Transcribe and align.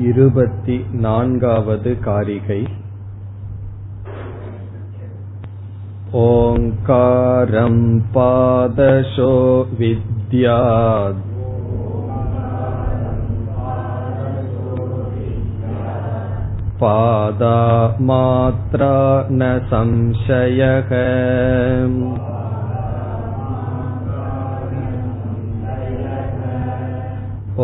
இருபத்தி 0.00 0.74
நான்காவது 1.00 1.90
कारिकै 2.04 2.62
ओङ्कारं 6.20 7.76
पादशो 8.14 9.34
विद्यात् 9.80 11.20
पादा 16.80 17.58
मात्रा 18.00 18.94
न 19.32 19.58
संशयः 19.72 20.90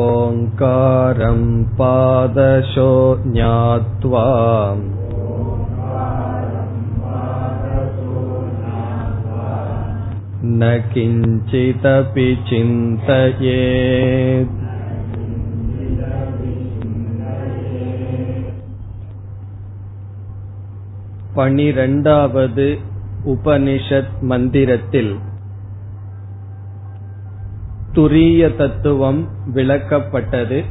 ओङ्कारं 0.02 1.42
पादशो 1.80 2.92
ज्ञात्वा 3.26 4.24
न 10.60 10.72
किञ्चिदपि 10.94 12.28
चिन्तयेत् 12.50 14.56
பனிரெண்டாவது 21.36 22.80
உபனிஷத் 23.26 24.22
மந்திரத்தில் 24.22 25.27
துரிய 27.99 28.57
தத்துவம் 28.57 29.29
விளக்கப்பட்டது. 29.55 30.65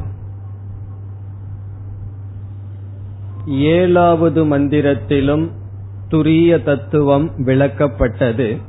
ஏழாவது 3.46 4.44
மந்திரத்திலும் 4.44 5.50
துரிய 6.10 6.62
தத்துவம் 6.62 7.30
விளக்கப்பட்டது. 7.46 8.60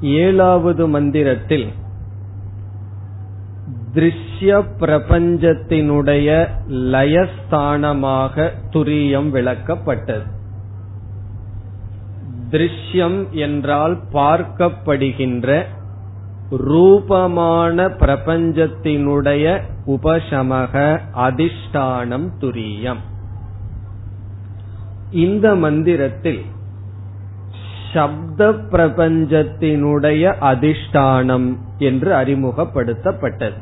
ஏழாவது 0.00 0.88
மந்திரத்தில் 0.88 1.72
திருஷ்ய 3.94 4.62
பிரபஞ்சத்தினுடைய 4.80 6.28
லயஸ்தானமாக 6.68 8.50
துரியம் 8.70 9.30
விளக்கப்பட்டது. 9.30 10.26
திருஷ்யம் 12.50 13.30
என்றால் 13.30 13.96
பார்க்கப்படுகின்ற 14.12 15.64
ரூபமான 16.50 17.88
பிரபஞ்சத்தினுடைய 17.88 19.60
உபசமக 19.86 21.00
அதிஷ்டானம் 21.16 22.28
துரியம். 22.40 22.98
இந்த 25.10 25.54
மந்திரத்தில் 25.54 26.42
சப்த 27.92 28.50
பிரபஞ்சத்தினுடைய 28.50 30.34
அதிஷ்டானம் 30.40 31.56
என்று 31.78 32.12
அறிமுகப்படுத்தப்பட்டது. 32.12 33.58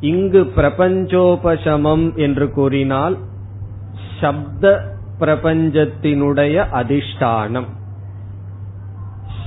இங்கு 0.00 0.52
பிரபஞ்சோபசமம் 0.56 2.14
என்று 2.14 2.50
கூறினால் 2.50 3.18
சப்த 4.20 4.94
பிரபஞ்சத்தினுடைய 5.20 6.66
அதிஷ்டானம். 6.72 7.76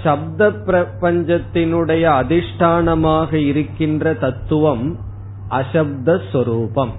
சப்த 0.04 0.50
பிரபஞ்சத்தினுடைய 0.68 2.04
அதிஷ்டானமாக 2.22 3.32
இருக்கின்ற 3.34 4.14
தத்துவம் 4.14 4.86
அசப்த 5.52 6.18
சொரூபம். 6.32 6.94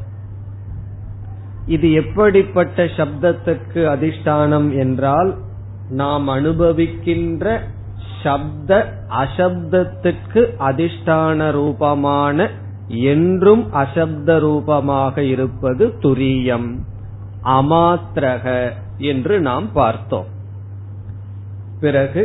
இது 1.67 1.93
எப்படிப்பட்ட 1.93 2.85
சப்தத்துக்கு 2.85 3.81
அதிஷ்டானம் 3.95 4.69
என்றால் 4.79 5.31
நாம் 5.91 6.29
அனுபவிக்கின்ற 6.29 7.45
சப்த 8.23 8.71
அசப்தத்துக்கு 9.23 10.43
அதிஷ்டான 10.69 11.51
ரூபமான 11.51 12.49
என்றும் 13.11 13.65
அசப்த 13.73 14.39
ரூபமாக 14.39 15.25
இருப்பது 15.25 15.87
துரியம் 16.03 16.71
அமாத்திரக 17.45 18.47
என்று 18.97 19.41
நாம் 19.41 19.69
பார்த்தோம். 19.73 20.29
பிறகு 21.83 22.23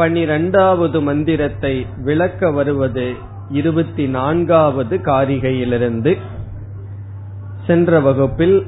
பனிரெண்டாவது 0.00 1.00
மந்திரத்தை 1.02 1.86
விளக்க 1.96 2.50
வருவது 2.50 3.14
இருபத்தி 3.48 4.06
நான்காவது 4.08 4.96
காரிகையிலிருந்து. 4.96 6.12
சென்ற 7.66 8.00
வகுப்பில் 8.00 8.66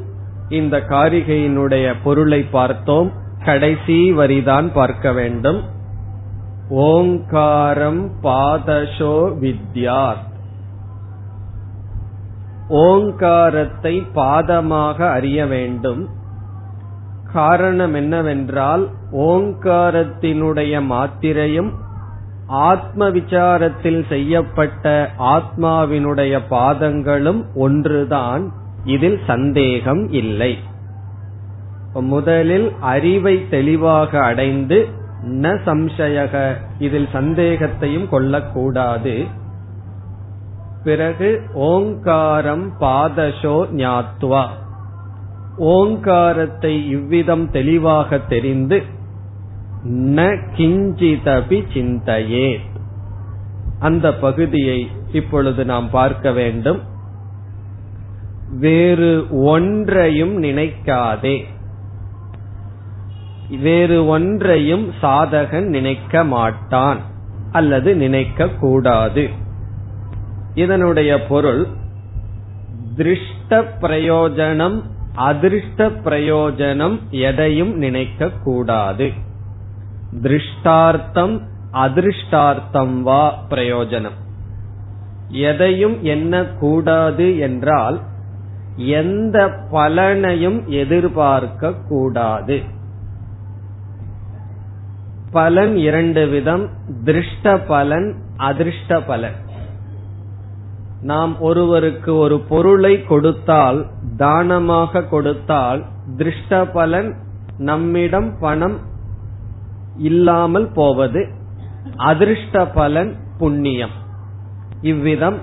இந்த 0.49 0.77
காரிகையினுடைய 0.77 1.95
பொருளை 2.05 2.43
பார்த்தோம். 2.43 3.13
கடைசி 3.45 4.13
வரிதான் 4.13 4.71
பார்க்க 4.73 5.13
வேண்டும். 5.13 5.61
ஓங்காரம் 6.69 8.11
பாதசோ 8.23 9.15
வித்யாத். 9.41 10.29
ஓங்காரத்தை 12.69 14.03
பாதமாக 14.15 15.11
அறிய 15.11 15.47
வேண்டும். 15.47 16.09
காரணம் 17.33 17.95
என்னவென்றால் 17.95 18.89
ஓங்காரத்தினுடைய 19.13 20.81
மாத்திரையும் 20.91 21.71
ஆத்ம 22.47 23.11
விசாரத்தில் 23.11 24.07
செய்யப்பட்ட 24.09 25.11
ஆத்மாவினுடைய 25.19 26.41
பாதங்களும் 26.51 27.45
ஒன்றுதான். 27.55 28.53
இதில் 28.85 29.21
சந்தேகம் 29.27 30.13
இல்லை. 30.13 30.59
முதலில் 31.93 32.73
அறிவை 32.81 33.49
தெளிவாக 33.49 34.21
அடைந்து 34.21 34.89
ந 35.27 35.59
சம்சயக 35.67 36.57
இதில் 36.79 37.09
சந்தேகத்தையும் 37.13 38.09
கொள்ளக்கூடாது. 38.09 39.25
பிறகு 40.85 41.43
ஓங்காரம் 41.55 42.73
பாதசோ 42.81 43.67
ஞாத்வா. 43.73 44.47
ஓங்காரத்தை 45.57 46.89
இவ்விதம் 46.89 47.51
தெளிவாக 47.51 48.19
தெரிந்து 48.19 48.83
ந 49.89 50.39
கிஞ்சிதபி 50.57 51.65
சிந்தையே. 51.73 52.59
அந்த 53.79 54.15
பகுதியை 54.15 54.91
இப்பொழுது 55.13 55.65
நாம் 55.65 55.91
பார்க்க 55.91 56.33
வேண்டும். 56.33 56.83
வேறு 58.59 59.27
ஒன்றையும் 59.31 60.43
நினைக்காதே. 60.43 61.45
வேறு 63.61 64.07
ஒன்றையும் 64.07 64.93
சாதகன் 65.03 65.67
நினைக்க 65.67 66.25
மாட்டான் 66.25 67.01
அல்லது 67.53 67.97
நினைக்க 67.97 68.49
கூடாது. 68.49 69.29
இதனுடைய 70.55 71.27
பொருள் 71.27 71.67
திருஷ்ட 72.97 73.65
பிரயோஜனம் 73.81 74.83
அதிர்ஷ்ட 75.15 75.89
பிரயோஜனம் 75.89 77.01
எதையும் 77.11 77.75
நினைக்க 77.77 78.31
கூடாது 78.31 79.13
திருஷ்டார்த்தம் 80.23 81.41
அதிருஷ்டார்த்தம் 81.73 83.01
வா 83.01 83.45
பிரயோஜனம். 83.49 84.19
எதையும் 85.29 86.03
என்ன 86.03 86.45
கூடாது 86.45 87.39
என்றால் 87.39 88.01
எந்த 88.77 89.67
பலனையும் 89.73 90.67
எதிர்பார்க்க 90.67 91.75
கூடாது 91.89 92.63
பலன் 95.31 95.77
இரண்டு 95.77 96.29
விதம் 96.29 96.69
திருஷ்ட 97.05 97.65
பலன் 97.67 98.15
அதிர்ஷ்ட 98.37 99.01
பலன் 99.01 99.35
நாம் 101.03 101.41
ஒருவருக்கு 101.41 102.17
ஒரு 102.17 102.41
பொருளை 102.41 103.03
கொடுத்தால் 103.03 103.87
தானமாக 104.17 105.03
கொடுத்தால் 105.03 105.85
திருஷ்ட 106.17 106.73
பலன் 106.73 107.15
நம்மிடம் 107.59 108.39
பணம் 108.39 108.79
இல்லாமல் 109.97 110.69
போவது 110.75 111.29
அதிர்ஷ்ட 111.97 112.67
பலன் 112.67 113.17
புண்ணியம். 113.39 113.91
இவ்விதம் 114.81 115.39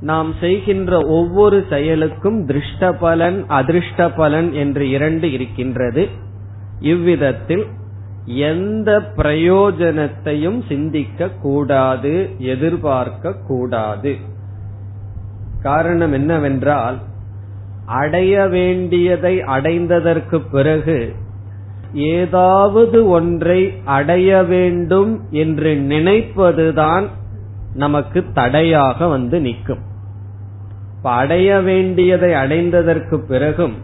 நாம் 0.00 0.34
செய்கின்ற 0.40 1.06
ஒவ்வொரு 1.06 1.64
செயலுக்கும் 1.68 2.46
திருஷ்ட 2.46 2.92
பலன் 2.92 3.44
அதிர்ஷ்ட 3.48 4.10
பலன் 4.10 4.52
என்று 4.52 4.90
இரண்டு 4.90 5.32
இருக்கின்றது. 5.32 6.08
இவ்விதத்தில் 6.80 7.66
எந்த 8.26 9.12
பிரயோஜனத்தையும் 9.16 10.66
சிந்திக்க 10.68 11.28
கூடாது 11.28 12.30
எதிர்பார்க்க 12.38 13.32
கூடாது. 13.46 14.16
காரணம் 15.62 16.12
என்னவென்றால் 16.12 16.98
அடைய 17.88 18.46
வேண்டியதை 18.46 19.38
அடைந்ததற்கு 19.38 20.40
பிறகு 20.50 21.14
ஏதாவது 21.92 23.08
ஒன்றை 23.08 23.72
அடைய 23.84 24.42
வேண்டும் 24.42 25.20
என்று 25.30 25.74
நினைப்பதுதான் 25.74 27.06
நமக்கு 27.74 28.24
தடையாக 28.32 29.06
வந்து 29.06 29.40
நிற்கும். 29.40 29.82
அடைய 31.02 31.60
வேண்டியதை 31.60 32.32
அடைந்ததற்கு 32.32 33.16
பிறகும் 33.16 33.76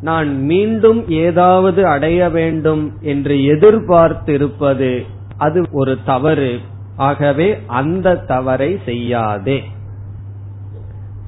நான் 0.00 0.42
மீண்டும் 0.42 1.08
ஏதாவது 1.08 1.86
அடைய 1.86 2.28
வேண்டும் 2.28 2.96
என்று 3.00 3.34
எதிர்பார்த்திருப்பது 3.34 5.02
அது 5.36 5.66
ஒரு 5.70 5.98
தவறு. 6.04 6.60
ஆகவே 6.96 7.58
அந்த 7.66 8.16
தவறை 8.16 8.78
செய்யாதே. 8.84 9.62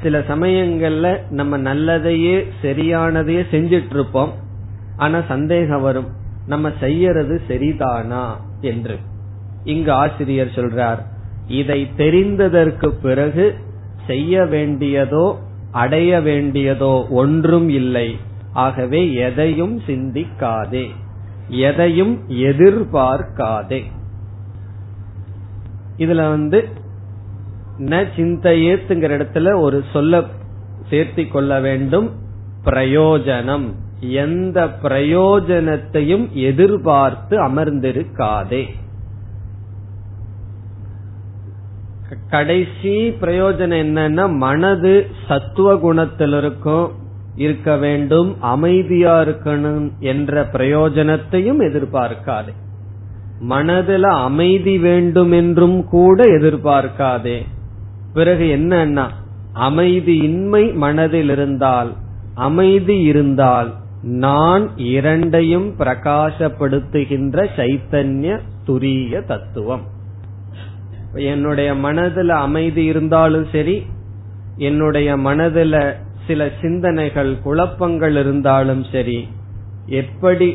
சில 0.06 0.18
சமயங்கள்ல 0.18 1.30
நம்ம 1.30 1.58
நல்லதையே 1.58 2.48
சரியானதையே 2.62 3.42
செஞ்சிட்டு 3.50 3.90
இருப்போம் 3.90 4.32
ஆனா 4.96 5.20
சந்தேகம் 5.28 5.80
வரும். 5.80 6.06
நம்ம 6.46 6.70
செய்யறது 6.80 7.40
சரிதானா 7.48 8.24
என்று. 8.60 8.98
இங்கு 9.64 9.92
ஆசிரியர் 9.92 10.52
சொல்றார் 10.54 10.98
இதை 11.46 11.90
தெரிந்ததற்கு 11.96 12.88
பிறகு 13.02 13.54
செய்ய 14.06 14.42
வேண்டியதோ 14.42 15.36
அடைய 15.70 16.20
வேண்டியதோ 16.20 17.08
ஒன்றும் 17.08 17.68
இல்லை. 17.68 18.16
ஆகவே 18.52 19.12
எதையும் 19.12 19.80
சிந்திக்காதே. 19.86 20.86
எதையும் 21.48 22.20
எதிர்பார்க்காதே. 22.28 23.82
இதுல 25.98 26.28
வந்து 26.28 26.68
ந 27.78 28.04
சிந்தையேத்துங்கிற 28.16 29.16
இடத்துல 29.18 29.60
ஒரு 29.60 29.84
சொல்ல 29.92 30.24
சேர்த்தி 30.90 31.28
கொள்ள 31.28 31.60
வேண்டும். 31.60 32.10
பிரயோஜனம். 32.64 33.72
எந்த 34.00 34.66
பிரயோஜனத்தையும் 34.82 36.30
எதிர்பார்த்து 36.30 37.44
அமர்ந்திருக்காதே. 37.44 38.64
கடைசி 42.30 43.10
பிரயோஜனம் 43.10 43.80
என்னன்னா 43.80 44.36
மனது 44.36 45.06
சத்துவ 45.28 45.76
குணத்தில் 45.76 46.32
இருக்கும் 46.32 46.92
இருக்க 47.34 47.76
வேண்டும் 47.76 48.36
அமைதியா 48.40 49.20
இருக்கணும் 49.20 49.90
என்ற 49.98 50.44
பிரயோஜனத்தையும் 50.52 51.60
எதிர்பார்க்காதே. 51.60 52.52
மனதுல 53.48 54.00
அமைதி 54.00 54.78
வேண்டும் 54.78 55.32
என்றும் 55.32 55.84
கூட 55.84 56.24
எதிர்பார்க்காதே. 56.24 57.42
பிறகு 58.16 58.44
என்னன்னா 58.56 59.04
அமைதியின்மை 59.68 60.62
மனதில் 60.74 61.30
இருந்தால் 61.34 61.90
அமைதி 62.46 62.96
இருந்தால் 63.10 63.70
நான் 64.24 64.64
இரண்டையும் 64.94 65.68
பிரகாசப்படுத்துகின்ற 65.78 67.44
சைத்தன்ய 67.56 68.38
துரிய 68.66 69.22
தத்துவம். 69.24 69.84
என்னுடைய 71.30 71.70
மனதுல 71.74 72.28
அமைதி 72.46 72.84
இருந்தாலும் 72.84 73.46
சரி 73.52 73.76
என்னுடைய 74.68 75.16
மனதுல 75.16 75.74
சில 76.26 76.48
சிந்தனைகள் 76.60 77.32
குழப்பங்கள் 77.40 78.16
இருந்தாலும் 78.16 78.84
சரி 78.92 79.18
எப்படி 80.00 80.48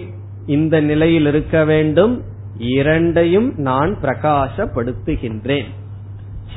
இந்த 0.58 0.76
நிலையில் 0.90 1.26
இருக்க 1.26 1.66
வேண்டும்? 1.66 2.16
இரண்டையும் 2.76 3.50
நான் 3.70 3.94
பிரகாசப்படுத்துகின்றேன். 4.02 5.70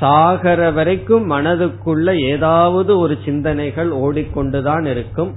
சாகர 0.01 0.73
வரைக்கும் 0.75 1.31
மனதுக்குள்ள 1.31 2.19
ஏதாவது 2.31 2.99
ஒரு 2.99 3.19
சிந்தனைகள் 3.25 3.91
ஓடிக்கொண்டுதான் 3.91 4.87
இருக்கும். 4.87 5.33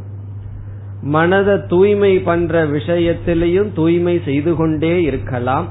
மனதை 1.02 1.58
தூய்மை 1.68 2.20
பண்ற 2.20 2.66
விஷயத்திலையும் 2.68 3.70
தூய்மை 3.74 4.22
செய்து 4.26 4.56
கொண்டே 4.56 5.04
இருக்கலாம். 5.04 5.68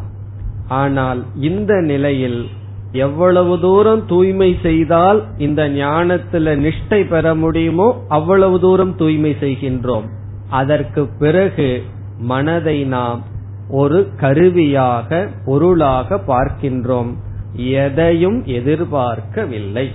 ஆனால் 0.68 1.20
இந்த 1.40 1.80
நிலையில் 1.80 2.46
எவ்வளவு 2.92 3.60
தூரம் 3.60 4.06
தூய்மை 4.06 4.58
செய்தால் 4.62 5.24
இந்த 5.38 5.68
ஞானத்துல 5.68 6.54
நிஷ்டை 6.56 7.08
பெற 7.08 7.34
முடியுமோ 7.34 7.88
அவ்வளவு 8.08 8.60
தூரம் 8.60 8.96
தூய்மை 8.96 9.36
செய்கின்றோம். 9.40 10.06
அதற்கு 10.50 11.06
பிறகு 11.18 11.82
மனதை 12.18 12.84
நாம் 12.84 13.22
ஒரு 13.70 14.08
கருவியாக 14.16 15.28
பொருளாக 15.44 16.18
பார்க்கின்றோம். 16.26 17.12
எதையும் 17.56 18.44
எதிர்பார்க்கவில்லை. 18.44 19.90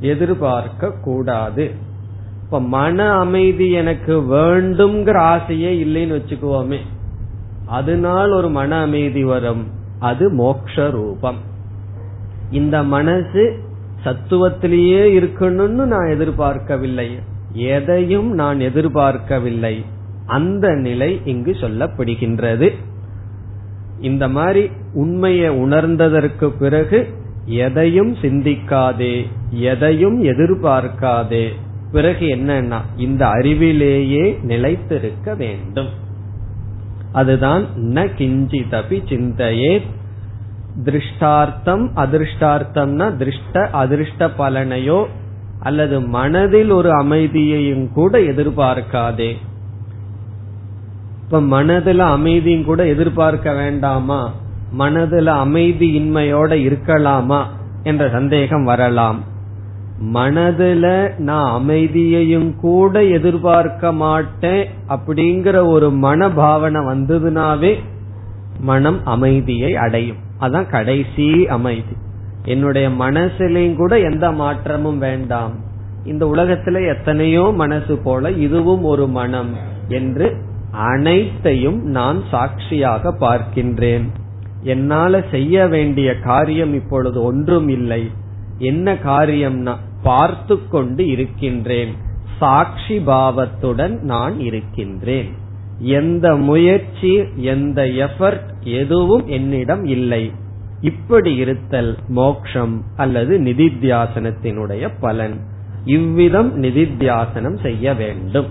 எதிர்பார்க்க 0.00 0.92
கூடாது 0.92 1.70
இப்ப 2.44 2.60
மன 2.60 3.10
அமைதி 3.10 3.70
எனக்கு 3.70 4.20
வேண்டும்ங்கிற 4.20 5.16
ஆசையே 5.16 5.84
இல்லைன்னு 5.84 6.22
வச்சுக்குவோமே. 6.22 6.78
அதனால் 7.66 8.30
ஒரு 8.30 8.48
மன 8.48 8.80
அமைதி 8.80 9.24
வரும். 9.24 9.66
அது 9.98 10.30
மோக்ஷ 10.30 10.90
ரூபம் 10.90 11.36
இந்த 12.50 12.82
மனசு 12.82 13.58
சத்துவத்திலேயே 14.04 15.02
இருக்கணும்னு 15.20 15.84
நான் 15.84 16.06
எதிர்பார்க்கவில்லை. 16.06 17.18
எதையும் 17.52 18.32
நான் 18.32 18.60
எதிர்பார்க்கவில்லை. 18.60 19.84
அந்த 20.26 20.68
நிலை 20.68 21.20
இங்கு 21.24 21.50
சொல்லப்படுகின்றது. 21.50 22.74
இந்த 24.00 24.28
மாதிரி 24.28 24.70
உண்மையை 24.92 25.50
உணர்ந்ததற்கு 25.50 26.48
பிறகு 26.58 27.08
எதையும் 27.46 28.14
சிந்திக்காதே 28.14 29.26
எதையும் 29.50 30.22
எதிர்பார்க்காதே. 30.24 31.48
பிறகு 31.92 32.26
என்னன்னா 32.26 32.80
இந்த 32.96 33.26
அறிவிலேயே 33.26 34.42
நிலைத்திருக்க 34.42 35.34
வேண்டும். 35.34 35.88
அதுதான் 37.12 37.66
ந 37.76 38.08
கிஞ்சிதபி 38.18 39.02
சிந்தையே 39.08 39.82
திருஷ்டார்த்தம் 40.84 41.90
அதிர்ஷ்டார்த்தம்னா 41.96 43.16
திருஷ்ட 43.16 43.70
அதிர்ஷ்ட 43.70 44.26
பலனையோ 44.26 45.06
அல்லது 45.60 46.00
மனதில் 46.00 46.70
ஒரு 46.70 46.92
அமைதியையும் 46.92 47.92
கூட 47.92 48.18
எதிர்பார்க்காதே. 48.18 49.34
இப்ப 51.24 51.40
மனதுல 51.40 51.96
அமைதியும் 51.96 52.64
கூட 52.64 52.86
எதிர்பார்க்க 52.86 53.52
வேண்டாமா? 53.52 54.32
மனதுல 54.78 55.24
அமைதி 55.24 55.98
இன்மையோட 55.98 56.52
இருக்கலாமா? 56.52 57.42
என்ற 57.82 58.08
சந்தேகம் 58.08 58.64
வரலாம். 58.64 59.22
மனதுல 60.14 61.18
நான் 61.18 61.52
அமைதியையும் 61.52 62.56
கூட 62.56 63.04
எதிர்பார்க்க 63.04 63.92
மாட்டேன் 63.92 64.68
அப்படிங்கிற 64.88 65.66
ஒரு 65.66 65.90
மனபாவனை 65.90 66.80
வந்ததுனாவே 66.86 67.74
மனம் 68.60 69.00
அமைதியை 69.04 69.76
அடையும். 69.76 70.16
அதான் 70.40 70.70
கடைசி 70.70 71.46
அமைதி. 71.46 71.96
என்னுடைய 72.44 72.88
மனசிலையும் 72.88 73.76
கூட 73.76 73.98
எந்த 73.98 74.32
மாற்றமும் 74.32 74.98
வேண்டாம். 74.98 75.52
இந்த 76.04 76.26
உலகத்துல 76.26 76.96
எத்தனையோ 76.96 77.52
மனசு 77.54 77.96
போல 77.96 78.30
இதுவும் 78.30 78.82
ஒரு 78.82 79.08
மனம் 79.08 79.54
என்று 79.88 80.36
அனைத்தையும் 80.74 81.82
நான் 81.82 82.22
சாட்சியாக 82.30 83.14
பார்க்கின்றேன். 83.20 84.04
என்னால 84.62 85.24
செய்ய 85.30 85.66
வேண்டிய 85.66 86.18
காரியம் 86.18 86.74
இப்பொழுது 86.74 87.22
ஒன்றும் 87.22 87.68
இல்லை. 87.68 88.10
என்ன 88.58 88.94
காரியம்னா 88.94 89.76
பார்த்து 90.02 90.68
கொண்டு 90.68 91.06
இருக்கின்றேன். 91.06 91.94
சாட்சி 92.38 93.00
பாவத்துடன் 93.00 94.00
நான் 94.00 94.40
இருக்கின்றேன். 94.40 95.28
எந்த 95.78 96.36
முயற்சி 96.36 97.24
எந்த 97.36 97.84
எஃபர்ட் 97.84 98.48
எதுவும் 98.62 99.26
என்னிடம் 99.26 99.84
இல்லை. 99.84 100.32
இப்படி 100.80 101.34
இருத்தல் 101.34 101.96
மோக்ஷம் 102.08 102.82
அல்லது 102.96 103.38
நிதித்தியாசனத்தினுடைய 103.38 104.92
பலன். 105.00 105.40
இவ்விதம் 105.84 106.62
நிதித்தியாசனம் 106.62 107.62
செய்ய 107.62 107.94
வேண்டும். 107.94 108.46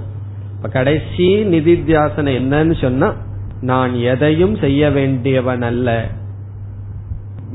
இப்ப 0.64 0.76
கடைசி 0.76 1.46
நிதித்தியாசனம் 1.46 2.36
என்னன்னு 2.42 2.82
சொன்னா 2.82 3.14
நான் 3.62 3.96
எதையும் 3.96 4.56
செய்ய 4.56 4.90
வேண்டியவன் 4.90 5.62
அல்ல 5.62 6.06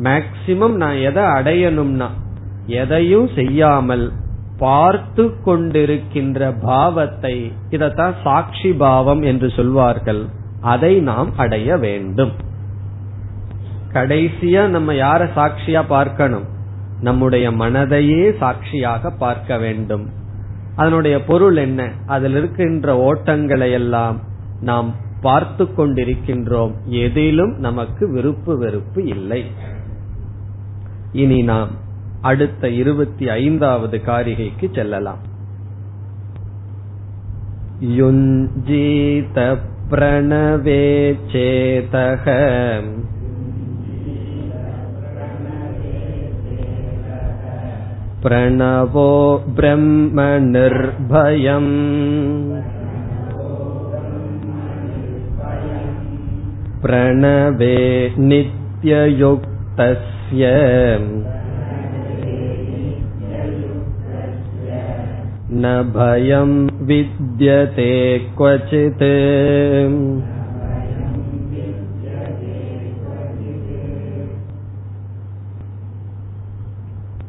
மேக்சிமம் 0.03 0.75
நான் 0.75 0.95
எதை 0.95 1.23
அடையணும்னா 1.23 2.09
எதையும் 2.67 3.29
செய்யாமல் 3.35 4.13
பார்த்து 4.59 5.35
கொண்டிருக்கின்ற 5.45 6.53
பாவத்தை 6.63 7.53
இதத்தான் 7.71 8.15
சாட்சி 8.23 8.73
பாவம் 8.73 9.23
என்று 9.23 9.51
சொல்வார்கள். 9.51 10.29
அதை 10.61 11.01
நாம் 11.01 11.37
அடைய 11.37 11.77
வேண்டும். 11.77 12.33
கடைசியா 13.93 14.67
நம்ம 14.67 14.93
யார 14.93 15.31
சாட்சியா 15.37 15.85
பார்க்கணும்? 15.89 16.45
நம்முடைய 17.01 17.51
மனதையே 17.51 18.37
சாட்சியாக 18.37 19.11
பார்க்க 19.11 19.59
வேண்டும். 19.59 20.18
அதனுடைய 20.78 21.16
பொருள் 21.24 21.58
என்ன 21.58 21.82
அதில் 22.06 22.36
இருக்கின்ற 22.36 22.96
ஓட்டங்களை 23.04 23.70
எல்லாம் 23.72 24.18
நாம் 24.62 24.90
பார்த்து 25.22 25.64
கொண்டிருக்கின்றோம் 25.78 26.74
எதிலும் 27.00 27.54
நமக்கு 27.58 28.04
விருப்பு 28.10 28.54
வெறுப்பு 28.58 29.02
இல்லை 29.06 29.42
இனி 31.14 31.40
நாம் 31.44 31.72
அடுத்த 32.22 32.70
இருபத்தி 32.74 33.26
ஐந்தாவது 33.40 33.98
காரிகைக்கு 34.06 34.68
செல்லலாம் 34.72 35.22
युञ्जीत 37.94 39.38
प्रणवे 39.90 40.84
चेतः 41.32 42.26
प्रणवो 48.24 49.10
ब्रह्म 49.56 50.26
निर्भयम् 50.52 51.72
प्रणवे 56.84 57.76
नित्ययुक्तस्य 58.30 59.34
न 65.64 65.74
भयं 65.96 66.52
विद्यते 66.88 67.92
क्वचित् 68.38 69.04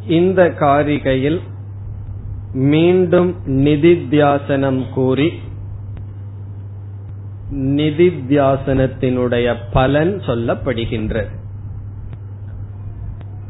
இந்த 0.09 0.41
காரிகையில் 0.59 1.39
மீண்டும் 2.67 3.31
நிதித்தியாசனம் 3.45 4.81
கூறி 4.93 5.27
நிதித்தியாசனத்தினுடைய 7.77 9.47
பலன் 9.73 10.13
சொல்லப்படுகின்றது 10.27 11.33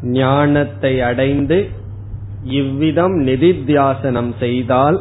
ஞானத்தை 0.02 0.94
அடைந்து 1.02 1.58
இவ்விதம் 2.60 3.16
நிதித்தியாசனம் 3.20 4.32
செய்தால் 4.40 5.00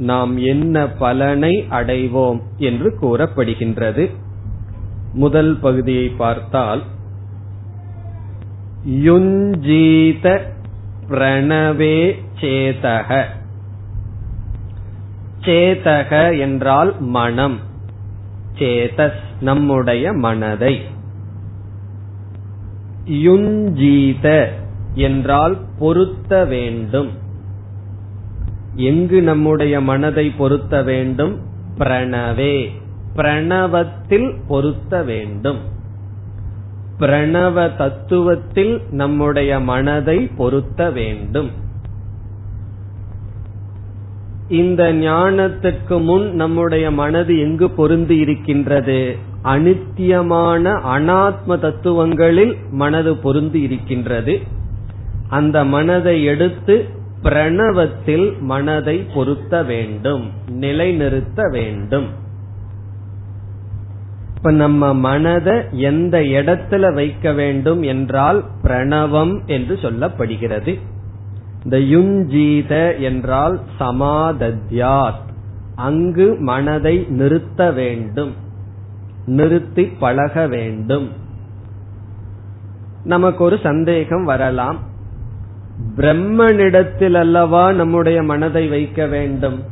நாம் 0.00 0.34
என்ன 0.44 0.76
பலனை 0.98 1.52
அடைவோம் 1.70 2.40
என்று 2.58 2.88
கூறப்படுகின்றது. 3.00 4.04
முதல் 5.14 5.52
பகுதியை 5.60 6.08
பார்த்தால் 6.16 6.82
யுஞ்சீத 9.04 10.26
பிரணவே 11.10 12.22
சேதக. 12.40 13.24
சேதக 15.40 16.38
என்றால் 16.38 17.00
மனம். 17.00 17.60
சேதஸ் 18.58 19.18
நம்முடைய 19.40 20.12
மனதை. 20.12 20.80
யுஞ்சீத 23.04 24.48
என்றால் 24.94 25.58
பொருத்த 25.78 26.44
வேண்டும். 26.44 27.10
எங்கு 28.74 29.22
நம்முடைய 29.22 29.80
மனதை 29.80 30.30
பொருத்த 30.30 30.82
வேண்டும்? 30.82 31.40
பிரணவே. 31.78 32.70
பிரணவத்தில் 33.16 34.36
பொருத்த 34.48 35.02
வேண்டும். 35.02 35.78
பிரணவ 37.00 37.70
தத்துவத்தில் 37.76 38.80
நம்முடைய 38.90 39.60
மனதை 39.60 40.18
பொருத்த 40.18 40.90
வேண்டும். 40.90 41.50
இந்த 44.48 44.92
ஞானத்துக்கு 44.92 46.02
முன் 46.02 46.34
நம்முடைய 46.34 46.90
மனது 46.90 47.40
எங்கு 47.40 47.70
பொருந்தி 47.70 48.16
இருக்கின்றது? 48.16 49.16
அனித்தியமான 49.44 50.80
அனாத்ம 50.94 51.58
தத்துவங்களில் 51.58 52.56
மனது 52.70 53.16
பொருந்தி 53.16 53.60
இருக்கின்றது. 53.60 54.40
அந்த 55.28 55.64
மனதை 55.64 56.24
எடுத்து 56.24 56.88
பிரணவத்தில் 57.22 58.38
மனதை 58.40 59.06
பொருத்த 59.14 59.62
வேண்டும் 59.62 60.30
நிலைநிறுத்த 60.48 61.42
வேண்டும். 61.50 62.06
இப்ப 64.40 64.52
நம்ம 64.52 64.94
மனதை 64.94 65.60
எந்த 65.70 66.18
இடத்துல 66.18 66.94
வைக்க 66.94 67.32
வேண்டும் 67.32 67.82
என்றால் 67.82 68.44
பிரணவம் 68.62 69.46
என்று 69.46 69.74
சொல்லப்படுகிறது. 69.74 70.78
இந்த 71.64 71.76
யுஞ்சீத 71.76 72.98
என்றால் 72.98 73.60
சமாதத்யாத். 73.80 75.20
அங்கு 75.74 76.36
மனதை 76.38 77.06
நிறுத்த 77.08 77.72
வேண்டும். 77.72 78.34
நிறுத்தி 79.26 79.84
பழக 79.84 80.46
வேண்டும். 80.46 81.08
நமக்கு 83.04 83.44
ஒரு 83.44 83.58
சந்தேகம் 83.62 84.24
வரலாம். 84.24 84.78
பிரம்மனிடத்தில் 85.96 87.14
அல்லவா 87.14 87.72
நம்முடைய 87.72 88.22
மனதை 88.22 88.68
வைக்க 88.68 89.06
வேண்டும்? 89.06 89.62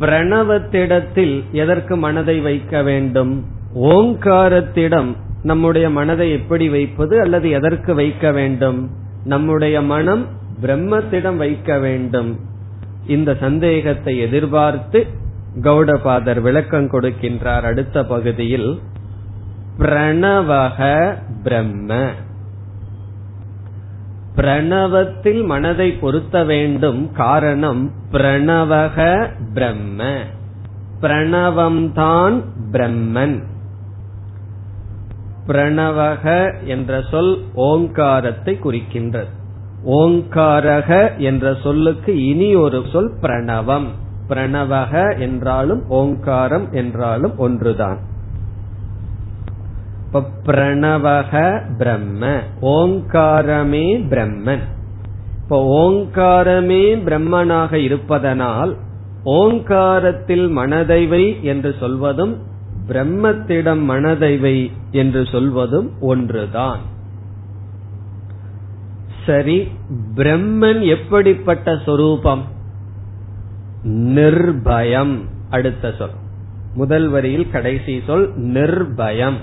பிரணவத்திடத்தில் 0.00 1.50
எதற்கு 1.52 1.96
மனதை 1.96 2.40
வைக்க 2.40 2.82
வேண்டும்? 2.82 3.44
ஓங்காரத்திடம் 3.74 5.16
நம்முடைய 5.42 5.90
மனதை 5.90 6.30
எப்படி 6.30 6.68
வைப்பது 6.68 7.20
அல்லது 7.20 7.50
எதற்கு 7.50 7.94
வைக்க 7.94 8.32
வேண்டும்? 8.32 8.90
நம்முடைய 9.24 9.82
மனம் 9.82 10.26
பிரம்மத்திடம் 10.62 11.36
வைக்க 11.36 11.78
வேண்டும். 11.78 12.40
இந்த 13.06 13.34
சந்தேகத்தை 13.34 14.18
எதிர்பார்த்து 14.18 15.06
கௌடபாதர் 15.62 16.40
விளக்கம் 16.40 16.90
கொடுக்கின்றார் 16.90 17.60
அடுத்த 17.60 18.04
பகுதியில். 18.04 18.78
பிரணவக 19.78 21.12
பிரம்ம. 21.42 22.10
பிரணவத்தில் 24.38 25.44
மனதை 25.44 25.92
பொருத்த 25.92 26.44
வேண்டும் 26.44 27.12
காரணம் 27.12 27.90
பிரணவக 28.12 29.28
பிரம்ம. 29.54 30.14
பிரணவம்தான் 31.00 32.42
பிரம்மன். 32.72 33.42
பிரணவக 35.46 36.54
என்ற 36.64 37.02
சொல் 37.10 37.42
ஓங்காரத்தை 37.54 38.58
குறிக்கின்றது. 38.64 39.28
ஓங்காரக 39.86 41.16
என்ற 41.16 41.54
சொல்லுக்கு 41.62 42.26
இனி 42.26 42.54
ஒரு 42.54 42.84
சொல் 42.92 43.12
பிரணவம். 43.20 43.86
பிரணவக 44.28 45.20
என்றாலும் 45.20 45.88
ஓங்காரம் 45.88 46.72
என்றாலும் 46.72 47.38
ஒன்றுதான். 47.38 48.07
பிரணவக 50.12 51.62
பிரம்ம. 51.78 52.40
ஓங்காரமே 52.62 53.86
பிரம்மன். 54.10 54.62
இப்போ 55.42 55.88
ஓங்காரமே 55.88 56.96
பிரம்மனாக 56.96 57.72
இருப்பதனால் 57.72 58.76
ஓங்காரத்தில் 59.24 60.56
மனதைவை 60.56 61.40
என்று 61.40 61.74
சொல்வதும் 61.80 62.36
பிரம்மத்திடம் 62.88 63.82
மனதைவை 63.84 64.70
என்று 64.90 65.26
சொல்வதும் 65.26 65.90
ஒன்றுதான். 66.00 66.78
சரி 69.26 69.68
பிரம்மன் 70.14 70.86
எப்படிப்பட்ட 70.86 71.78
சொரூபம்? 71.84 72.42
நிர்பயம் 73.84 75.16
அடுத்த 75.50 75.92
சொல். 75.98 76.10
முதல் 76.74 77.08
வரியில் 77.08 77.50
கடைசி 77.50 78.02
சொல் 78.06 78.38
நிர்பயம். 78.38 79.36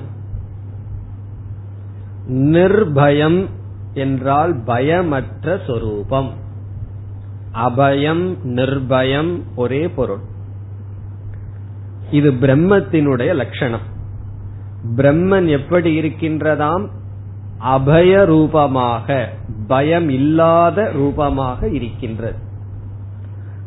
நிர்பயம் 2.30 3.46
என்றால் 3.94 4.64
பயமற்ற 4.66 5.60
சொரூபம். 5.68 6.32
அபயம் 7.54 8.38
நிர்பயம் 8.44 9.42
ஒரே 9.56 9.88
பொருள். 9.88 10.20
இது 12.12 12.32
பிரம்மத்தினுடைய 12.32 13.36
லட்சணம். 13.36 13.94
பிரம்மன் 14.96 15.48
எப்படி 15.48 16.00
இருக்கின்றதாம்? 16.00 16.88
அபய 17.58 18.26
ரூபமாக 18.26 19.30
பயம் 19.68 20.10
இல்லாத 20.10 20.92
ரூபமாக 20.92 21.68
இருக்கின்றது. 21.68 22.38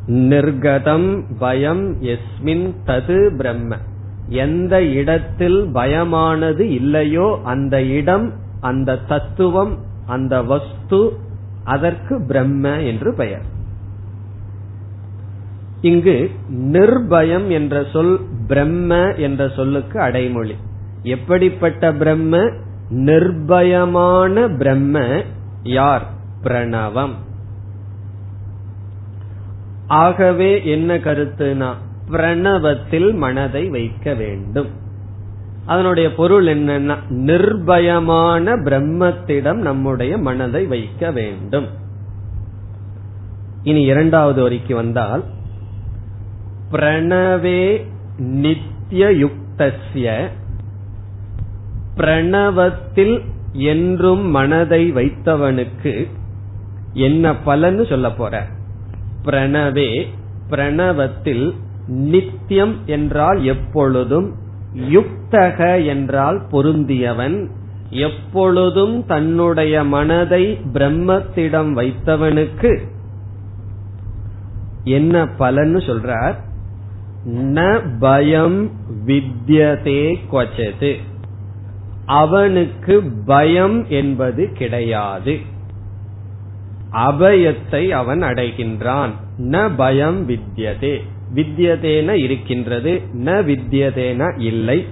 நிர்கதம் 0.07 1.25
பயம் 1.39 2.03
எஸ்மின் 2.03 2.75
தது 2.87 3.37
பிரம்ம. 3.37 3.77
எந்த 4.29 4.83
இடத்தில் 4.83 5.67
பயமானது 5.75 6.61
இல்லையோ 6.61 7.41
அந்த 7.45 7.83
இடம் 7.83 8.33
அந்த 8.61 8.97
தத்துவம் 8.97 9.79
அந்த 10.07 10.43
வஸ்து 10.43 11.17
அதற்கு 11.65 12.25
பிரம்ம 12.27 12.69
என்று 12.69 13.15
பெயர். 13.15 13.43
இங்கு 15.81 16.31
நிர்பயம் 16.53 17.49
என்ற 17.49 17.85
சொல் 17.93 18.21
பிரம்ம 18.47 19.13
என்ற 19.13 19.49
சொல்லுக்கு 19.49 20.01
அடைமொழி. 20.01 20.55
எப்படிப்பட்ட 21.03 21.93
பிரம்ம? 21.93 22.51
நிர்பயமான 22.91 24.57
பிரம்ம 24.57 25.23
யார்? 25.63 26.07
பிரணவம். 26.43 27.15
ஆகவே 29.87 30.65
என்ன 30.65 30.97
கருத்துனா 30.97 31.75
பிரணவத்தில் 32.11 33.15
மனதை 33.15 33.69
வைக்க 33.69 34.15
வேண்டும். 34.15 34.69
அதனுடைய 35.69 36.15
பொருள் 36.15 36.47
என்னன்னா 36.47 36.97
நிர்பயமான 37.11 38.55
பிரம்மத்திடம் 38.65 39.61
நம்முடைய 39.61 40.19
மனதை 40.19 40.63
வைக்க 40.67 41.11
வேண்டும். 41.11 41.67
இனி 43.63 43.83
இரண்டாவது 43.83 44.43
வரிக்கு 44.43 44.75
வந்தால் 44.75 45.25
பிரணவே 46.73 47.63
நித்தியயுக்தஸ்ய 48.37 50.09
பிரணவத்தில் 51.97 53.17
என்றும் 53.53 54.25
மனதை 54.31 54.93
வைத்தவனுக்கு 54.93 55.95
என்ன 56.93 57.33
பலன்னு 57.47 57.89
சொல்ல 57.89 58.11
போற? 58.13 58.47
பிரணவே 59.25 59.91
பிரணவத்தில் 60.51 61.47
நித்தியம் 61.87 62.77
என்றால் 62.87 63.41
எப்பொழுதும் 63.45 64.29
யுக்தக 64.75 65.87
என்றால் 65.87 66.47
பொருந்தியவன். 66.53 67.49
எப்பொழுதும் 67.91 69.07
தன்னுடைய 69.07 69.85
மனதை 69.85 70.59
பிரம்மத்திடம் 70.73 71.73
வைத்தவனுக்கு 71.73 72.79
என்ன 74.85 75.25
பலன்னு 75.25 75.81
சொல்றார்? 75.87 76.35
ந 77.29 77.87
பயம் 77.99 78.71
வித்யதே 79.07 80.19
கொச்சது 80.33 80.97
அவனுக்கு 82.07 83.03
பயம் 83.25 83.87
என்பது 83.89 84.53
கிடையாது. 84.53 85.39
அபயத்தை 86.93 87.89
அவன் 87.89 88.23
அடைகின்றான். 88.23 89.11
ந 89.39 89.71
பயம் 89.77 90.29
வித்யதே. 90.29 91.01
வித்யதேன 91.35 92.11
இருக்கின்றது 92.11 93.03
ந 93.13 93.27
வித்யதேன 93.27 94.41
இல்லை. 94.41 94.87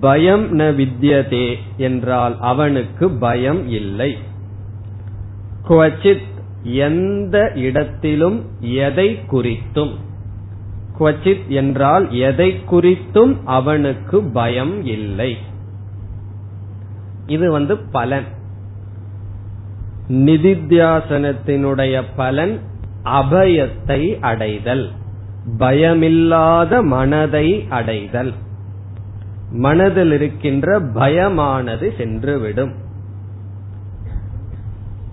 பயம் 0.00 0.58
ந 0.58 0.62
வித்யதே 0.62 1.54
என்றால் 1.76 2.36
அவனுக்கு 2.40 3.10
பயம் 3.10 3.68
இல்லை. 3.68 4.16
குவச்சித் 5.68 6.22
எந்த 6.62 7.52
இடத்திலும் 7.54 8.44
எதை 8.60 9.18
குறித்தும். 9.30 9.94
குவச்சித் 10.98 11.46
என்றால் 11.46 12.12
எதை 12.12 12.60
குறித்தும் 12.70 13.36
அவனுக்கு 13.44 14.22
பயம் 14.22 14.84
இல்லை. 14.84 15.36
இது 17.26 17.50
வந்து 17.50 17.78
பலன். 17.78 18.24
நிதித்தியாசனத்தினுடைய 20.08 22.02
பலன் 22.16 22.60
அபயத்தை 23.04 24.20
அடைதல். 24.20 24.90
பயமில்லாத 25.58 26.82
மனதை 26.82 27.66
அடைதல். 27.68 28.32
மனதில் 29.50 30.12
இருக்கின்ற 30.12 30.80
பயமானது 30.80 31.90
சென்றுவிடும். 31.98 32.72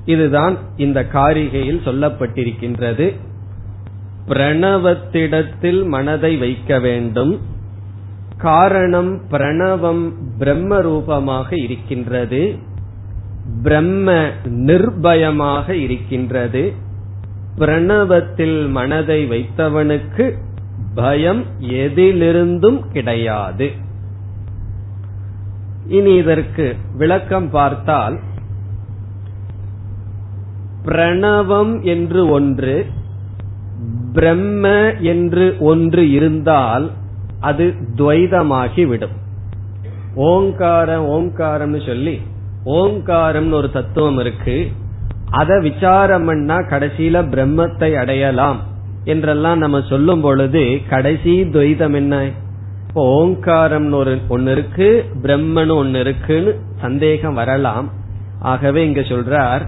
இதுதான் 0.06 0.58
இந்த 0.78 1.06
காரிகையில் 1.14 1.84
சொல்லப்பட்டிருக்கின்றது. 1.86 3.16
பிரணவத்திடத்தில் 4.28 5.88
மனதை 5.88 6.38
வைக்க 6.38 6.80
வேண்டும். 6.80 7.40
காரணம் 8.38 9.22
பிரணவம் 9.32 10.12
பிரம்ம 10.38 10.82
ரூபமாக 10.82 11.56
இருக்கின்றது. 11.56 12.56
பிரம்ம 13.64 14.12
நிர்பயமாக 14.46 15.70
இருக்கின்றது. 15.70 16.74
பிரணவத்தில் 17.58 18.70
மனதை 18.70 19.30
வைத்தவனுக்கு 19.30 20.34
பயம் 20.96 21.46
எதிலிருந்தும் 21.60 22.80
கிடையாது. 22.92 23.72
இனி 25.88 26.16
இதற்கு 26.16 26.76
விளக்கம் 26.94 27.50
பார்த்தால் 27.50 28.20
பிரணவம் 30.86 31.82
என்று 31.82 32.28
ஒன்று 32.30 32.86
பிரம்ம 34.14 34.92
என்று 34.94 35.56
ஒன்று 35.60 36.12
இருந்தால் 36.12 36.92
அது 37.40 37.74
துவைதமாகிவிடும். 37.96 39.16
ஓங்காரம் 40.16 41.06
ஓங்காரம்னு 41.06 41.86
சொல்லி 41.86 42.22
ஓங்காரம்னு 42.66 43.54
ஒரு 43.54 43.72
தத்துவம் 43.72 44.20
இருக்கு. 44.20 44.72
அதை 45.32 45.60
விசாரம் 45.60 46.26
பண்ணா 46.26 46.58
கடைசியில 46.58 47.24
பிரம்மத்தை 47.34 47.94
அடையலாம் 47.96 48.60
என்றெல்லாம் 49.04 49.58
நம்ம 49.58 49.82
சொல்லும் 49.90 50.22
பொழுது 50.22 50.80
கடைசி 50.90 51.44
துவைதம் 51.44 51.94
என்ன? 51.94 52.30
இப்போ 52.88 53.24
ஓங்காரம்னு 53.24 53.94
ஒரு 53.94 54.20
ஒன்னு 54.28 54.52
இருக்கு 54.52 55.06
பிரம்மன் 55.22 55.76
ஒன்னு 55.76 56.00
இருக்குன்னு 56.00 56.60
சந்தேகம் 56.82 57.34
வரலாம். 57.34 57.90
ஆகவே 58.40 58.86
இங்க 58.86 59.02
சொல்றார் 59.02 59.62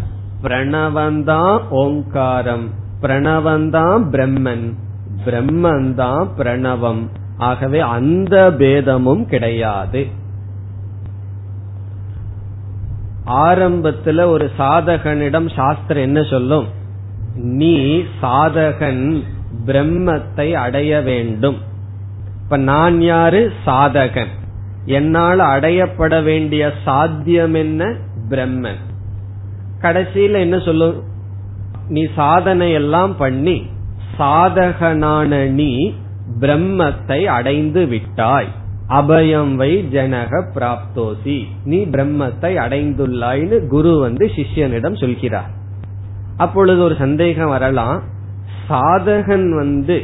பிரணவந்தான் 0.44 1.60
ஓங்காரம் 1.70 2.70
பிரணவந்தான் 3.02 4.04
பிரம்மன் 4.12 4.66
பிரம்மந்தான் 5.26 6.28
பிரணவம். 6.38 7.04
ஆகவே 7.38 7.80
அந்த 7.80 8.54
பேதமும் 8.54 9.26
கிடையாது. 9.26 10.08
ஆரம்பத்துல 13.28 14.26
ஒரு 14.26 14.52
சாதகனிடம் 14.60 15.54
சாஸ்திரம் 15.56 16.04
என்ன 16.04 16.24
சொல்லும்? 16.24 16.68
நீ 17.36 18.04
சாதகன் 18.22 19.24
பிரம்மத்தை 19.66 20.54
அடைய 20.54 21.02
வேண்டும். 21.02 21.58
இப்ப 22.44 22.58
நான் 22.58 23.02
யாரு? 23.02 23.52
சாதகன். 23.66 24.28
என்னால் 24.86 25.40
அடையப்பட 25.40 26.24
வேண்டிய 26.24 26.72
சாத்தியம் 26.84 27.54
என்ன? 27.54 27.96
பிரம்மன். 28.30 28.80
கடைசியில 29.82 30.32
என்ன 30.32 30.60
சொல்லும்? 30.60 31.04
நீ 31.88 32.08
சாதனை 32.16 32.72
எல்லாம் 32.72 33.18
பண்ணி 33.18 33.66
சாதகனான 34.20 35.50
நீ 35.50 35.94
பிரம்மத்தை 36.40 37.26
அடைந்து 37.26 37.86
விட்டாய். 37.86 38.52
அபயம் 38.90 39.56
வை 39.56 39.88
ஜனக 39.92 40.44
பிராப்தோசி. 40.56 41.44
நீ 41.64 41.86
பிரம்மத்தை 41.86 42.52
அடைந்துள்ளாய்னு 42.56 43.68
குரு 43.68 44.00
வந்து 44.00 44.26
சிஷ்யனிடம் 44.26 45.00
சொல்கிறார். 45.00 45.50
அப்பொழுது 46.38 46.84
ஒரு 46.84 46.96
சந்தேகம் 46.96 47.50
வரலாம். 47.50 48.04
சாதகன் 48.70 49.56
வந்து 49.56 50.02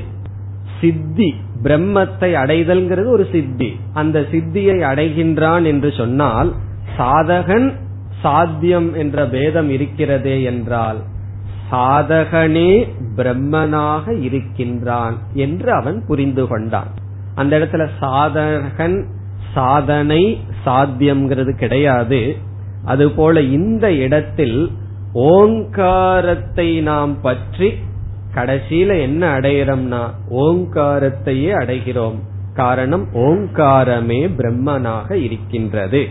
சித்தி 0.81 1.35
பிரம்மத்தை 1.63 2.33
அடைதல்ங்கிறது 2.33 3.07
ஒரு 3.07 3.27
சித்தி. 3.31 3.79
அந்த 3.93 4.25
சித்தியை 4.31 4.77
அடைகின்றான் 4.81 5.63
என்று 5.63 5.91
சொன்னால் 5.91 6.53
சாதகன் 6.97 7.73
சாத்தியம் 8.21 8.93
என்ற 8.93 9.25
பேதம் 9.25 9.69
இருக்கிறதே 9.69 10.43
என்றால் 10.43 10.97
சாதகனே 11.71 12.87
பிரம்மனாக 13.15 14.19
இருக்கின்றான் 14.21 15.17
என்று 15.33 15.73
அவன் 15.73 16.03
புரிந்து 16.07 16.47
கொண்டான். 16.47 17.07
அந்த 17.39 17.53
இடத்துல 17.57 17.83
சாதகன் 18.01 18.97
சாதனை 19.53 20.21
சாத்தியம்ங்கிறது 20.65 21.51
கிடையாது. 21.57 22.21
அதுபோல 22.85 23.41
இந்த 23.57 23.85
இடத்தில் 24.05 24.59
ஓங்காரத்தை 25.13 26.67
நாம் 26.81 27.13
பற்றி 27.21 27.69
கடைசியில 28.35 28.99
என்ன 29.01 29.21
அடைகிறோம்னா 29.39 30.01
ஓங்காரத்தையே 30.45 31.51
அடைகிறோம். 31.61 32.17
காரணம் 32.53 33.05
ஓங்காரமே 33.13 34.21
பிரம்மனாக 34.37 35.09
இருக்கின்றது. 35.27 36.01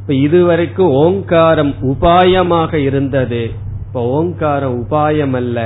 இப்ப 0.00 0.14
இதுவரைக்கும் 0.26 0.92
ஓங்காரம் 1.04 1.72
உபாயமாக 1.82 2.72
இருந்தது. 2.88 3.42
இப்ப 3.86 4.04
ஓங்காரம் 4.16 4.76
உபாயம் 4.82 5.36
அல்ல 5.40 5.58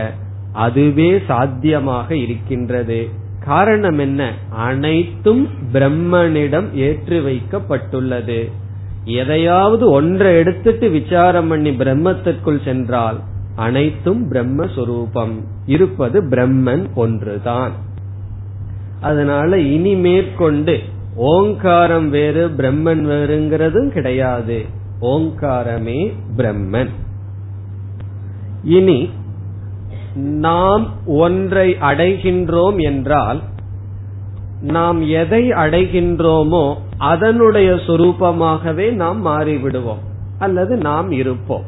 அதுவே 0.65 1.11
சாத்தியமாக 1.27 2.09
இருக்கின்றது. 2.17 3.01
காரணம் 3.45 3.99
என்ன? 3.99 4.33
அனைத்தும் 4.51 5.49
பிரம்மனிடம் 5.73 6.73
ஏற்றி 6.73 7.19
வைக்கப்பட்டுள்ளது. 7.19 8.51
எதையாவது 9.05 9.91
ஒன்றை 9.91 10.37
எடுத்துட்டு 10.37 10.89
விசாரம் 10.89 11.49
பண்ணி 11.49 11.71
பிரம்மத்திற்குள் 11.71 12.65
சென்றால் 12.65 13.21
அனைத்தும் 13.57 14.33
பிரம்மஸ்வரூபம். 14.33 15.33
இருப்பது 15.67 16.23
பிரம்மன் 16.23 16.87
ஒன்றுதான். 16.95 17.73
அதனால 19.01 19.59
இனி 19.59 19.95
மேற்கொண்டு 19.95 20.81
ஓங்காரம் 21.17 22.11
வேறு 22.11 22.49
பிரம்மன் 22.49 23.07
வேறுங்கிறதும் 23.07 23.89
கிடையாது. 23.89 24.65
ஓங்காரமே 25.01 26.13
பிரம்மன். 26.37 26.89
இனி 28.63 29.11
நாம் 30.14 30.90
ஒன்றை 31.07 31.77
அடைகின்றோம் 31.81 32.83
என்றால் 32.83 33.40
நாம் 34.61 35.03
எதை 35.03 35.51
அடைகின்றோமோ 35.51 36.75
அதனுடைய 36.98 37.72
சொரூபமாகவே 37.75 38.90
நாம் 38.90 39.27
மாறிவிடுவோம் 39.27 40.03
அல்லது 40.38 40.77
நாம் 40.77 41.11
இருப்போம். 41.11 41.64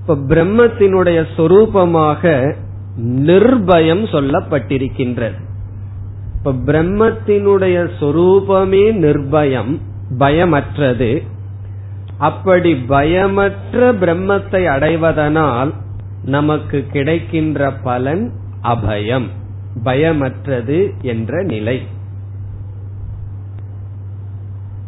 இப்ப 0.00 0.14
பிரம்மத்தினுடைய 0.14 1.24
சொரூபமாக 1.36 2.54
நிர்பயம் 3.02 4.04
சொல்லப்பட்டிருக்கின்றது. 4.12 5.40
இப்ப 6.36 6.52
பிரம்மத்தினுடைய 6.52 7.90
சொரூபமே 8.00 8.84
நிர்பயம் 8.92 9.80
பயமற்றது. 10.18 11.22
அப்படி 12.18 12.74
பயமற்ற 12.74 13.92
பிரம்மத்தை 13.92 14.62
அடைவதனால் 14.66 15.72
நமக்கு 16.26 16.86
கிடைக்கின்ற 16.92 17.72
பலன் 17.72 18.32
அபயம் 18.62 19.26
பயமற்றது 19.84 21.00
என்ற 21.00 21.42
நிலை. 21.42 21.86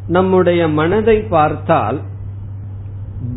நம்முடைய 0.06 0.68
மனதை 0.68 1.20
பார்த்தால் 1.20 2.00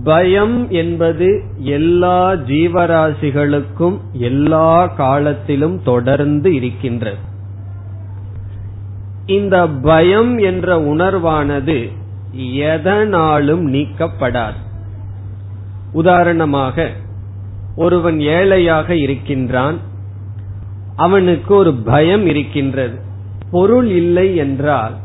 பயம் 0.03 0.69
என்பது 0.69 1.43
எல்லா 1.57 2.31
ஜீவராசிகளுக்கும் 2.31 3.99
எல்லா 4.11 4.87
காலத்திலும் 4.87 5.83
தொடர்ந்து 5.83 6.53
இருக்கின்றது. 6.53 7.17
இந்த 9.25 9.67
பயம் 9.67 10.37
என்ற 10.37 10.77
உணர்வானது 10.77 11.91
எதனாலும் 12.53 13.73
நீக்கப்படாது. 13.73 14.59
உதாரணமாக 15.91 16.89
ஒருவன் 17.75 18.19
ஏழையாக 18.19 18.95
இருக்கின்றான் 18.95 19.77
அவனுக்கு 20.95 21.55
ஒரு 21.55 21.73
பயம் 21.73 22.25
இருக்கின்றது. 22.25 22.99
பொருள் 23.51 23.87
இல்லை 23.87 24.35
என்றால் 24.35 24.95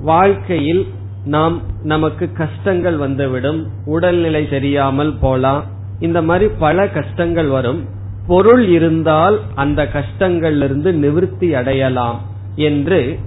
வாழ்க்கையில் 0.00 0.86
நாம் 1.24 1.62
நமக்கு 1.82 2.32
கஷ்டங்கள் 2.32 2.96
வந்துவிடும் 2.96 3.66
உடல்நிலை 3.84 4.46
சரியாமல் 4.50 5.14
போலாம் 5.20 5.64
இந்த 6.00 6.22
மாதிரி 6.22 6.50
பல 6.58 6.88
கஷ்டங்கள் 6.88 7.48
வரும். 7.48 7.84
பொருள் 8.26 8.66
இருந்தால் 8.66 9.40
அந்த 9.54 9.88
கஷ்டங்களிலிருந்து 9.92 10.90
நிவிருத்தி 11.04 11.52
அடையலாம் 11.52 12.20
என்று 12.54 13.18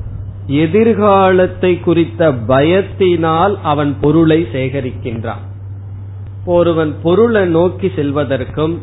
எதிர்காலத்தை 0.48 1.80
குறித்த 1.80 2.32
பயத்தினால் 2.32 3.56
அவன் 3.62 3.96
பொருளை 4.02 4.48
சேகரிக்கின்றான். 4.54 5.44
ஒருவன் 6.46 6.96
பொருளை 7.04 7.46
நோக்கி 7.46 7.88
செல்வதற்கும் 7.88 8.78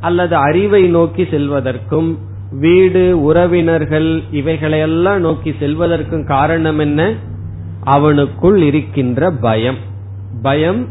அல்லது 0.00 0.36
அறிவை 0.36 0.88
நோக்கி 0.88 1.22
செல்வதற்கும் 1.22 2.18
வீடு 2.50 3.22
உறவினர்கள் 3.22 4.22
இவைகளையெல்லாம் 4.32 5.20
நோக்கி 5.20 5.50
செல்வதற்கும் 5.50 6.26
காரணம் 6.26 6.78
என்ன? 6.78 7.14
அவனுக்குள் 7.84 8.56
இருக்கின்ற 8.56 9.30
பயம். 9.30 9.76
பயம் 10.42 10.86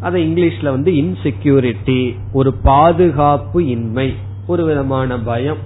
அதை 0.00 0.32
இங்கிலீஷ்ல 0.32 0.64
வந்து 0.64 0.92
இன்செக்யூரிட்டி 0.92 2.14
ஒரு 2.32 2.54
பாதுகாப்பு 2.54 3.66
இன்மை 3.66 4.14
ஒரு 4.46 4.64
விதமான 4.64 5.18
பயம். 5.18 5.56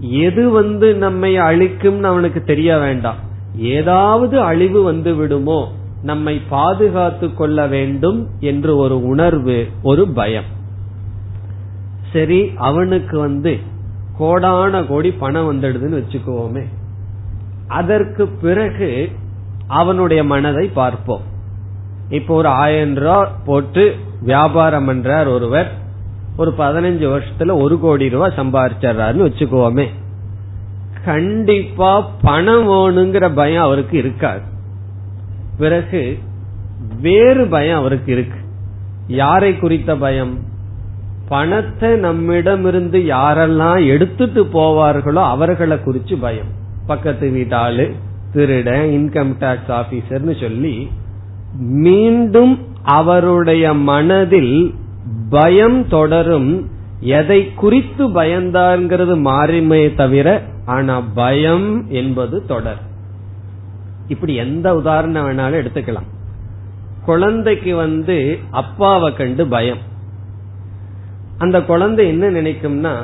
எது 0.00 0.50
வந்து 0.50 0.94
நம்மை 0.94 1.38
அழிக்கும்னு 1.38 2.02
அவனுக்கு 2.02 2.42
தெரிய 2.42 2.78
வேண்டாம். 2.78 3.16
ஏதாவது 3.56 4.40
அழிவு 4.40 4.82
வந்து 4.82 5.14
விடுமோ 5.14 5.72
நம்மை 6.02 6.42
பாதுகாத்து 6.48 7.34
கொள்ள 7.34 7.66
வேண்டும் 7.66 8.28
என்று 8.40 8.76
ஒரு 8.76 9.06
உணர்வு 9.06 9.68
ஒரு 9.82 10.08
பயம். 10.08 10.44
சரி 12.12 12.52
அவனுக்கு 12.56 13.18
வந்து 13.18 13.58
கோடான 14.18 14.86
கோடி 14.86 15.12
பணம் 15.12 15.52
வந்துடுதுன்னு 15.52 16.02
வச்சுக்குவோமே. 16.02 16.64
அதற்கு 17.68 18.26
பிறகு 18.26 19.12
அவனுடைய 19.66 20.24
மனதை 20.24 20.66
பார்ப்போம். 20.66 21.20
இப்போ 22.08 22.34
ஒரு 22.34 22.48
ஆயிரம் 22.48 22.94
ரூபாய் 22.94 23.32
போட்டு 23.44 23.96
வியாபாரம் 24.20 24.88
பண்றார் 24.88 25.28
ஒருவர். 25.28 25.72
ஒரு 26.36 26.54
பதினஞ்சு 26.58 27.04
வருஷத்துல 27.04 27.60
ஒரு 27.60 27.80
கோடி 27.80 28.08
ரூபாய் 28.08 28.32
சம்பாதிச்சாருன்னு 28.36 29.28
வச்சுக்கோமே 29.28 29.88
கண்டிப்பா 31.04 32.00
பணம் 32.00 32.68
வேணுங்கிற 32.68 33.34
பயம் 33.34 33.62
அவருக்கு 33.62 33.98
இருக்காது. 33.98 34.56
பிறகு 35.58 36.18
வேறு 37.00 37.46
பயம் 37.46 37.78
அவருக்கு 37.78 38.12
இருக்கு. 38.12 38.38
யாரை 39.06 39.58
குறித்த 39.58 39.96
பயம்? 39.96 40.38
பணத்தை 41.28 41.96
நம்மிடமிருந்து 41.96 42.98
யாரெல்லாம் 42.98 43.86
எடுத்துட்டு 43.86 44.44
போவார்களோ 44.44 45.24
அவர்களை 45.24 45.76
குறிச்சு 45.76 46.16
பயம். 46.20 46.50
பக்கத்து 46.86 47.30
வீட்டாளு 47.30 47.92
திருட 48.34 48.70
இன்கம் 48.96 49.34
டாக்ஸ் 49.38 49.70
ஆபீசர்னு 49.70 50.40
சொல்லி 50.40 50.90
மீண்டும் 51.58 52.66
அவருடைய 52.82 53.74
மனதில் 53.74 54.74
பயம் 55.30 55.88
தொடரும். 55.88 56.70
எதை 57.00 57.54
குறித்து 57.54 58.08
பயந்தாங்கிறது 58.08 59.16
மாறுமே 59.20 59.94
தவிர 59.94 60.42
ஆனா 60.66 61.00
பயம் 61.00 61.86
என்பது 61.88 62.46
தொடர். 62.46 62.86
இப்படி 64.08 64.34
எந்த 64.34 64.74
உதாரணம் 64.74 65.26
வேணாலும் 65.26 65.56
எடுத்துக்கலாம். 65.56 66.08
குழந்தைக்கு 67.04 67.76
வந்து 67.76 68.38
அப்பாவை 68.50 69.14
கண்டு 69.14 69.46
பயம். 69.46 69.78
அந்த 71.38 71.62
குழந்தை 71.62 72.08
என்ன 72.08 72.30
நினைக்கும்னா 72.30 72.94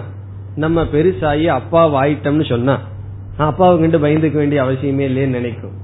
நம்ம 0.54 0.82
பெருசாகி 0.82 1.46
அப்பா 1.46 1.88
வாயிட்டோம்னு 1.88 2.48
சொன்னா 2.48 2.80
அப்பாவை 3.36 3.78
கண்டு 3.78 3.98
பயந்துக்க 3.98 4.32
வேண்டிய 4.32 4.62
அவசியமே 4.62 5.10
இல்லைன்னு 5.10 5.36
நினைக்கும். 5.38 5.76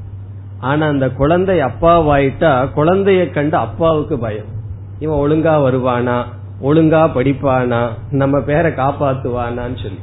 ஆனா 0.58 0.88
அந்த 0.88 1.10
குழந்தை 1.10 1.58
அப்பாவாயிட்டா 1.58 2.68
குழந்தைய 2.76 3.30
கண்டு 3.30 3.56
அப்பாவுக்கு 3.56 4.18
பயம். 4.18 4.50
இவன் 4.98 5.18
ஒழுங்கா 5.18 5.50
வருவானா 5.50 6.24
ஒழுங்கா 6.62 7.02
படிப்பானா 7.14 7.90
நம்ம 8.10 8.40
பேரை 8.40 8.72
காப்பாத்துவானான்னு 8.72 9.82
சொல்லி. 9.82 10.00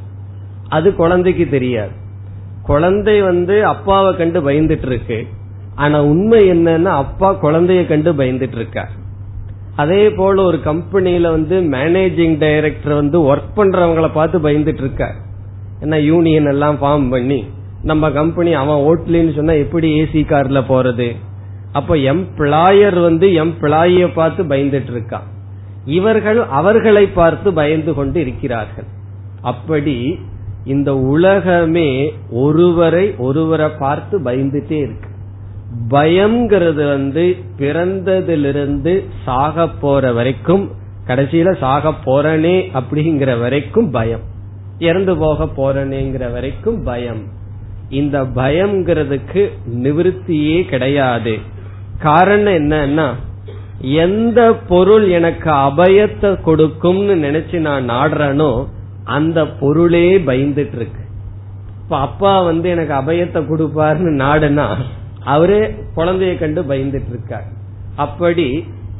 அது 0.68 0.96
குழந்தைக்கு 0.96 1.50
தெரியாது. 1.50 1.92
குழந்தை 2.68 3.22
வந்து 3.22 3.66
அப்பாவை 3.66 4.12
கண்டு 4.16 4.40
பயந்துட்டு 4.50 4.86
இருக்கு 4.86 5.20
ஆனா 5.76 5.98
உண்மை 6.04 6.40
என்னன்னா 6.52 6.94
அப்பா 7.04 7.30
குழந்தைய 7.44 7.82
கண்டு 7.88 8.14
பயந்துட்டு 8.14 8.56
இருக்கார் 8.56 8.94
அதே 9.76 10.04
போல 10.10 10.44
ஒரு 10.44 10.60
கம்பெனியில 10.66 11.22
வந்து 11.22 11.56
மேனேஜிங் 11.72 12.38
டைரக்டர் 12.38 12.94
வந்து 12.94 13.36
ஒர்க் 13.36 13.56
பண்றவங்களை 13.56 14.10
பார்த்து 14.14 14.38
பயந்துட்டு 14.40 14.84
இருக்கார் 14.86 15.18
என்ன 15.80 16.00
யூனியன் 16.02 16.46
எல்லாம் 16.46 16.78
ஃபார்ம் 16.82 17.10
பண்ணி 17.10 17.40
நம்ம 17.84 18.12
கம்பெனி 18.12 18.54
அவன் 18.54 18.84
ஓட்லின்னு 18.84 19.36
சொன்னா 19.36 19.54
எப்படி 19.54 19.88
ஏசி 20.02 20.22
கார்ல 20.30 20.62
போறது? 20.70 21.16
அப்ப 21.72 21.96
எம்ப்ளாயர் 21.96 23.02
வந்து 23.02 23.28
எம்ப்ளாயிய 23.44 24.06
பார்த்து 24.14 24.44
பயந்துட்டு 24.44 24.92
இருக்கான் 24.96 25.28
இவர்கள் 25.86 26.40
அவர்களை 26.60 27.06
பார்த்து 27.08 27.54
பயந்து 27.54 27.94
கொண்டு 27.94 28.20
இருக்கிறார்கள். 28.20 28.88
அப்படி 29.42 29.98
இந்த 30.68 30.92
உலகமே 30.96 31.90
ஒருவரை 32.32 33.06
ஒருவரை 33.18 33.68
பார்த்து 33.80 34.16
பயந்துட்டே 34.20 34.80
இருக்கு. 34.82 35.10
பயம்ங்கிறது 35.90 36.84
வந்து 36.88 37.24
பிறந்ததிலிருந்து 37.60 38.94
சாக 39.26 39.68
போற 39.82 40.12
வரைக்கும் 40.14 40.66
கடைசியில 41.08 41.58
சாக 41.58 41.94
போறனே 42.06 42.56
அப்படிங்கிற 42.80 43.40
வரைக்கும் 43.40 43.90
பயம். 43.92 44.24
இறந்து 44.80 45.14
போக 45.18 45.48
போறனேங்கிற 45.58 46.32
வரைக்கும் 46.32 46.80
பயம். 46.84 47.22
இந்த 47.90 48.24
பயம்ங்கிறதுக்கு 48.36 49.44
நிவிருத்தியே 49.84 50.58
கிடையாது. 50.66 51.36
காரணம் 52.00 52.54
என்னன்னா 52.54 53.08
எந்த 53.82 54.40
பொருள் 54.68 55.06
எனக்கு 55.10 55.50
அபயத்தை 55.68 56.32
கொடுக்கும்னு 56.42 57.16
நினைச்சு 57.16 57.58
நான் 57.60 57.90
நாடுறேனோ 57.90 58.52
அந்த 59.08 59.48
பொருளே 59.48 60.18
பயந்துட்டு 60.20 60.76
இருக்கு 60.76 61.04
இப்ப 61.82 61.98
அப்பா 61.98 62.42
வந்து 62.42 62.70
எனக்கு 62.70 62.94
அபயத்தை 62.94 63.42
கொடுப்பாருன்னு 63.50 64.14
நாடுனா 64.24 64.68
அவரே 65.24 65.62
குழந்தைய 65.96 66.40
கண்டு 66.40 66.62
பயந்துட்டு 66.64 67.10
இருக்கார் 67.10 67.48
அப்படி 67.96 68.48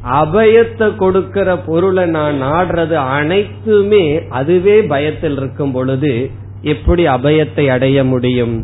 அபயத்தை 0.04 0.96
கொடுக்கிற 0.96 1.58
பொருளை 1.58 2.04
நான் 2.06 2.42
நாடுறது 2.42 2.96
அனைத்துமே 3.16 4.04
அதுவே 4.28 4.82
பயத்தில் 4.82 5.36
இருக்கும் 5.36 5.72
பொழுது 5.72 6.30
எப்படி 6.62 7.06
அபயத்தை 7.06 7.64
அடைய 7.70 8.04
முடியும்? 8.04 8.56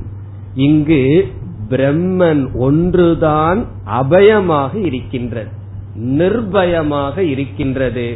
இங்கு 0.55 1.03
பிரம்மன் 1.71 2.43
ஒன்றுதான் 2.59 3.61
அபயமாக 4.01 4.73
இருக்கின்றது 4.85 5.53
நிர்பயமாக 6.19 7.19
இருக்கின்றது. 7.19 8.07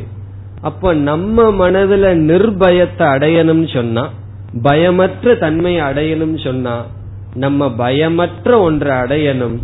அப்ப 0.60 0.94
நம்ம 0.94 1.50
மனதுல 1.50 2.12
நிர்பயத்தை 2.30 2.98
அடையணும்னு 2.98 3.74
சொன்னா 3.74 4.10
பயமற்ற 4.62 5.34
தன்மை 5.34 5.80
அடையணும்னு 5.80 6.44
சொன்னா 6.44 6.84
நம்ம 7.34 7.70
பயமற்ற 7.70 8.58
ஒன்றை 8.58 8.96
அடையணும். 8.96 9.56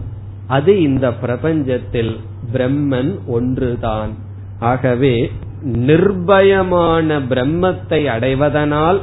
அது 0.46 0.83
இந்த 0.83 1.12
பிரபஞ்சத்தில் 1.22 2.20
பிரம்மன் 2.52 3.18
ஒன்றுதான். 3.26 4.11
ஆகவே 4.59 5.33
நிர்பயமான 5.64 7.20
பிரம்மத்தை 7.28 8.07
அடைவதனால் 8.07 8.98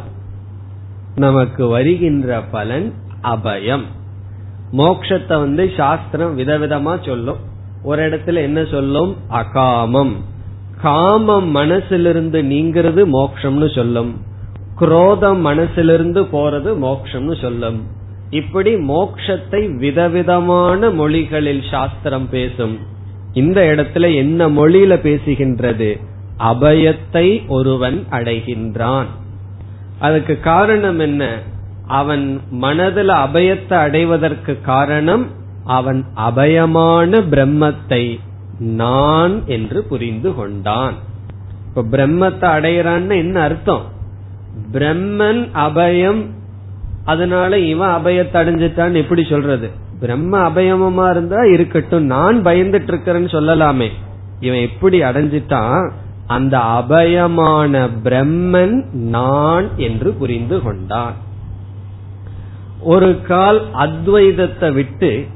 நமக்கு 1.15 1.67
வருகின்ற 1.67 2.41
பலன் 2.41 2.93
அபயம். 3.23 3.83
மோக்ஷத்தை 4.71 5.39
வந்து 5.39 5.71
சாஸ்திரம் 5.77 6.37
விதவிதமா 6.37 7.05
சொல்லும். 7.05 7.37
ஒரு 7.83 8.09
இடத்துல 8.09 8.35
என்ன 8.35 8.65
சொல்லும்? 8.65 9.15
அகாமம். 9.29 10.15
காமம் 10.81 11.55
மனசிலிருந்து 11.55 12.39
நீங்கிறது 12.43 13.05
மோக்ஷம்னு 13.13 13.75
சொல்லும். 13.75 14.21
குரோதம் 14.79 15.45
மனசிலிருந்து 15.45 16.21
போறது 16.31 16.71
மோக்ஷம்னு 16.81 17.41
சொல்லும். 17.41 17.83
இப்படி 18.29 18.75
மோக்ஷத்தை 18.75 19.77
விதவிதமான 19.77 20.89
மொழிகளில் 20.89 21.63
சாஸ்திரம் 21.71 22.29
பேசும். 22.29 22.79
இந்த 23.33 23.61
இடத்துல 23.61 24.15
என்ன 24.15 24.49
மொழியில 24.49 24.95
பேசுகின்றது? 24.95 25.99
அபயத்தை 26.39 27.47
ஒருவன் 27.47 28.05
அடைகின்றான். 28.09 29.05
அதுக்கு 29.99 30.39
காரணம் 30.39 30.99
என்ன? 30.99 31.39
அவன் 31.87 32.39
மனதில் 32.49 33.07
அபயத்தை 33.07 33.73
அடைவதற்கு 33.73 34.61
காரணம் 34.61 35.27
அவன் 35.63 36.05
அபயமான 36.15 37.23
பிரம்மத்தை 37.31 38.19
நான் 38.61 39.41
என்று 39.45 39.83
புரிந்து 39.83 40.35
கொண்டான். 40.35 40.93
இப்ப 41.67 41.97
பிரம்மத்தை 41.97 42.47
அடையிறான்னு 42.57 43.17
என்ன 43.17 43.41
அர்த்தம்? 43.41 43.81
பிரம்மன் 44.71 45.49
அபயம் 45.53 46.25
அதனால 47.05 47.59
இவன் 47.59 47.89
அபயத்தை 47.89 48.33
அடைஞ்சிட்டான்னு 48.33 48.93
எப்படி 48.93 49.23
சொல்றது? 49.23 49.69
பிரம்ம 49.99 50.49
அபயமமா 50.49 51.09
இருந்தா 51.09 51.43
இருக்கட்டும் 51.43 52.05
நான் 52.05 52.45
பயந்துட்டு 52.45 52.89
இருக்கிறேன்னு 52.91 53.29
சொல்லலாமே. 53.31 53.89
இவன் 54.39 54.59
எப்படி 54.59 55.01
அடைஞ்சிட்டான்? 55.01 55.91
அந்த 56.27 56.57
அபயமான 56.57 57.89
பிரம்மன் 58.03 58.91
நான் 58.91 59.77
என்று 59.77 60.11
புரிந்து 60.11 60.61
கொண்டான். 60.61 61.13
ஒரு 62.81 63.21
கால் 63.21 63.61
அத்வைதத்தை 63.73 64.73
விட்டு 64.73 65.27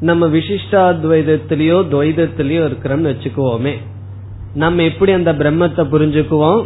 நம்ம 0.00 0.26
விசிஷ்டாத்வைதத்திலயோ 0.26 1.78
துவைதத்திலயோ 1.92 2.62
இருக்கிறோம்னு 2.68 3.10
வச்சுக்குவோமே. 3.12 3.74
நம்ம 4.54 4.82
எப்படி 4.82 5.12
அந்த 5.12 5.32
பிரம்மத்தை 5.32 5.82
புரிஞ்சுக்குவோம்? 5.92 6.62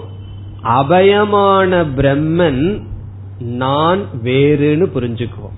அபயமான 0.62 1.86
பிரம்மன் 1.96 2.82
நான் 3.38 4.00
வேறுன்னு 4.24 4.86
புரிஞ்சுக்குவோம். 4.94 5.56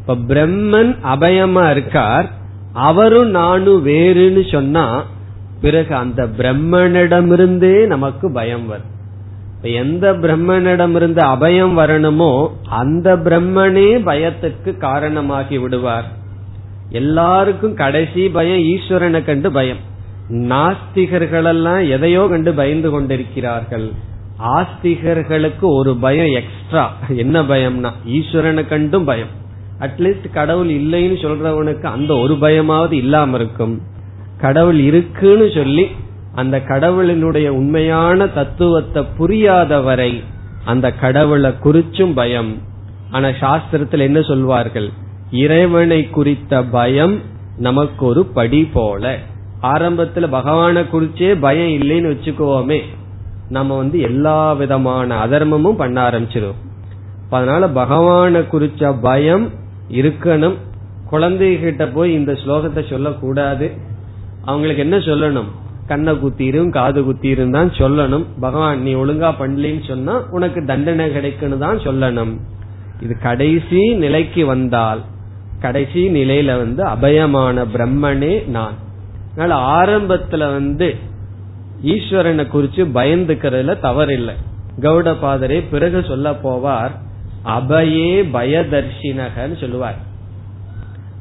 இப்ப 0.00 0.14
பிரம்மன் 0.14 0.92
அபயமா 1.14 1.70
இருக்கார் 1.70 2.30
அவரும் 2.72 3.30
நானும் 3.30 3.86
வேறுன்னு 3.86 4.52
சொன்னா 4.52 5.04
பிறகு 5.60 5.94
அந்த 5.94 6.24
பிரம்மனிடமிருந்தே 6.24 7.86
நமக்கு 7.86 8.32
பயம் 8.32 8.66
வரும். 8.66 8.94
எந்த 9.62 10.12
பிரம்மனிடமிருந்து 10.12 11.22
அபயம் 11.34 11.74
வரணுமோ 11.78 12.48
அந்த 12.68 13.16
பிரம்மனே 13.16 13.88
பயத்துக்கு 14.08 14.76
காரணமாகி 14.76 15.58
விடுவார். 15.58 16.24
எல்லாருக்கும் 17.00 17.74
கடைசி 17.74 18.22
பயம் 18.28 18.64
ஈஸ்வரனை 18.72 19.20
கண்டு 19.24 19.48
பயம். 19.52 19.80
நாஸ்திகர்களெல்லாம் 20.50 21.82
எதையோ 21.88 22.22
கண்டு 22.30 22.52
பயந்து 22.54 22.88
கொண்டிருக்கிறார்கள். 22.90 23.86
ஆஸ்திகர்களுக்கு 24.54 25.66
ஒரு 25.78 25.92
பயம் 25.96 26.32
எக்ஸ்ட்ரா 26.40 26.84
என்ன 27.16 27.42
பயம்னா 27.42 27.90
ஈஸ்வரனை 28.16 28.64
கண்டும் 28.68 29.06
பயம். 29.10 29.32
அட்லீஸ்ட் 29.80 30.26
கடவுள் 30.32 30.70
இல்லைன்னு 30.78 31.16
சொல்றவனுக்கு 31.24 31.86
அந்த 31.86 32.12
ஒரு 32.16 32.34
பயமாவது 32.34 32.94
இல்லாம 33.02 33.36
இருக்கும். 33.36 33.74
கடவுள் 34.40 34.80
இருக்குன்னு 34.88 35.46
சொல்லி 35.50 35.84
அந்த 36.34 36.56
கடவுளினுடைய 36.68 37.48
உண்மையான 37.60 38.26
தத்துவத்தை 38.38 39.02
புரியாத 39.18 39.80
வரை 39.80 40.12
அந்த 40.64 40.86
கடவுளை 41.02 41.50
குறிச்சும் 41.64 42.14
பயம். 42.14 42.52
ஆனா 43.10 43.28
சாஸ்திரத்தில் 43.42 44.06
என்ன 44.08 44.20
சொல்வார்கள்? 44.20 44.88
இறைவனை 45.30 46.10
குறித்த 46.10 46.62
பயம் 46.62 47.20
நமக்கு 47.56 48.06
ஒரு 48.06 48.26
படி 48.26 48.64
போல. 48.64 49.18
ஆரம்பத்துல 49.62 50.28
பகவான 50.30 50.84
குறிச்சே 50.92 51.40
பயம் 51.40 51.72
இல்லைன்னு 51.80 52.12
வச்சுக்கோமே 52.12 52.80
நம்ம 53.48 53.76
வந்து 53.76 54.00
எல்லா 54.00 54.52
விதமான 54.52 55.26
அதர்மமும் 55.26 55.76
பண்ண 55.76 56.10
ஆரம்பிச்சிடும் 56.10 56.54
அதனால 57.30 57.68
பகவான 57.68 58.44
குறிச்ச 58.52 59.00
பயம் 59.00 59.50
இருக்கணும். 59.90 60.54
குழந்தைகிட்ட 61.10 61.92
போய் 61.92 62.12
இந்த 62.12 62.32
ஸ்லோகத்தை 62.32 62.88
சொல்லக்கூடாது. 62.88 63.70
அவங்களுக்கு 64.44 64.82
என்ன 64.82 64.96
சொல்லணும்? 64.96 65.46
கண்ணை 65.86 66.12
குத்திரும் 66.12 66.70
காது 66.70 67.02
குத்திரும் 67.02 67.50
தான் 67.50 67.70
சொல்லணும். 67.70 68.24
பகவான் 68.40 68.82
நீ 68.82 68.94
ஒழுங்கா 68.94 69.30
பண்ணலன்னு 69.40 69.88
சொன்னா 69.88 70.22
உனக்கு 70.30 70.64
தண்டனை 70.64 71.06
கிடைக்குன்னு 71.06 71.58
தான் 71.58 71.78
சொல்லணும். 71.78 72.36
இது 73.00 73.18
கடைசி 73.18 73.94
நிலைக்கு 73.94 74.46
வந்தால் 74.46 75.02
கடைசி 75.60 76.08
நிலையில 76.08 76.44
வந்து 76.44 76.84
அபயமான 76.84 77.66
பிரம்மனே 77.72 78.46
நான். 78.46 78.72
அதனால 79.36 79.84
ஆரம்பத்துல 79.84 80.38
வந்து 80.38 80.96
ஈஸ்வரனை 81.84 82.46
குறிச்சு 82.46 82.90
பயந்துக்கிறதுல 82.94 83.76
தவறில்லை. 83.82 84.34
கௌடபாதரே 84.80 85.64
பிறகு 85.70 86.04
சொல்ல 86.08 86.30
போவார் 86.30 86.90
அபயே 87.44 88.28
பயதர்ஷினகன்னு 88.32 89.60
சொல்லுவார். 89.60 89.96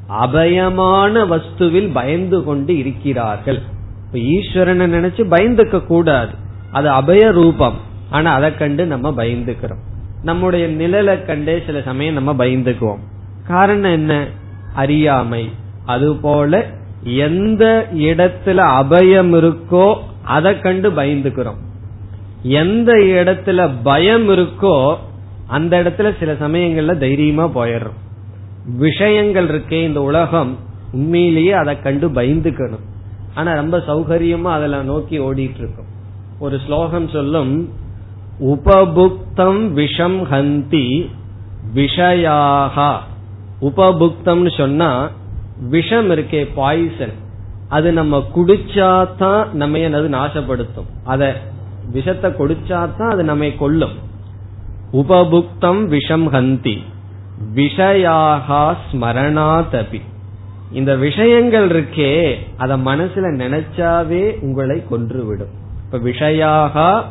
அபயமான 0.10 1.26
வஸ்துவில் 1.26 1.90
பயந்து 1.94 2.44
கொண்டு 2.44 2.78
இருக்கிறார்கள். 2.78 3.62
இப்ப 4.06 4.18
ஈஸ்வரனை 4.18 4.88
நினைச்சு 4.88 5.24
பயந்துக்க 5.30 5.86
கூடாது. 5.86 6.32
அது 6.72 6.90
அபய 6.90 7.32
ரூபம். 7.32 7.76
ஆனா 8.10 8.34
அதை 8.34 8.56
கண்டு 8.56 8.86
நம்ம 8.86 9.24
பயந்துக்கிறோம். 9.24 9.84
நம்முடைய 10.24 10.68
நிழலை 10.68 11.26
கண்டே 11.26 11.64
சில 11.66 11.82
சமயம் 11.82 12.14
நம்ம 12.14 12.46
பயந்துக்குவோம். 12.46 13.00
காரணம் 13.48 13.92
என்ன? 13.92 14.28
அறியாமை. 14.74 15.50
அதுபோல 15.86 16.66
எந்த 17.04 17.88
இடத்துல 17.94 18.60
அபயம் 18.80 19.34
இருக்கோ 19.36 19.96
அதை 20.24 20.60
கண்டு 20.60 20.92
பயந்துக்கிறோம். 20.92 21.58
எந்த 22.42 22.94
இடத்துல 22.94 23.74
பயம் 23.84 24.30
இருக்கோ 24.30 24.96
அந்த 25.48 25.84
இடத்துல 25.84 26.18
சில 26.20 26.34
சமயங்கள்ல 26.34 26.98
தைரியமா 26.98 27.48
போயிடுறோம். 27.48 28.00
விஷயங்கள் 28.78 29.48
இருக்கே 29.48 29.84
இந்த 29.84 30.02
உலகம் 30.02 30.58
உண்மையிலேயே 30.92 31.52
அதை 31.52 31.82
கண்டு 31.82 32.10
பயந்துக்கணும். 32.10 32.84
ஆனா 33.34 33.54
ரொம்ப 33.54 33.78
சௌகரியமா 33.78 34.52
அதுல 34.52 34.82
நோக்கி 34.82 35.20
ஓடிட்டு 35.20 35.58
இருக்கும் 35.58 35.94
ஒரு 36.40 36.60
ஸ்லோகம் 36.66 37.10
சொல்லும் 37.10 37.70
உபபுக்தம் 38.40 39.72
விஷம் 39.72 40.24
ஹந்தி 40.24 41.10
விஷயாகா 41.76 42.96
உபபுக்தம்னு 43.62 44.58
சொன்னா 44.58 45.10
விஷம் 45.70 46.10
இருக்கே 46.10 46.48
பாய்சன் 46.56 47.14
அது 47.70 47.92
நம்ம 47.92 48.24
குடிச்சாதான் 48.36 49.52
நம்ம 49.52 49.78
அது 49.78 50.10
நாசப்படுத்தும்? 50.10 50.86
அத 51.04 51.42
விஷத்தை 51.92 52.32
குடிச்சாதான் 52.32 53.12
அது 53.12 53.24
நம்மை 53.24 53.56
கொல்லும். 53.56 53.92
உபபுக்தம் 54.94 55.86
விஷம் 55.86 56.34
ஹந்தி. 56.34 56.84
விஷயாகா 57.56 58.76
ஸ்மரணாதபி. 58.92 60.02
இந்த 60.72 60.96
விஷயங்கள் 60.96 61.68
இருக்கே 61.68 62.36
அத 62.58 62.78
மனசுல 62.78 63.30
நினைச்சாவே 63.38 64.42
உங்களை 64.42 64.84
கொன்றுவிடும். 64.92 65.54
இப்ப 65.86 65.98
விஷயாகா 65.98 67.04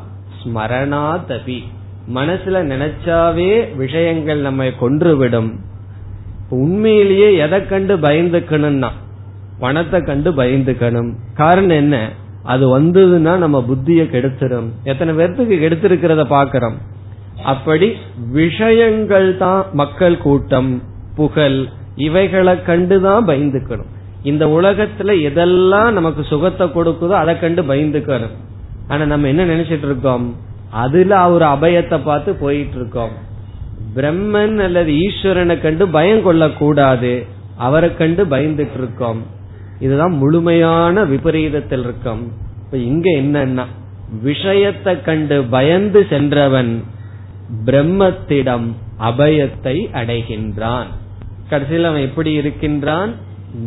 ஸ்மரணாதபி. 0.42 1.62
மனசுல 2.14 2.64
நினைச்சாவே 2.72 3.76
விஷயங்கள் 3.76 4.38
நம்மை 4.38 4.72
கொன்றுவிடும். 4.80 5.50
உண்மையிலேயே 6.54 7.36
எதை 7.36 7.66
கண்டு 7.66 7.96
பயந்துக்கணும்னா 7.96 8.90
பணத்தை 9.58 10.00
கண்டு 10.00 10.30
பயந்துக்கணும். 10.32 11.10
காரணம் 11.34 11.76
என்ன? 11.76 12.10
அது 12.42 12.64
வந்ததுன்னா 12.78 13.36
நம்ம 13.36 13.64
புத்திய 13.68 14.02
கெடுத்துரும். 14.02 14.68
எத்தனை 14.84 15.12
பேர்த்துக்கு 15.14 15.56
கெடுத்திருக்கிறத 15.62 16.22
பாக்கிறோம். 16.30 16.76
அப்படி 17.44 17.92
விஷயங்கள் 18.32 19.36
தான் 19.36 19.64
மக்கள் 19.72 20.18
கூட்டம் 20.18 20.82
புகழ் 21.16 21.64
இவைகளை 21.94 22.54
கண்டுதான் 22.66 23.28
பயந்துக்கணும். 23.28 23.90
இந்த 24.22 24.46
உலகத்துல 24.46 25.14
எதெல்லாம் 25.28 25.90
நமக்கு 25.90 26.24
சுகத்தை 26.24 26.66
கொடுக்குதோ 26.66 27.08
அதை 27.08 27.38
கண்டு 27.38 27.62
பயந்துக்கணும். 27.62 28.34
ஆனா 28.88 29.04
நம்ம 29.04 29.28
என்ன 29.28 29.44
நினைச்சிட்டு 29.44 29.84
இருக்கோம்? 29.84 30.34
அதுல 30.70 31.30
ஒரு 31.30 31.44
அபயத்தை 31.44 32.00
பார்த்து 32.04 32.34
போயிட்டு 32.34 32.76
இருக்கோம். 32.76 33.32
பிரம்மன் 33.94 34.58
அல்லது 34.62 34.92
ஈஸ்வரனை 34.92 35.60
கண்டு 35.60 35.88
பயம் 35.88 36.22
கொள்ளக்கூடாது. 36.22 37.26
அவரை 37.56 37.96
கண்டு 37.96 38.24
பயந்துட்டு 38.24 38.76
இருக்கோம் 38.76 39.22
இதுதான் 39.78 40.12
முழுமையான 40.12 41.04
விபரீதத்தில் 41.04 41.84
இருக்கும். 41.84 42.32
இப்ப 42.64 42.76
இங்க 42.76 43.10
என்னன்னா 43.10 43.64
விஷயத்தை 44.22 45.02
கண்டு 45.02 45.44
பயந்து 45.44 46.06
சென்றவன் 46.10 46.84
பிரம்மத்திடம் 47.64 48.66
அபயத்தை 49.00 49.76
அடைகின்றான். 49.92 50.90
கடைசியில் 51.48 51.84
அவன் 51.84 52.00
எப்படி 52.00 52.32
இருக்கின்றான்? 52.32 53.12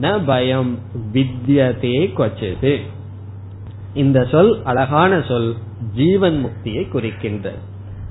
ந 0.02 0.20
பயம் 0.26 0.80
வித்யதே 1.14 1.98
கொச்சது 2.18 2.82
இந்த 3.94 4.28
சொல் 4.32 4.62
அழகான 4.64 5.22
சொல் 5.28 5.56
ஜீவன் 5.96 6.38
முக்தியை 6.46 6.84
குறிக்கின்றது. 6.94 7.62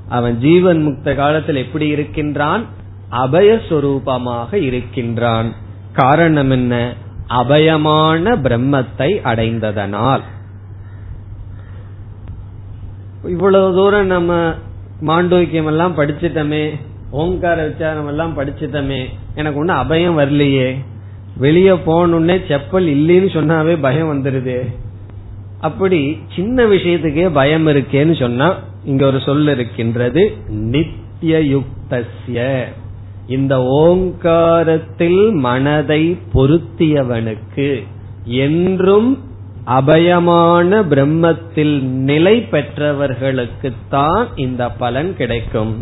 அவன் 0.09 0.39
ஜீவன் 0.39 0.87
முக்த 0.87 1.15
காலத்தில் 1.15 1.57
எப்படி 1.57 1.87
இருக்கின்றான்? 1.87 2.67
அபயஸ்வரூபமாக 3.11 4.55
இருக்கின்றான். 4.55 5.53
காரணம் 5.93 6.51
என்ன? 6.51 6.95
அபயமான 7.29 8.37
பிரம்மத்தை 8.37 9.11
அடைந்ததனால். 9.25 10.21
இவ்வளவு 13.25 13.75
தூரம் 13.75 14.07
நம்ம 14.07 14.55
மாண்டோக்கியம் 15.07 15.67
எல்லாம் 15.67 15.99
படிச்சிட்டமே 15.99 16.71
ஓங்கார 17.11 17.67
விசாரம் 17.67 18.07
எல்லாம் 18.07 18.39
படிச்சிட்டமே 18.39 19.05
எனக்கு 19.35 19.65
ஒண்ணு 19.65 19.69
அபயம் 19.69 20.19
வரலையே. 20.21 20.77
வெளியே 21.37 21.71
போகணுன்னே 21.71 22.37
செப்பல் 22.49 22.87
இல்லைன்னு 22.97 23.29
சொன்னாவே 23.37 23.81
பயம் 23.81 24.13
வந்துருது. 24.13 24.75
அப்படி 25.61 26.19
சின்ன 26.35 26.65
விஷயத்துக்கே 26.65 27.31
பயம் 27.33 27.67
இருக்கேன்னு 27.67 28.19
சொன்னா 28.19 28.55
இங்க 28.87 29.07
ஒரு 29.07 29.21
சொல் 29.21 29.49
இருக்கின்றது 29.49 30.23
நித்தியயுக்தஸ்ய. 30.67 32.41
இந்த 33.27 33.55
ஓங்காரத்தில் 33.79 35.23
மனதை 35.47 36.03
பொருத்தியவனுக்கு 36.35 37.71
என்றும் 38.25 39.09
அபயமான 39.79 40.71
பிரம்மத்தில் 40.91 41.75
நிலை 42.11 42.35
பெற்றவர்களுக்குத்தான் 42.51 44.27
இந்த 44.37 44.69
பலன் 44.83 45.11
கிடைக்கும். 45.17 45.73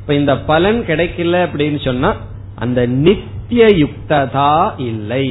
இப்ப 0.00 0.14
இந்த 0.14 0.34
பலன் 0.50 0.80
கிடைக்கல 0.86 1.40
அப்படின்னு 1.46 1.80
சொன்னா 1.84 2.10
அந்த 2.56 2.86
நித்திய 3.06 3.66
யுக்ததா 3.82 4.54
இல்லை 4.90 5.26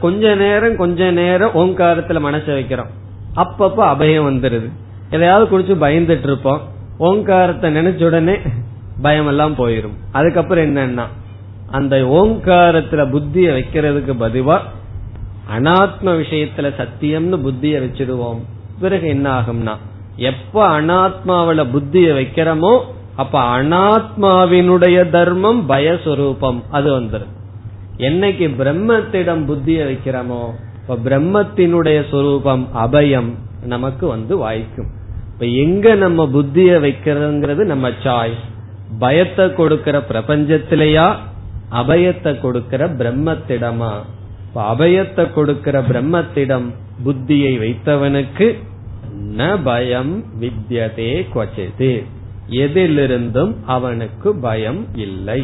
கொஞ்ச 0.00 0.34
நேரம் 0.34 0.76
கொஞ்ச 0.76 1.10
நேரம் 1.10 1.54
ஓங்காரத்துல 1.54 2.22
மனசை 2.28 2.50
வைக்கிறோம். 2.58 2.92
அப்பப்போ 3.36 3.84
அபயம் 3.92 4.28
வந்துருது. 4.30 4.70
எதையாவது 5.10 5.58
குடிச்சு 5.58 5.74
பயந்துட்டு 5.82 6.22
இருப்போம் 6.22 6.60
ஓங்காரத்தை 6.98 7.76
நினைச்ச 7.76 8.04
உடனே 8.04 8.36
பயம் 9.02 9.26
எல்லாம் 9.26 9.54
போயிரும். 9.54 9.96
அதுக்கப்புறம் 10.12 10.64
என்னன்னா 10.64 11.04
அந்த 11.70 11.96
ஓங்காரத்துல 11.96 13.02
புத்திய 13.10 13.46
வைக்கிறதுக்கு 13.52 14.12
பதிவா 14.24 14.58
அனாத்ம 15.56 16.12
விஷயத்துல 16.22 16.70
சத்தியம்னு 16.80 17.38
புத்திய 17.46 17.80
வச்சிடுவோம். 17.80 18.40
பிறகு 18.80 19.08
என்ன 19.08 19.40
ஆகும்னா 19.40 19.74
எப்ப 20.16 20.80
அனாத்மாவில 20.80 21.64
புத்திய 21.70 22.12
வைக்கிறோமோ 22.12 22.80
அப்ப 23.16 23.62
அனாத்மாவினுடைய 23.62 25.10
தர்மம் 25.10 25.68
பயஸ்வரூபம் 25.68 26.60
அது 26.70 27.00
வந்துடும் 27.00 27.32
என்னைக்கு 27.98 28.46
பிரம்மத்திடம் 28.60 29.42
புத்திய 29.44 29.78
வைக்கிறோமோ 29.90 30.42
இப்ப 30.80 30.96
பிரம்மத்தினுடைய 31.04 32.04
சொரூபம் 32.10 32.68
அபயம். 32.74 33.30
நமக்கு 33.64 34.06
வந்து 34.06 34.36
வாய்க்கும். 34.36 34.90
இப்ப 35.32 35.46
எங்க 35.46 35.94
நம்ம 35.94 36.26
புத்திய 36.26 36.72
வைக்கிறதுங்கிறது 36.84 37.62
நம்ம 37.64 37.88
சாய்ஸ் 37.88 38.44
பயத்தை 38.98 39.54
கொடுக்கிற 39.54 39.98
பிரபஞ்சத்திலேயா 40.08 41.06
அபயத்தை 41.70 42.40
கொடுக்கிற 42.40 42.88
பிரம்மத்திடமா? 42.88 43.92
அபயத்தை 44.54 45.32
கொடுக்கிற 45.32 45.82
பிரம்மத்திடம் 45.82 46.68
புத்தியை 47.04 47.52
வைத்தவனுக்கு 47.62 48.46
ந 49.38 49.62
பயம் 49.62 50.12
வித்யதே 50.40 51.12
கொச்சது 51.34 51.90
எதிலிருந்தும் 52.48 53.52
அவனுக்கு 53.66 54.34
பயம் 54.36 54.96
இல்லை. 54.96 55.40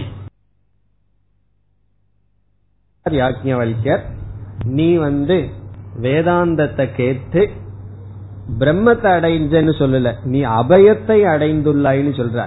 யாஜ்ஞவல்யர்? 3.10 4.04
நீ 4.64 4.88
வந்து 4.96 5.36
வேதாந்தத்தை 6.02 6.86
கேட்டு 6.94 7.50
பிரம்மத்தை 8.57 9.11
அடைஞ்சன்னு 9.11 9.73
சொல்லல 9.79 10.09
நீ 10.23 10.39
அபயத்தை 10.55 11.17
அடைந்துள்ளாய்னு 11.33 12.13
சொல்ற 12.17 12.41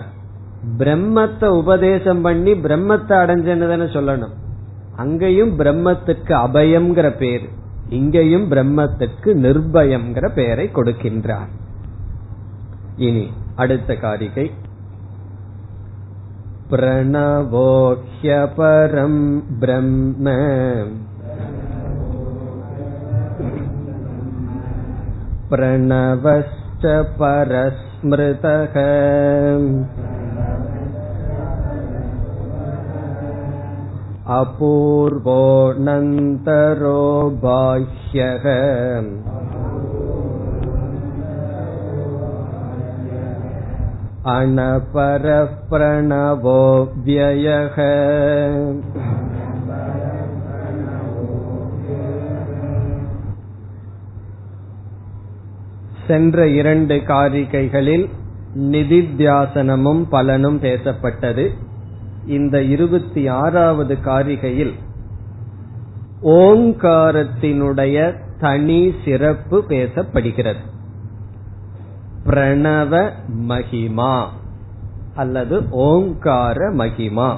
பிரம்மத்தை 0.79 1.49
உபதேசம் 1.55 2.23
பண்ணி 2.23 2.53
பிரம்மத்தை 2.61 3.17
அடைஞ்சன்னு 3.19 3.69
தானே 3.69 3.89
சொல்லணும் 3.93 4.35
அங்கேயும் 4.97 5.53
பிரம்மத்துக்கு 5.59 6.33
அபயம்ங்கிற 6.39 7.09
பேர் 7.17 7.47
இங்கேயும் 7.91 8.47
பிரம்மத்துக்கு 8.51 9.33
நிர்பயம்ங்கிற 9.45 10.27
பெயரை 10.35 10.67
கொடுக்கின்றார் 10.73 11.53
இனி 13.01 13.27
அடுத்த 13.57 13.95
காரிகை 13.97 14.47
प्रणवोह्यपरम् 17.91 19.21
ब्रह्म 19.61 20.27
प्रणवश्च 25.53 26.85
परस्मृतः 27.21 28.77
अपूर्वोऽनन्तरो 34.39 35.31
बाह्यः 37.45 38.47
अनपरः 44.37 45.45
प्रणवो 45.71 46.63
व्ययः 47.05 47.79
சென்ற 56.08 56.48
இரண்டு 56.48 56.96
காரிகைகளில் 56.96 58.10
நிதித்தியாசனமும் 58.58 60.04
பலனும் 60.10 60.60
பேசப்பட்டது. 60.62 61.50
இந்த 62.26 62.64
இருபத்தி 62.64 63.28
ஆறாவது 63.28 63.98
காரிகையில் 64.06 64.74
ஓங்காரத்தினுடைய 66.24 68.16
தனி 68.40 68.94
சிறப்பு 69.06 69.66
பேசப்படுகிறது. 69.70 70.64
பிரணவ 72.26 73.12
மகிமா 73.48 74.26
அல்லது 75.16 75.70
ஓங்கார 75.70 76.70
மகிமா. 76.70 77.36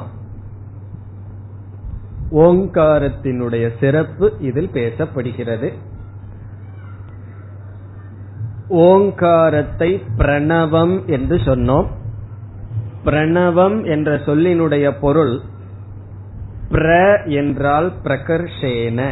ஓங்காரத்தினுடைய 2.32 3.70
சிறப்பு 3.80 4.34
இதில் 4.40 4.70
பேசப்படுகிறது. 4.74 5.74
ஓங்காரத்தை 8.68 10.04
பிரணவம் 10.18 11.06
என்று 11.06 11.36
சொன்னோம். 11.36 11.86
பிரணவம் 13.06 13.86
என்ற 13.86 14.16
சொல்லினுடைய 14.16 14.94
பொருள் 15.02 15.40
பிர 16.72 17.16
என்றால் 17.30 17.92
பிரகர்ஷேன 18.04 19.10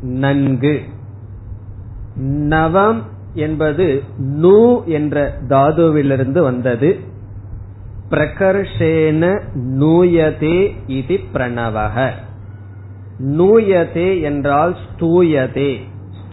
நன்கு. 0.00 0.80
நவம் 2.24 3.02
என்பது 3.34 4.02
நூ 4.16 4.84
என்ற 4.84 5.38
தாதுவிலிருந்து 5.48 6.40
வந்தது. 6.40 6.98
பிரகர்ஷேன 8.10 9.40
நூயதே 9.54 10.76
இது 10.86 11.20
பிரணவக. 11.32 12.10
நூயதே 13.18 14.22
என்றால் 14.22 14.76
ஸ்தூயதே. 14.76 15.80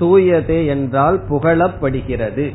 ஸ்தூயதே 0.01 0.67
என்றால் 0.67 1.21
புகழப்படுகிறது. 1.29 2.53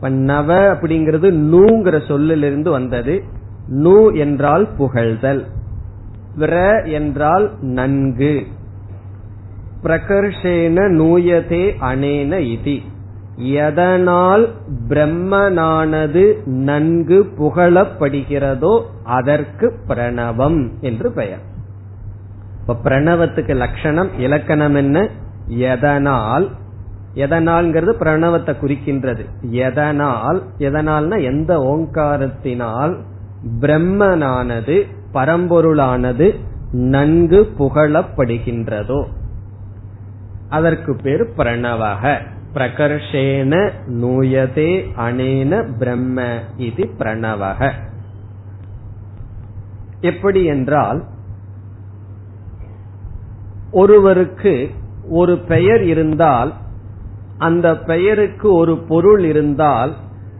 நவ 0.00 0.54
அப்படிங்கிறது 0.72 1.30
நூங்கிற 1.30 2.06
சொல்லிலிருந்து 2.06 2.70
வந்தது. 2.70 3.22
நூ 3.68 4.10
என்றால் 4.10 4.68
புகழ்தல். 4.78 5.44
விர 6.36 6.82
என்றால் 6.84 7.50
நன்கு. 7.60 8.46
பிரகர்ஷேன 9.82 10.76
நூயதே 10.90 11.74
அனேன 11.80 12.38
இதி. 12.38 12.82
எதனால் 13.36 14.48
பிரம்மனானது 14.88 16.44
நன்கு 16.44 17.26
புகழப்படுகிறதோ 17.38 18.82
அதற்கு 19.04 19.72
பிரணவம் 19.88 20.70
என்று 20.80 21.12
பெயர். 21.12 21.40
இப்ப 22.60 22.76
பிரணவத்துக்கு 22.84 23.56
லட்சணம் 23.56 24.08
இலக்கணம் 24.18 24.74
என்ன? 24.74 25.08
எதனால் 25.48 26.50
எதனால்ங்கிறது 27.14 27.92
பிரணவத்தை 28.00 28.54
குறிக்கின்றது. 28.62 29.24
எதனால் 29.40 30.42
எதனால்னா 30.58 31.22
எந்த 31.22 31.58
ஓங்காரத்தினால் 31.58 32.96
பிரம்மனானது 33.60 34.86
பரம்பொருளானது 35.14 36.38
நன்கு 36.72 37.52
புகழப்படுகின்றதோ. 37.58 39.04
அதற்கு 40.48 40.96
பேர் 41.02 41.32
பிரணவக. 41.36 42.18
பிரகர்ஷேன 42.54 43.70
நூயதே 43.88 44.86
அனேன 44.96 45.72
பிரம்ம 45.78 46.38
இது 46.56 46.90
பிரணவக. 46.98 47.72
எப்படி 50.00 50.44
என்றால் 50.44 51.04
ஒருவருக்கு 53.70 54.70
ஒரு 55.08 55.38
பெயர் 55.38 55.82
இருந்தால் 55.82 56.54
அந்த 57.38 57.78
பெயருக்கு 57.78 58.52
ஒரு 58.52 58.78
பொருள் 58.78 59.24
இருந்தால் 59.24 59.96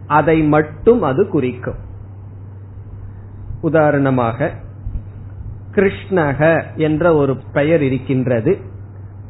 அதை 0.07 0.43
மட்டும் 0.43 1.01
அது 1.01 1.27
குறிக்கும். 1.27 1.77
உதாரணமாக 3.61 4.53
கிருஷ்ணக 5.75 6.63
என்ற 6.75 7.15
ஒரு 7.15 7.37
பெயர் 7.53 7.81
இருக்கின்றது 7.81 8.57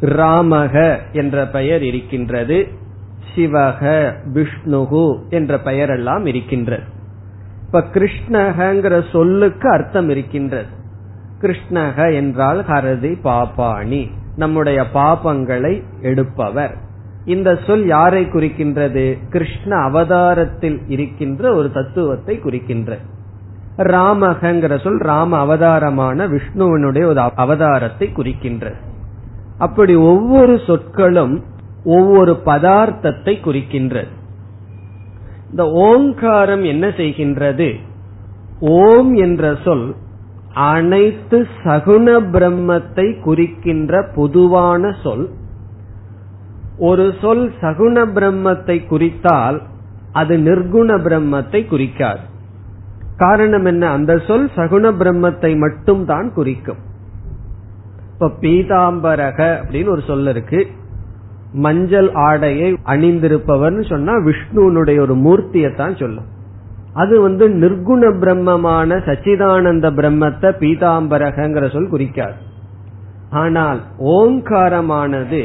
ராமக 0.01 0.99
என்ற 1.11 1.47
பெயர் 1.47 1.83
இருக்கின்றது 1.83 2.67
சிவக 3.35 4.13
விஷ்ணுகு 4.33 5.29
என்ற 5.29 5.59
பெயர் 5.59 5.89
எல்லாம் 5.89 6.25
இருக்கின்றது. 6.25 6.83
இப்ப 7.65 7.79
கிருஷ்ணகங்கிற 7.79 9.11
சொல்லுக்கு 9.11 9.69
அர்த்தம் 9.69 10.09
இருக்கின்றது. 10.09 10.67
கிருஷ்ணக 11.41 12.13
என்றால் 12.13 12.65
ஹரதி 12.67 13.21
பாபாணி. 13.21 14.09
நம்முடைய 14.39 14.79
பாபங்களை 14.93 15.73
எடுப்பவர். 16.01 16.73
இந்த 17.25 17.49
சொல் 17.67 17.85
யாரை 17.85 18.23
குறிக்கின்றது? 18.25 19.05
கிருஷ்ண 19.29 19.71
அவதாரத்தில் 19.75 20.79
இருக்கின்ற 20.87 21.53
ஒரு 21.53 21.69
தத்துவத்தை 21.71 22.35
குறிக்கின்ற. 22.39 22.97
ராமகங்கிற 23.77 24.73
சொல் 24.83 25.01
ராம 25.01 25.37
அவதாரமான 25.37 26.27
விஷ்ணுவனுடைய 26.27 27.05
ஒரு 27.05 27.21
அவதாரத்தை 27.43 28.07
குறிக்கின்றது 28.17 28.79
அப்படி 29.57 29.93
ஒவ்வொரு 30.11 30.55
சொற்களும் 30.67 31.35
ஒவ்வொரு 31.83 32.33
பதார்த்தத்தை 32.45 33.35
குறிக்கின்றது 33.45 34.11
இந்த 35.49 35.63
ஓங்காரம் 35.85 36.63
என்ன 36.63 36.85
செய்கின்றது? 36.87 37.69
ஓம் 38.59 39.11
என்ற 39.25 39.43
சொல் 39.63 39.87
அனைத்து 40.59 41.37
சகுண 41.63 42.05
பிரம்மத்தை 42.33 43.05
குறிக்கின்ற 43.21 44.01
பொதுவான 44.15 44.91
சொல். 45.03 45.27
ஒரு 46.77 47.05
சொல் 47.21 47.45
சகுண 47.61 47.95
பிரம்மத்தை 48.17 48.75
குறித்தால் 48.89 49.57
அது 50.11 50.35
நிர்குண 50.37 50.89
பிரம்மத்தை 51.07 51.61
குறிக்காது. 51.67 52.23
காரணம் 53.17 53.65
என்ன? 53.65 53.83
அந்த 53.89 54.11
சொல் 54.27 54.45
சகுண 54.55 54.91
பிரம்மத்தை 55.01 55.51
மட்டும் 55.57 56.05
தான் 56.05 56.33
குறிக்கும். 56.33 56.81
இப்ப 58.13 58.29
பீதாம்பரக 58.41 59.39
அப்படின்னு 59.61 59.89
ஒரு 59.89 60.03
சொல் 60.07 60.27
இருக்கு. 60.27 60.61
மஞ்சள் 61.51 62.09
ஆடையை 62.27 62.69
அணிந்திருப்பவர்னு 62.85 63.83
சொன்னா 63.89 64.13
விஷ்ணுனுடைய 64.27 64.99
ஒரு 64.99 65.15
மூர்த்தியை 65.25 65.71
தான் 65.75 65.95
சொல்லும். 65.95 66.29
அது 67.01 67.15
வந்து 67.21 67.45
நிர்குண 67.61 68.01
பிரம்மமான 68.21 68.97
சச்சிதானந்த 69.07 69.87
பிரம்மத்தை 69.99 70.49
பீதாம்பரகங்கிற 70.63 71.65
சொல் 71.73 71.93
குறிக்காது. 71.93 72.39
ஆனால் 73.29 73.79
ஓங்காரமானது 74.15 75.41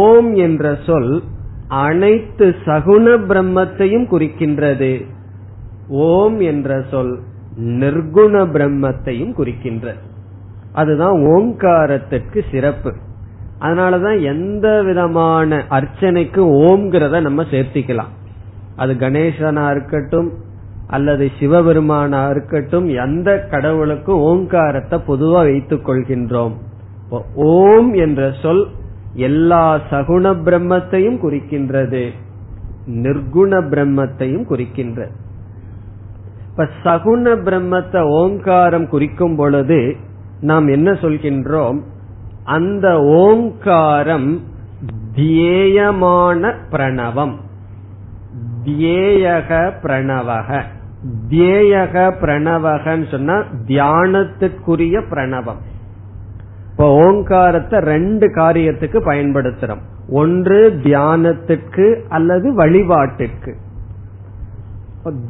ஓம் 0.00 0.30
என்ற 0.46 0.78
சொல் 0.86 1.12
அனைத்து 1.84 2.46
சகுண 2.66 3.14
பிரம்மத்தையும் 3.30 4.06
குறிக்கின்றது. 4.12 4.92
ஓம் 5.88 6.40
என்ற 6.52 6.82
சொல் 6.90 7.14
நிர்குண 7.80 8.44
பிரம்மத்தையும் 8.54 9.34
குறிக்கின்றது. 9.38 10.02
அதுதான் 10.72 11.18
ஓங்காரத்திற்கு 11.34 12.40
சிறப்பு. 12.52 12.92
அதனாலதான் 13.60 14.18
எந்த 14.22 14.66
விதமான 14.82 15.58
அர்ச்சனைக்கு 15.70 16.42
ஓம்ங்கிறத 16.64 17.20
நம்ம 17.20 17.42
சேர்த்திக்கலாம். 17.50 18.12
அது 18.76 18.92
கணேசனா 18.92 19.70
இருக்கட்டும் 19.70 20.32
அல்லது 20.86 21.30
சிவபெருமானா 21.40 22.30
இருக்கட்டும் 22.30 22.88
எந்த 22.88 23.46
கடவுளுக்கும் 23.50 24.20
ஓங்காரத்தை 24.20 25.00
பொதுவா 25.08 25.42
வைத்துக் 25.42 25.88
கொள்கின்றோம். 25.88 26.52
ஓம் 27.34 27.92
என்ற 27.92 28.32
சொல் 28.42 28.68
எல்லா 29.14 29.80
சகுண 29.90 30.34
பிரம்மத்தையும் 30.44 31.18
குறிக்கின்றது. 31.22 32.10
நிர்குண 32.86 33.60
பிரம்மத்தையும் 33.68 34.46
குறிக்கின்றது. 34.50 35.12
இப்ப 36.50 36.68
சகுண 36.84 37.34
பிரம்மத்தை 37.46 38.00
ஓங்காரம் 38.00 38.88
குறிக்கும் 38.88 39.36
பொழுது 39.36 39.96
நாம் 40.40 40.66
என்ன 40.66 40.92
சொல்கின்றோம்? 40.92 41.80
அந்த 42.44 43.02
ஓங்காரம் 43.02 44.40
தியேயமான 45.16 46.52
பிரணவம். 46.70 47.34
தியேயக 48.64 49.72
பிரணவக. 49.82 50.62
தியேயக 51.30 52.12
பிரணவகன்னு 52.20 53.10
சொன்னா 53.10 53.44
தியானத்துக்குரிய 53.66 55.02
பிரணவம். 55.10 55.60
இப்ப 56.70 56.94
ஓங்காரத்தை 56.94 57.80
ரெண்டு 57.80 58.26
காரியத்துக்கு 58.34 59.00
பயன்படுத்துறோம். 59.04 59.82
ஒன்று 60.08 60.80
தியானத்துக்கு 60.82 62.00
அல்லது 62.08 62.52
வழிபாட்டிற்கு. 62.56 63.54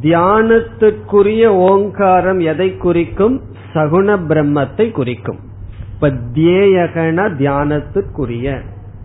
தியானத்துக்குரிய 0.01 1.47
ஓங்காரம் 1.47 2.39
எதை 2.39 2.77
குறிக்கும்? 2.77 3.41
சகுண 3.75 4.19
பிரம்மத்தை 4.29 4.91
குறிக்கும். 4.91 5.39
இப்ப 5.95 6.09
தியேயகன 6.09 7.33
தியானத்துக்குரிய. 7.39 8.61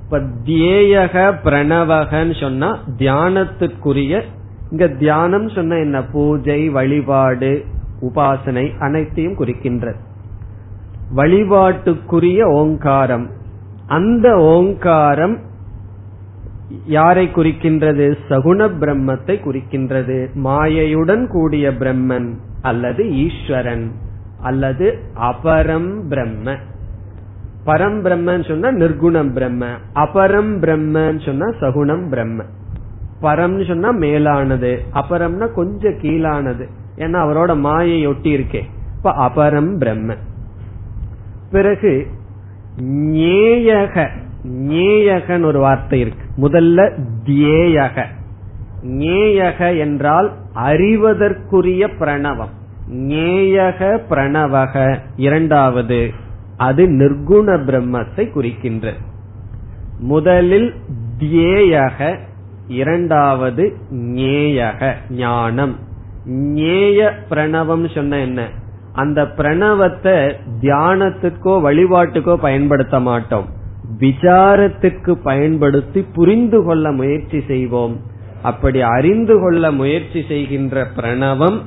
இப்ப 0.10 0.20
தியேயக 0.46 1.34
பிரணவகன்னு 1.44 2.40
சொன்னா 2.40 2.80
தியானத்துக்குரிய 2.98 4.22
இங்க 4.72 4.88
தியானம் 4.88 5.50
சொன்ன 5.50 5.76
என்ன? 5.76 6.04
பூஜை 6.04 6.70
வழிபாடு 6.70 7.66
உபாசனை 8.02 8.78
அனைத்தையும் 8.80 9.38
குறிக்கின்றது. 9.38 9.96
வழிபாட்டுக்குரிய 11.16 12.44
ஓங்காரம். 12.44 13.30
அந்த 13.88 14.36
ஓங்காரம் 14.36 15.40
யாரை 16.86 17.28
குறிக்கின்றது? 17.28 18.18
சகுண 18.30 18.70
பிரம்மத்தை 18.80 19.40
குறிக்கின்றது. 19.42 20.30
மாயையுடன் 20.44 21.28
கூடிய 21.28 21.70
பிரம்மன் 21.70 22.34
அல்லது 22.62 23.10
ஈஸ்வரன் 23.16 23.92
அல்லது 24.42 25.00
அபரம் 25.22 26.08
பிரம்ம 26.10 26.58
பரம் 27.68 28.02
பிரம்மன்னு 28.04 28.48
சொன்னா 28.48 28.70
நிர்குணம் 28.70 29.34
பிரம்ம 29.34 29.66
அபரம் 29.96 30.60
பிரம்மன்னு 30.60 31.26
சொன்னா 31.26 31.46
சகுணம் 31.46 32.10
பிரம்ம. 32.10 32.44
பரம்னு 33.22 33.68
சொன்னா 33.68 33.92
மேலானது 33.92 34.84
அபரம்னா 34.94 35.54
கொஞ்சம் 35.54 35.94
கீழானது. 35.94 36.68
ஏன்னா 36.98 37.18
அவரோட 37.26 37.60
மாயை 37.60 38.08
ஒட்டி 38.08 38.38
இருக்கே. 38.38 38.62
இப்ப 38.98 39.12
அபரம் 39.12 39.78
பிரம்ம. 39.78 40.14
பிறகு 41.52 42.08
ஞேயக 43.12 44.08
ஞேயகன்னு 44.48 45.46
ஒரு 45.46 45.60
வார்த்தை 45.60 46.00
இருக்கு. 46.00 46.48
முதல்ல 46.48 47.00
தியேயக. 47.26 48.06
ஞேயக 48.84 49.78
என்றால் 49.78 50.32
அறிவதற்குரிய 50.56 51.88
பிரணவம். 52.00 52.54
ஞேயக 52.92 54.00
பிரணவக. 54.10 55.00
இரண்டாவது 55.16 56.26
அது 56.58 56.84
நிர்குண 56.88 57.48
பிரம்மத்தை 57.66 58.32
குறிக்கின்ற. 58.32 58.94
முதலில் 59.98 60.76
தியேயக 61.20 62.18
இரண்டாவது 62.68 63.78
ஞேயக 63.94 64.94
ஞானம். 65.10 65.76
ஞேய 66.30 67.12
பிரணவம் 67.30 67.94
சொன்ன 67.96 68.20
என்ன? 68.20 68.50
அந்த 68.94 69.24
பிரணவத்தை 69.24 70.34
தியானத்துக்கோ 70.62 71.54
வழிபாட்டுக்கோ 71.62 72.36
பயன்படுத்த 72.36 73.00
மாட்டோம். 73.00 73.48
விசாரத்துக்கு 74.00 75.12
பயன்படுத்தி 75.12 76.02
புரிந்து 76.02 76.64
கொள்ள 76.64 76.92
முயற்சி 76.92 77.44
செய்வோம். 77.48 78.02
அப்படி 78.42 78.82
அறிந்து 78.82 79.40
கொள்ள 79.40 79.72
முயற்சி 79.72 80.24
செய்கின்ற 80.28 80.88
பிரணவம் 80.96 81.62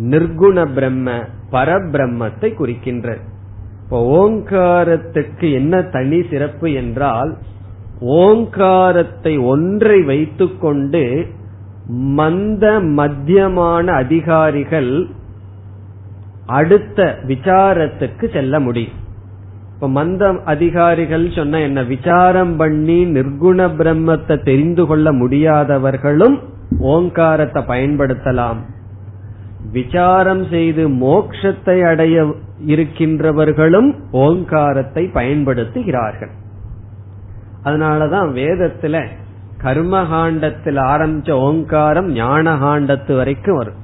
நிர்குண 0.00 0.72
பிரம்ம 0.74 1.10
பரபிரம்மத்தை 1.52 2.54
குறிக்கின்ற. 2.54 3.18
இப்போ 3.86 3.98
ஓங்காரத்துக்கு 4.20 5.52
என்ன 5.52 5.82
தனி 5.82 6.22
சிறப்பு 6.30 6.72
என்றால் 6.72 7.36
ஓங்காரத்தை 8.00 9.38
ஒன்றை 9.38 10.02
வைத்துக்கொண்டு 10.02 11.26
மந்த 11.88 12.80
மத்தியமான 12.80 13.86
அதிகாரிகள் 13.92 15.08
அடுத்த 16.46 17.18
விசாரத்துக்கு 17.26 18.32
செல்ல 18.32 18.60
முடியும். 18.60 18.98
இப்ப 19.74 19.88
மந்த 19.88 20.32
அதிகாரிகள் 20.44 21.30
சொன்ன 21.30 21.60
என்ன 21.60 21.82
விசாரம் 21.82 22.56
பண்ணி 22.56 23.04
நிர்குண 23.04 23.68
பிரம்மத்தை 23.78 24.42
தெரிந்து 24.42 24.86
கொள்ள 24.86 25.12
முடியாதவர்களும் 25.12 26.38
ஓங்காரத்தை 26.78 27.62
பயன்படுத்தலாம். 27.62 28.56
விசாரம் 29.72 30.48
செய்து 30.50 30.88
மோக்ஷத்தை 30.88 31.86
அடைய 31.86 32.34
இருக்கின்றவர்களும் 32.66 33.94
ஓங்காரத்தை 34.10 35.10
பயன்படுத்துகிறார்கள். 35.14 36.30
அதனாலதான் 37.64 38.28
வேதத்துல 38.32 39.06
கர்மகாண்டத்தில் 39.62 40.78
ஆரம்பிச்ச 40.82 41.30
ஓங்காரம் 41.30 42.14
ஞானகாண்டத்து 42.14 43.16
வரைக்கும் 43.16 43.56
வரும். 43.56 43.74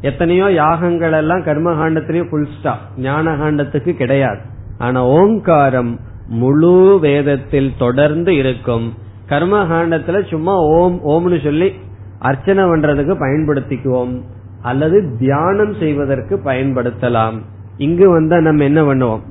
எத்தனையோ 0.00 0.50
யாகங்கள் 0.50 1.12
எல்லாம் 1.12 1.40
கர்மகாண்டத்திலேயே 1.40 2.28
புல் 2.28 2.48
ஸ்டாப் 2.58 2.80
ஞானகாண்டத்துக்கு 2.96 3.92
கிடையாது. 3.92 4.40
ஆனா 4.78 5.06
ஓங்காரம் 5.06 6.00
முழு 6.26 6.98
வேதத்தில் 7.00 7.72
தொடர்ந்து 7.78 8.36
இருக்கும். 8.36 8.94
கர்மகாண்டத்துல 9.28 10.28
சும்மா 10.28 10.54
ஓம் 10.56 11.00
ஓம்னு 11.04 11.44
சொல்லி 11.44 11.72
அர்ச்சனை 12.18 12.64
பண்றதுக்கு 12.64 13.14
பயன்படுத்திக்குவோம். 13.24 14.20
அல்லது 14.62 14.98
தியானம் 15.18 15.74
செய்வதற்கு 15.74 16.34
பயன்படுத்தலாம். 16.44 17.36
இங்கு 17.76 18.06
வந்தா 18.10 18.40
நம்ம 18.40 18.64
என்ன 18.64 18.80
பண்ணுவோம்? 18.82 19.22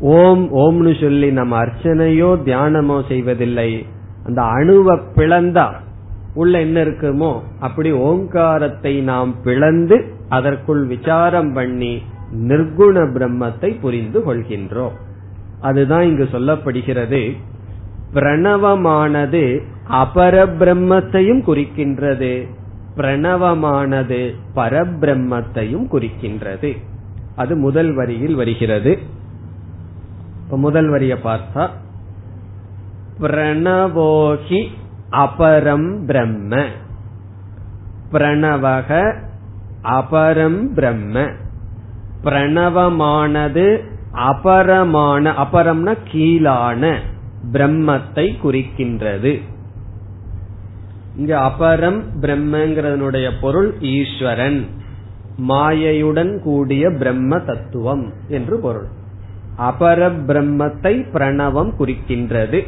ஓம் 0.00 0.44
ஓம்னு 0.54 0.92
சொல்லி 1.00 1.28
நம்ம 1.32 1.56
அர்ச்சனையோ 1.64 2.30
தியானமோ 2.44 2.98
செய்வதில்லை. 3.08 3.70
அந்த 4.26 4.40
அணுவை 4.42 4.96
பிளந்தா 5.16 5.66
உள்ள 6.34 6.60
என்ன 6.60 6.78
இருக்குமோ 6.84 7.32
அப்படி 7.60 7.90
ஓங்காரத்தை 8.06 8.92
நாம் 9.02 9.32
பிளந்து 9.42 9.96
அதற்குள் 10.28 10.82
விசாரம் 10.86 11.52
பண்ணி 11.52 11.92
நிர்குண 12.48 12.96
பிரம்மத்தை 13.16 13.70
புரிந்து 13.80 14.20
கொள்கின்றோம். 14.20 14.94
அதுதான் 15.60 16.02
இங்கு 16.02 16.26
சொல்லப்படுகிறது. 16.32 17.22
பிரணவமானது 18.14 19.44
அபர 20.02 20.34
பிரம்மத்தையும் 20.60 21.42
குறிக்கின்றது. 21.46 22.32
பிரணவமானது 22.96 24.34
பரபிரம்மத்தையும் 24.56 25.86
குறிக்கின்றது. 25.92 26.76
அது 27.36 27.56
முதல் 27.56 27.94
வரியில் 27.94 28.34
வருகிறது. 28.34 28.98
முதல் 30.50 30.88
வரிய 30.88 31.14
பார்த்தா 31.14 31.68
பிரணவோகி 33.20 34.66
அபரம் 35.10 36.04
பிரம்ம. 36.06 36.66
பிரணவக 38.12 39.14
அபரம் 39.82 40.64
பிரம்ம. 40.74 41.30
பிரணவமானது 42.24 43.84
அபரமான 44.12 45.30
அபரம்னா 45.30 45.96
கீழான 46.12 46.98
பிரம்மத்தை 47.52 48.34
குறிக்கின்றது. 48.44 49.40
இங்க 51.16 51.38
அபரம் 51.38 52.02
பிரம்மங்கிறதனுடைய 52.20 53.30
பொருள் 53.40 53.74
ஈஸ்வரன். 53.80 54.66
மாயையுடன் 55.48 56.38
கூடிய 56.38 56.90
பிரம்ம 56.90 57.38
தத்துவம் 57.38 58.12
என்று 58.28 58.58
பொருள். 58.58 58.86
அபர 59.58 60.12
பிரம்மத்தை 60.26 61.04
பிரணவம் 61.12 61.72
குறிக்கின்றது. 61.78 62.66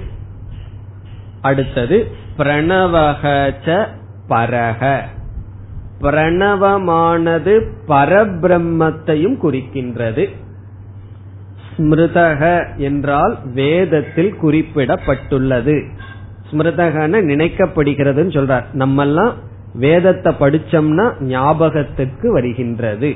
அடுத்தது 1.40 2.10
பிரணவகச்ச 2.38 3.86
பரக. 4.28 5.00
பிரணவமானது 6.00 7.66
பரபிரம்மத்தையும் 7.88 9.38
குறிக்கின்றது. 9.42 10.28
ஸ்மிருதக 11.76 12.66
என்றால் 12.76 13.38
வேதத்தில் 13.54 14.34
குறிப்பிடப்பட்டுள்ளது. 14.42 15.86
ஸ்மிருதகன 16.50 17.20
நினைக்கப்படுகிறதுன்னு 17.30 18.34
சொல்றார். 18.38 18.64
நம்மெல்லாம் 18.74 19.32
வேதத்தை 19.74 20.34
படிச்சோம்னா 20.38 21.06
ஞாபகத்துக்கு 21.20 22.32
வருகின்றது. 22.32 23.14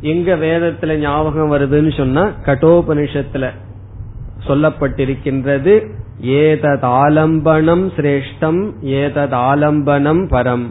எங்க 0.00 0.36
வேதத்துல 0.36 0.96
ஞாபகம் 0.96 1.52
வருதுன்னு 1.52 1.96
சொன்னா 1.96 2.32
கட்டோபனிஷத்துல 2.44 3.50
சொல்லப்பட்டிருக்கின்றது 4.46 5.74
ஏதத் 6.20 6.84
ஆலம்பனம் 7.02 7.84
சிரேஷ்டம் 7.96 8.60
ஏதத் 8.82 9.36
ஆலம்பனம் 9.48 10.22
பரம் 10.34 10.66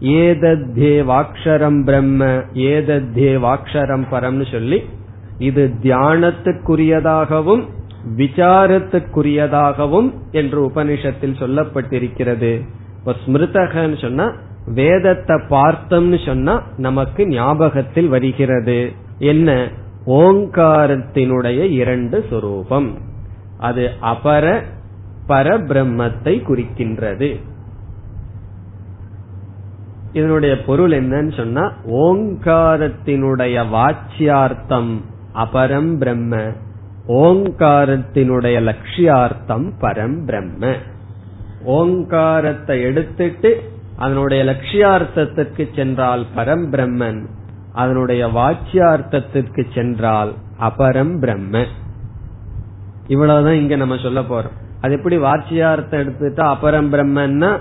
ஏதத்தே 0.00 0.94
வாக்ஷரம் 1.12 1.84
பிரம்ம 1.84 2.24
ஏதத்தே 2.54 3.30
வாக்ஷரம் 3.46 4.06
பரம்னு 4.10 4.52
சொல்லி 4.52 4.78
இது 5.38 5.74
தியானத்துக்குரியதாகவும் 5.82 7.62
விசாரத்துக்குரியதாகவும் 8.16 10.12
என்று 10.30 10.68
உபனிஷத்தில் 10.68 11.38
சொல்லப்பட்டிருக்கிறது. 11.38 12.68
இப்ப 12.98 13.14
ஸ்மிருதகன்னு 13.26 14.00
சொன்னா 14.00 14.32
வேதத்தை 14.66 15.36
பார்த்தோம்னு 15.36 16.26
சொன்னா 16.26 16.62
நமக்கு 16.76 17.26
ஞாபகத்தில் 17.26 18.08
வருகிறது. 18.08 18.92
என்ன? 19.18 19.68
ஓங்காரத்தினுடைய 20.06 21.70
இரண்டு 21.70 22.24
சொரூபம். 22.30 22.98
அது 23.58 23.90
அபர 24.02 24.62
பரபிரம்மத்தை 25.28 26.42
குறிக்கின்றது. 26.42 27.40
இதனுடைய 30.12 30.62
பொருள் 30.64 30.90
என்னன்னு 30.90 31.36
சொன்னா 31.36 31.72
ஓங்காரத்தினுடைய 31.86 33.64
வாச்சியார்த்தம் 33.72 35.00
அபரம் 35.34 35.96
பிரம்ம 35.98 36.52
ஓங்காரத்தினுடைய 37.10 38.56
லட்சியார்த்தம் 38.68 39.66
பரம் 39.80 40.24
பிரம்ம. 40.24 40.72
ஓங்காரத்தை 41.64 42.82
எடுத்துட்டு 42.82 43.50
அதனுடைய 43.96 44.44
லட்சியார்த்தத்திற்கு 44.44 45.68
சென்றால் 45.74 46.24
பரம் 46.36 46.66
பிரம்மன் 46.72 47.20
அதனுடைய 47.72 48.26
வாச்சியார்த்தத்திற்கு 48.26 49.64
சென்றால் 49.74 50.32
அபரம் 50.60 51.18
பிரம்ம. 51.18 51.64
இவ்வளவுதான் 53.06 53.54
இங்க 53.54 53.76
நம்ம 53.76 53.96
சொல்ல 53.96 54.20
போறோம். 54.20 54.56
அது 54.80 54.94
எப்படி 54.94 55.18
வாச்சியார்த்தம் 55.18 56.02
எடுத்துட்டா 56.02 56.44
அபரம் 56.54 56.90
பிரம்மன்னா 56.92 57.58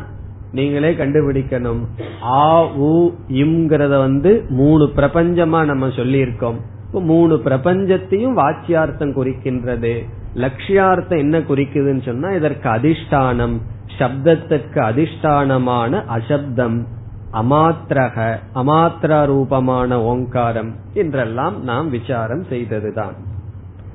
நீங்களே 0.52 0.92
கண்டுபிடிக்கணும். 0.94 1.82
ஆ 2.24 2.66
உ 2.66 3.12
இம்ங்கிறத 3.28 3.98
வந்து 3.98 4.46
மூணு 4.50 4.92
பிரபஞ்சமா 4.96 5.66
நம்ம 5.66 5.90
சொல்லி 5.90 6.18
இருக்கோம் 6.18 6.78
மூணு 6.92 7.42
பிரபஞ்சத்தையும் 7.46 8.38
வாச்சியார்த்தம் 8.38 9.14
குறிக்கின்றது. 9.16 10.06
லட்சியார்த்தம் 10.36 11.18
என்ன 11.18 11.40
குறிக்குதுன்னு 11.40 12.06
சொன்னா 12.06 12.30
இதற்கு 12.30 12.70
அதிஷ்டானம் 12.70 13.62
சப்தத்திற்கு 14.00 14.80
அதிஷ்டானமான 14.92 16.04
அசப்தம் 16.06 16.86
அமாத்திரக 17.34 18.38
அமாத்திர 18.56 19.26
ரூபமான 19.26 20.02
ஓங்காரம் 20.02 20.76
என்றெல்லாம் 20.94 21.64
நாம் 21.64 21.90
விசாரம் 21.90 22.44
செய்ததுதான். 22.44 23.14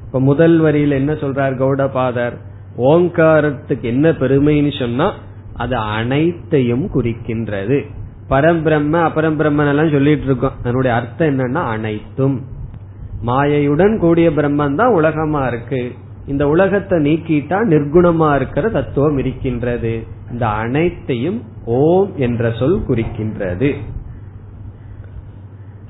இப்ப 0.06 0.20
முதல் 0.20 0.58
வரியில் 0.58 0.90
என்ன 0.90 1.12
சொல்றார் 1.12 1.56
கௌடபாதர்? 1.58 2.32
ஓங்காரத்துக்கு 2.78 3.80
என்ன 3.80 4.10
பெருமைன்னு 4.10 4.78
சொன்னா 4.78 5.12
அது 5.54 5.76
அனைத்தையும் 5.76 6.90
குறிக்கின்றது. 6.94 7.84
பரம்பிரம்ம 8.28 9.10
அபரம்பிரம்மன் 9.10 9.68
எல்லாம் 9.68 9.90
சொல்லிட்டு 9.90 10.24
இருக்கோம். 10.24 10.52
அதனுடைய 10.60 10.96
அர்த்தம் 10.96 11.28
என்னன்னா 11.28 11.64
அனைத்தும். 11.64 12.42
மாயையுடன் 13.26 13.98
கூடிய 13.98 14.30
பிரம்மன் 14.30 14.74
தான் 14.74 14.92
உலகமா 14.92 15.46
இருக்கு. 15.46 15.92
இந்த 16.26 16.48
உலகத்தை 16.48 16.98
நீக்கிட்டா 16.98 17.58
நிர்குணமா 17.72 18.34
இருக்கிற 18.34 18.68
தத்துவம் 18.68 19.18
இருக்கின்றது. 19.18 20.06
இந்த 20.30 20.46
அனைத்தையும் 20.46 21.42
ஓம் 21.64 22.12
என்ற 22.16 22.52
சொல் 22.52 22.82
குறிக்கின்றது. 22.88 23.74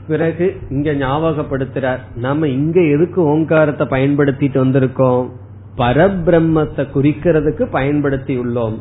பிறகு 0.07 0.57
இங்க 0.71 0.93
ஞாபகப்படுத்துறார் 0.93 1.99
நம்ம 2.17 2.49
இங்க 2.49 2.81
எதுக்கு 2.81 3.23
ஓங்காரத்தை 3.23 3.87
பயன்படுத்திட்டு 3.87 4.59
வந்திருக்கோம்? 4.65 5.29
பரபிரம்மத்தை 5.77 6.85
குறிக்கிறதுக்கு 6.95 7.65
பயன்படுத்தி 7.71 8.39
உள்ளோம். 8.39 8.77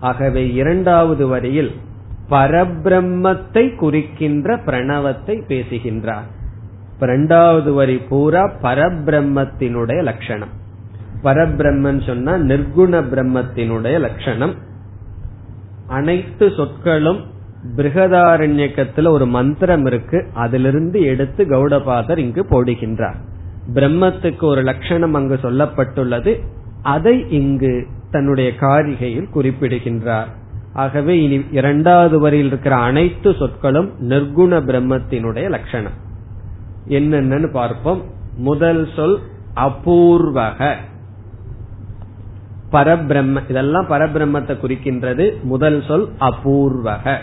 ஆகவே 0.00 0.52
இரண்டாவது 0.52 1.26
வரியில் 1.26 1.72
பரபிரம்மத்தை 2.30 3.76
குறிக்கின்ற 3.76 4.56
பிரணவத்தை 4.56 5.36
பேசுகின்றார். 5.46 6.36
ரெண்டாவது 7.00 7.72
வரி 7.72 7.96
பூரா 7.96 8.50
பரபிரம்மத்தினுடைய 8.62 10.02
லட்சணம். 10.02 10.48
பரபிரம்மன் 11.24 12.06
சொன்னா 12.06 12.34
நிர்குண 12.34 13.02
பிரம்மத்தினுடைய 13.02 14.00
லட்சணம். 14.00 14.54
அனைத்து 15.86 16.52
சொற்களும் 16.56 17.24
பிருகதாரண்யக்கத்துல 17.76 19.08
ஒரு 19.08 19.26
மந்திரம் 19.26 19.86
இருக்கு. 19.86 20.26
அதிலிருந்து 20.34 21.00
எடுத்து 21.00 21.44
கௌடபாதர் 21.44 22.18
இங்கு 22.18 22.46
போடுகின்றார். 22.50 23.14
பிரம்மத்துக்கு 23.74 24.44
ஒரு 24.44 24.62
லட்சணம் 24.62 25.14
அங்கு 25.14 25.38
சொல்லப்பட்டுள்ளது. 25.42 26.40
அதை 26.82 27.30
இங்கு 27.30 27.86
தன்னுடைய 28.10 28.52
காரிகையில் 28.60 29.30
குறிப்பிடுகின்றார். 29.30 30.28
ஆகவே 30.72 31.22
இனி 31.22 31.44
இரண்டாவது 31.50 32.18
வரியில் 32.18 32.46
இருக்கிற 32.46 32.76
அனைத்து 32.76 33.34
சொற்களும் 33.34 33.92
நிர்குண 34.08 34.60
பிரம்மத்தினுடைய 34.60 35.48
லட்சணம். 35.48 36.06
என்னென்னு 36.88 37.50
பார்ப்போம். 37.50 38.02
முதல் 38.36 38.88
சொல் 38.96 39.20
அபூர்வக. 39.56 40.74
பரபிரம்ம 42.72 43.50
இதெல்லாம் 43.50 43.88
பரபிரம்மத்தை 43.88 44.56
குறிக்கின்றது. 44.56 45.42
முதல் 45.42 45.82
சொல் 45.88 46.08
அபூர்வக. 46.20 47.16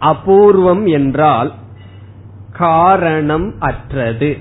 அபூர்வம் 0.00 0.88
என்றால் 0.88 1.52
காரணம் 2.52 3.54
அற்றது. 3.58 4.36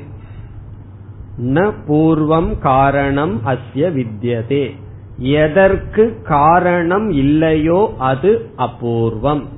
ந 1.38 1.74
பூர்வம் 1.88 2.60
காரணம் 2.60 3.41
அஸ்ய 3.46 3.91
வித்யதே 3.98 4.76
எதற்கு 5.18 6.22
காரணம் 6.24 7.10
இல்லையோ 7.10 7.93
அது 7.98 8.50
அபூர்வம். 8.56 9.55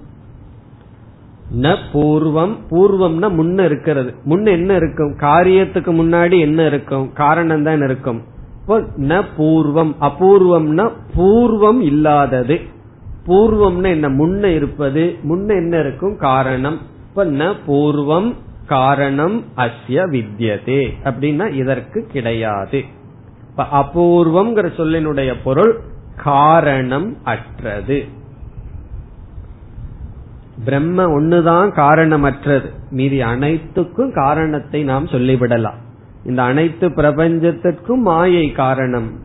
ந 1.55 1.77
பூர்வம் 1.93 2.57
பூர்வம்னா 2.71 3.29
முன்ன 3.29 3.65
இருக்கிறது. 3.65 4.13
முன்ன 4.25 4.45
என்ன 4.51 4.75
இருக்கும்? 4.75 5.15
காரியத்துக்கு 5.17 5.91
முன்னாடி 6.01 6.39
என்ன 6.39 6.65
இருக்கும்? 6.65 7.13
காரணம் 7.13 7.63
தான் 7.63 7.81
இருக்கும். 7.81 8.21
ந 8.97 9.23
பூர்வம் 9.37 9.95
அபூர்வம்னா 10.01 10.91
பூர்வம் 11.17 11.79
இல்லாதது. 11.79 12.59
பூர்வம்னா 13.25 13.87
என்ன? 13.87 14.09
முன்ன 14.09 14.43
இருப்பது. 14.43 15.15
முன்ன 15.23 15.47
என்ன 15.47 15.79
இருக்கும்? 15.79 16.17
காரணம். 16.17 16.79
இப்ப 17.09 17.25
ந 17.25 17.53
பூர்வம் 17.67 18.33
காரணம் 18.65 19.43
அஸ்ய 19.55 20.03
வித்யதே. 20.11 20.89
அப்படின்னா 21.03 21.53
இதற்கு 21.53 22.05
கிடையாது. 22.11 22.83
இப்ப 23.49 23.63
அபூர்வம்ங்கிற 23.71 24.69
சொல்லினுடைய 24.77 25.35
பொருள் 25.43 25.79
காரணம் 26.23 27.17
அற்றது. 27.23 28.05
பிரம்ம 30.65 31.19
ஒண்ணுதான் 31.19 31.69
காரணமற்றது. 31.73 32.69
மீதி 32.91 33.21
அனைத்துக்கும் 33.21 34.13
காரணத்தை 34.13 34.83
நாம் 34.83 35.05
சொல்லிவிடலாம். 35.05 35.79
இந்த 36.25 36.43
அனைத்து 36.43 36.89
பிரபஞ்சத்திற்கும் 36.89 38.01
மாயை 38.01 38.51
காரணம். 38.51 39.19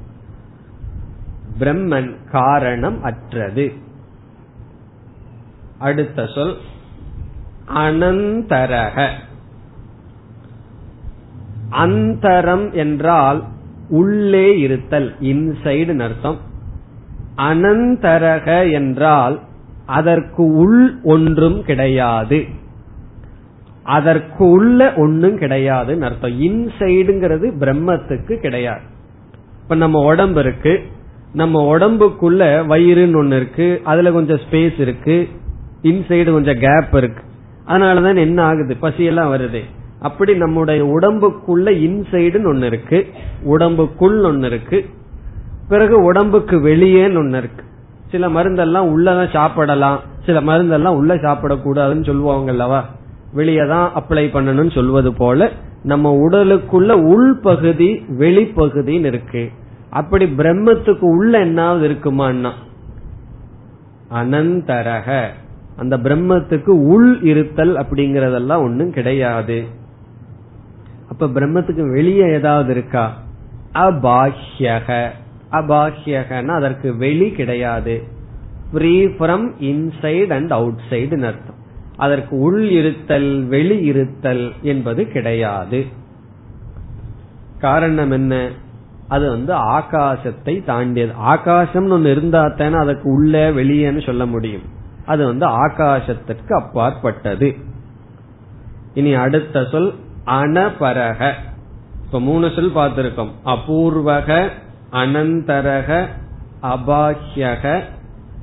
பிரம்மன் 1.58 2.14
காரணம் 2.30 3.02
அற்றது 3.02 3.72
அடுத்த 5.78 6.26
சொல் 6.26 6.56
அனந்தரக. 7.74 9.08
அந்தரம் 11.70 12.72
என்றால் 12.72 13.44
உள்ளே 13.88 14.58
இருத்தல் 14.58 15.14
இன்சைடு 15.20 15.98
அர்த்தம். 15.98 16.38
அனந்தரக 17.36 18.72
என்றால் 18.72 19.40
அதற்கு 19.86 20.52
உள் 20.52 21.00
ஒன்றும் 21.02 21.64
கிடையாது. 21.64 22.44
அதற்கு 23.82 24.44
உள்ள 24.44 24.94
ஒன்றும் 24.96 25.38
கிடையாதுன்னு 25.38 26.00
அர்த்தம். 26.00 26.42
இன்சைடுங்கிறது 26.42 27.52
பிரம்மத்துக்கு 27.60 28.40
கிடையாது. 28.40 28.80
இப்ப 29.62 29.74
நம்ம 29.74 30.04
உடம்பு 30.04 30.40
இருக்கு. 30.40 30.80
நம்ம 31.34 31.78
உடம்புக்குள்ள 31.78 32.64
வயிறுன்னு 32.68 33.22
ஒண்ணு 33.22 33.36
இருக்கு. 33.36 33.80
அதுல 33.84 34.12
கொஞ்சம் 34.12 34.40
ஸ்பேஸ் 34.50 34.80
இருக்கு. 34.80 35.28
இன்சைடு 35.82 36.32
கொஞ்சம் 36.32 36.58
கேப் 36.58 36.96
இருக்கு. 36.96 37.22
அதனாலதான் 37.66 38.16
என்ன 38.16 38.42
ஆகுது? 38.42 38.76
பசியெல்லாம் 38.82 39.38
வருது. 39.38 39.60
அப்படி 40.00 40.36
நம்முடைய 40.36 40.84
உடம்புக்குள்ள 40.84 41.70
இன்சைடுன்னு 41.70 42.46
ஒன்னு 42.46 42.66
இருக்கு. 42.66 43.06
உடம்புக்குள் 43.44 44.24
ஒன்னு 44.24 44.46
இருக்கு. 44.46 44.84
பிறகு 45.68 46.02
உடம்புக்கு 46.02 46.56
வெளியேன்னு 46.56 47.16
ஒன்னு 47.16 47.38
இருக்கு. 47.38 47.64
சில 48.12 48.28
மருந்தெல்லாம் 48.28 48.88
உள்ளதான் 48.94 49.32
சாப்பிடலாம். 49.32 50.00
சில 50.26 50.40
மருந்தெல்லாம் 50.40 50.94
உள்ள 50.94 51.14
சாப்பிடக்கூடாதுன்னு 51.14 52.04
சொல்லுவாங்க 52.04 52.50
அல்லவா 52.50 52.84
வெளியே 53.32 53.66
தான் 53.68 53.92
அப்ளை 53.94 54.30
பண்ணணும்னு 54.32 54.74
சொல்வது 54.74 55.12
போல 55.12 55.50
நம்ம 55.82 56.28
உடலுக்குள்ள 56.28 56.92
உள்பகுதி 56.92 58.04
வெளிப்பகுதின்னு 58.18 59.04
இருக்கு. 59.04 59.50
அப்படி 59.90 60.24
பிரம்மத்துக்கு 60.24 61.00
உள்ள 61.00 61.44
என்னாவது 61.44 61.88
இருக்குமான்னா? 61.88 62.50
அனந்தரக. 64.14 65.26
அந்த 65.76 65.98
பிரம்மத்துக்கு 65.98 66.68
உள் 66.68 67.20
இருத்தல் 67.22 67.76
அப்படிங்கறதெல்லாம் 67.76 68.62
ஒன்னும் 68.62 68.92
கிடையாது. 68.92 69.64
அப்ப 71.10 71.26
பிரம்மத்துக்கு 71.26 71.92
வெளியே 71.92 72.28
ஏதாவது 72.28 72.70
இருக்கா? 72.70 73.12
அபாஹ்யக. 73.74 75.08
அபாஹ்யகன்னா 75.52 76.48
அதற்கு 76.48 76.96
வெளி 76.96 77.30
கிடையாது. 77.30 78.02
Free 78.72 79.06
from 79.06 79.52
inside 79.60 80.32
and 80.32 80.50
outside 80.90 81.22
அர்த்தம். 81.22 81.60
அதற்கு 81.96 82.36
உள் 82.36 82.68
இருத்தல் 82.68 83.44
வெளி 83.44 83.78
இருத்தல் 83.78 84.52
என்பது 84.62 85.08
கிடையாது. 85.08 85.86
காரணம் 87.58 88.10
என்ன? 88.10 88.50
அது 89.08 89.30
வந்து 89.30 89.54
ஆகாசத்தை 89.54 90.64
தாண்டியது. 90.64 91.12
ஆகாசம்னு 91.24 91.90
ஒன்னு 91.90 92.10
இருந்தா 92.10 92.48
தானே 92.48 92.74
அதற்கு 92.74 93.10
உள்ள 93.10 93.50
வெளியேன்னு 93.50 94.06
சொல்ல 94.06 94.26
முடியும். 94.26 94.62
அது 95.06 95.26
வந்து 95.26 95.46
ஆகாசத்திற்கு 95.46 96.52
அப்பாற்பட்டது. 96.52 97.56
இனி 98.94 99.14
அடுத்த 99.14 99.64
சொல் 99.64 99.94
அனபரக. 100.26 101.32
இப்ப 102.04 102.20
மூணு 102.20 102.50
சொல் 102.54 102.74
பார்த்திருக்கோம். 102.74 103.30
அபூர்வக 103.44 104.48
அனந்தரக 104.92 106.06
அபாஹ்யக 106.62 107.80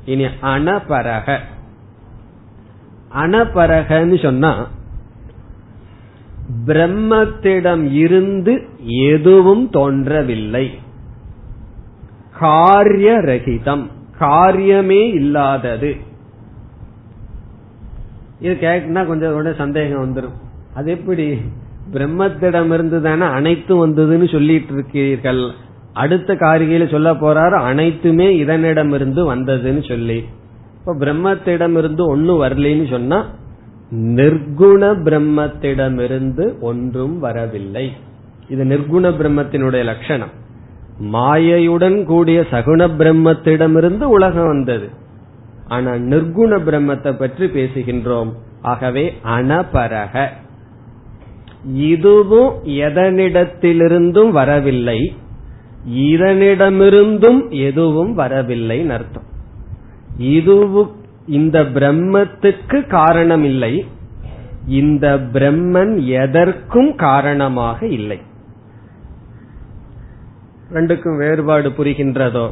இனி 0.06 0.26
அனபரக. 0.26 1.38
அனபரகன்னு 3.16 4.24
சொன்னா 4.24 4.68
பிரம்மத்திடம் 6.66 7.92
இருந்து 7.92 8.54
எதுவும் 8.86 9.70
தோன்றவில்லை. 9.70 10.66
காரிய 12.40 13.18
ரகிதம் 13.22 13.86
காரியமே 14.20 15.14
இல்லாதது. 15.14 15.98
இது 18.40 18.54
கேட்கனா 18.54 19.06
கொஞ்சம் 19.06 19.34
கூட 19.34 19.54
சந்தேகம் 19.54 20.04
வந்துடும் 20.04 20.38
அது 20.74 20.92
எப்படி? 20.92 21.42
பிரம்மத்திடம் 21.94 22.74
இருந்து 22.74 23.02
தானே 23.02 23.26
அனைத்தும் 23.26 23.82
வந்ததுன்னு 23.86 24.32
சொல்லிட்டு 24.32 24.74
இருக்கிறீர்கள் 24.74 25.44
அடுத்த 25.94 26.34
காரிகையில 26.34 26.92
சொல்ல 26.92 27.14
போறாரு 27.14 27.52
அனைத்துமே 27.52 28.44
இதனிடமிருந்து 28.44 29.36
வந்ததுன்னு 29.36 29.88
சொல்லி. 29.88 30.26
இப்ப 30.80 30.96
பிரம்மத்திடமிருந்து 30.96 32.08
ஒன்னு 32.08 32.46
வரலன்னு 32.46 32.90
சொன்னா 32.90 33.26
நிர்குண 33.92 34.96
பிரம்மத்திடமிருந்து 35.04 36.60
ஒன்றும் 36.60 37.20
வரவில்லை. 37.20 37.92
இது 38.50 38.64
நிர்குண 38.64 39.04
பிரம்மத்தினுடைய 39.04 39.84
லட்சணம். 39.84 40.30
மாயையுடன் 41.14 42.04
கூடிய 42.04 42.46
சகுண 42.52 42.90
பிரம்மத்திடமிருந்து 42.98 44.02
உலகம் 44.02 44.48
வந்தது. 44.48 44.90
ஆனா 45.68 45.92
நிர்குண 45.92 46.60
பிரம்மத்தை 46.60 47.18
பற்றி 47.18 47.46
பேசுகின்றோம். 47.46 48.34
ஆகவே 48.62 49.14
அனபரக. 49.24 50.28
இதுவும் 51.74 52.54
எதனிடத்திலிருந்தும் 52.64 54.30
வரவில்லை. 54.30 55.16
இதனிடமிருந்தும் 55.88 57.50
எதுவும் 57.50 58.14
வரவில்லை 58.14 58.90
அர்த்தம். 58.90 59.24
இதுவும் 60.18 60.92
இந்த 61.28 61.62
பிரம்மத்துக்கு 61.62 62.88
காரணம் 62.88 63.44
இல்லை 63.44 63.86
இந்த 64.68 65.18
பிரம்மன் 65.18 66.06
எதற்கும் 66.06 66.96
காரணமாக 66.96 67.88
இல்லை. 67.88 68.20
ரெண்டுக்கும் 70.74 71.18
வேறுபாடு 71.18 71.70
புரிகின்றதோ? 71.70 72.50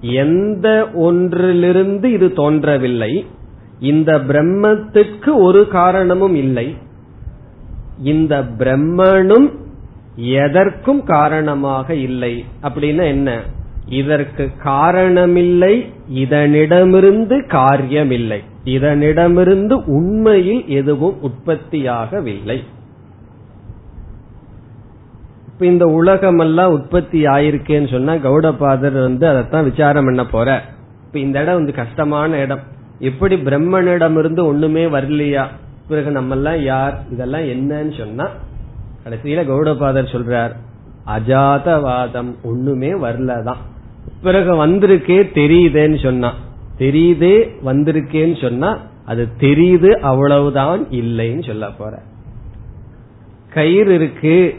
எந்த 0.00 0.90
ஒன்றிலிருந்து 0.94 2.12
இது 2.12 2.32
தோன்றவில்லை. 2.32 3.26
இந்த 3.80 4.18
பிரம்மத்துக்கு 4.18 5.34
ஒரு 5.34 5.68
காரணமும் 5.68 6.34
இல்லை. 6.34 6.76
இந்த 7.98 8.42
பிரம்மனும் 8.58 9.62
எதற்கும் 10.16 11.04
காரணமாக 11.04 11.94
இல்லை. 11.94 12.44
அப்படின்னா 12.62 13.04
என்ன? 13.04 13.40
இதற்கு 13.88 14.50
காரணமில்லை 14.64 15.92
இதனிடமிருந்து 16.14 17.46
காரியமில்லை. 17.46 18.38
இதனிடமிருந்து 18.64 19.72
உண்மையில் 19.72 20.68
எதுவும் 20.68 21.16
உற்பத்தியாகவில்லை. 21.22 22.62
இப்ப 25.48 25.66
இந்த 25.66 25.86
உலகம் 25.86 26.38
எல்லாம் 26.38 26.72
உற்பத்தி 26.72 27.24
ஆயிருக்கேன்னு 27.24 27.90
சொன்னா 27.90 28.14
கௌடபாதர் 28.14 29.02
வந்து 29.02 29.28
அதைத்தான் 29.28 29.70
விசாரம் 29.70 30.04
பண்ண 30.04 30.26
போற. 30.26 30.62
இப்ப 31.06 31.18
இந்த 31.18 31.42
இடம் 31.42 31.54
வந்து 31.54 31.72
கஷ்டமான 31.72 32.38
இடம். 32.38 32.60
எப்படி 32.98 33.36
பிரம்மனிடம் 33.36 34.18
இருந்து 34.18 34.46
ஒண்ணுமே 34.46 34.86
வரலையா? 34.86 35.46
பிறகு 35.88 36.10
நம்ம 36.10 36.34
எல்லாம் 36.34 36.62
யார்? 36.62 37.02
இதெல்லாம் 37.10 37.40
என்னன்னு 37.40 37.98
சொன்னா 37.98 38.28
கடைசியில 39.04 39.44
கௌடபாதர் 39.44 40.04
சொல்றார் 40.04 40.52
அஜாதவாதம் 41.06 42.34
ஒண்ணுமே 42.42 42.92
வரலதான். 42.92 43.56
பிறகு 44.22 44.66
வந்திருக்கே 44.66 45.30
தெரியுதேன்னு 45.34 46.02
சொன்னா. 46.02 46.34
தெரியுதே 46.78 47.48
வந்திருக்கேன்னு 47.64 48.40
சொன்னா 48.40 48.78
அது 49.06 49.28
தெரியுது 49.40 49.90
அவ்வளவுதான் 49.90 50.84
இல்லைன்னு 50.84 51.46
சொல்ல 51.46 51.70
போற. 51.70 52.02
கயிறு 53.50 53.94
இருக்கு 53.94 54.54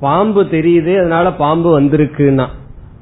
பாம்பு 0.00 0.44
தெரியுது 0.44 0.98
அதனால 0.98 1.32
பாம்பு 1.32 1.80
வந்திருக்குன்னா. 1.80 2.46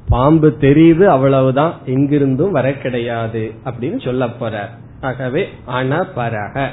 பாம்பு 0.09 0.57
தெரியுது 0.59 1.03
அவ்வளவுதான் 1.03 1.73
எங்கிருந்தும் 1.85 2.49
வர 2.49 2.73
கிடையாது 2.73 3.51
அப்படின்னு 3.65 4.03
சொல்ல 4.05 4.29
போற. 4.29 4.69
ஆகவே 5.01 5.47
அனபரக. 5.67 6.67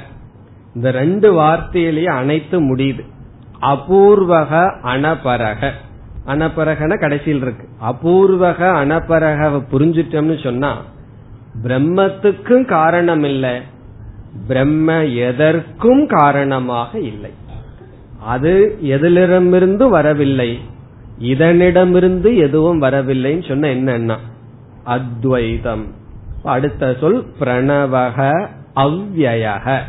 இந்த 0.75 0.91
ரெண்டு 0.91 1.33
வார்த்தையிலேயே 1.33 2.05
அனைத்து 2.05 2.75
முடியுது. 2.75 3.05
அபூர்வக 3.61 4.73
அனபரக. 4.83 5.71
அனபரகன 6.27 6.99
கடைசியில் 6.99 7.41
இருக்கு. 7.41 7.67
அபூர்வக 7.89 8.67
அனபரக 8.83 9.61
புரிஞ்சிட்டோம்னு 9.71 10.43
சொன்னா 10.43 10.77
பிரம்மத்துக்கும் 11.63 12.65
காரணம் 12.65 13.23
இல்லை 13.23 13.61
பிரம்ம 14.47 15.05
எதற்கும் 15.05 16.07
காரணமாக 16.07 16.99
இல்லை. 16.99 17.31
அது 18.25 18.77
எதிலிடமிருந்து 18.83 19.89
வரவில்லை 19.89 20.59
இதனிடமிருந்து 21.19 22.35
எதுவும் 22.35 22.81
வரவில்லைன்னு 22.81 23.47
சொன்ன 23.47 23.67
என்னன்னா 23.67 24.17
அத்வைதம். 24.83 25.83
அடுத்த 26.43 26.95
சொல் 26.99 27.25
பிரணவக 27.39 28.47
அவ்வயக 28.75 29.79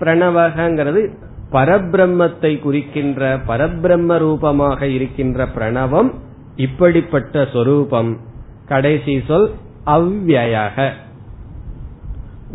பிரணவகங்கிறது 0.00 1.14
பரபிரம்மத்தை 1.52 2.58
குறிக்கின்ற 2.58 3.36
பரபிரம்ம 3.36 4.18
ரூபமாக 4.18 4.86
இருக்கின்ற 4.86 5.46
பிரணவம் 5.46 6.14
இப்படிப்பட்ட 6.56 7.48
சொரூபம். 7.52 8.18
கடைசி 8.66 9.22
சொல் 9.26 9.52
அவ்வயக. 9.86 10.90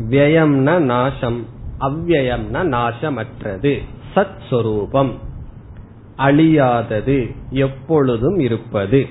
வியம்ன 0.09 0.79
நாசம் 0.79 1.45
அவ்வயம்ன 1.79 2.63
நாசமற்றது. 2.63 3.79
சத் 4.15 4.47
சொரூபம். 4.49 5.13
அழியாதது 6.17 7.35
எப்பொழுதும் 7.49 8.39
இருப்பது. 8.39 9.07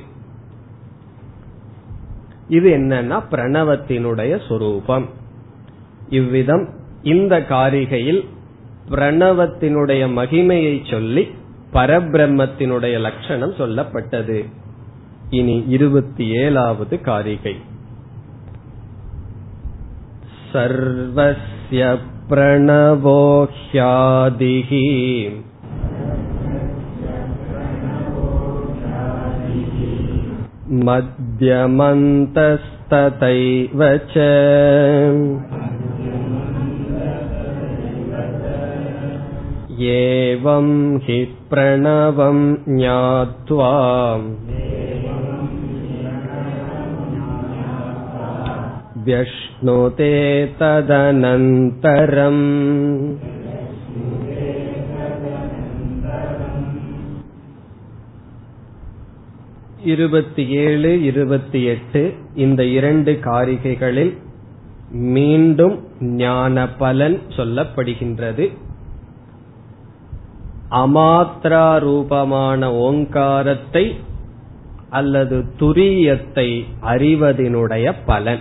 இது 2.49 2.71
என்னன்னா 2.71 3.23
பிரணவத்தினுடைய 3.31 4.47
சொரூபம். 4.49 5.09
இவ்விதம் 6.09 6.69
இந்த 7.03 7.41
காரிகையில் 7.41 8.33
பிரணவத்தினுடைய 8.90 10.04
மகிமையை 10.14 10.76
சொல்லி 10.92 11.24
பரபிரம்மத்தினுடைய 11.74 12.96
லட்சணம் 13.00 13.58
சொல்லப்பட்டது 13.58 14.40
இனி 15.32 15.58
இருபத்தி 15.68 16.26
ஏழாவது 16.44 16.96
காரிகை 17.00 17.56
सर्वस्य 20.52 21.82
प्रणवो 22.30 23.20
ह्यादिः 23.54 24.72
मध्यमन्तस्तथैव 32.50 33.82
च 34.12 34.16
एवं 39.92 40.68
हि 41.00 41.18
प्रणवं 41.50 42.40
ज्ञात्वा 42.70 43.74
व्यश्नुते 49.06 50.14
तदनन्तरम् 50.60 52.46
இருபத்தி 59.84 60.44
ஏழு 60.48 60.90
இருபத்தி 61.04 61.60
எட்டு 61.64 62.02
இந்த 62.36 62.62
இரண்டு 62.70 63.12
காரிகைகளில் 63.22 64.12
மீண்டும் 65.14 65.76
ஞான 66.16 66.66
பலன் 66.78 67.18
சொல்லப்படுகின்றது 67.36 68.46
அமாத்ரா 70.71 71.79
ரூபமான 71.79 72.75
ஓங்காரத்தை 72.75 73.97
அல்லது 74.91 75.45
துரியத்தை 75.59 76.65
அறிவதனுடைய 76.83 77.93
பலன். 78.07 78.39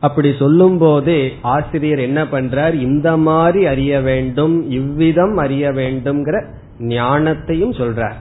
அப்படி 0.00 0.34
சொல்லும் 0.38 0.78
போதே 0.78 1.32
ஆசிரியர் 1.42 1.98
என்ன 1.98 2.22
பண்றார்? 2.22 2.74
இந்த 2.74 3.16
மாதிரி 3.16 3.66
அறிய 3.66 4.00
வேண்டும் 4.00 4.70
இவ்விதம் 4.70 5.36
அறிய 5.36 5.70
வேண்டும்ங்கிற 5.70 6.46
ஞானத்தையும் 6.78 7.74
சொல்றார். 7.76 8.16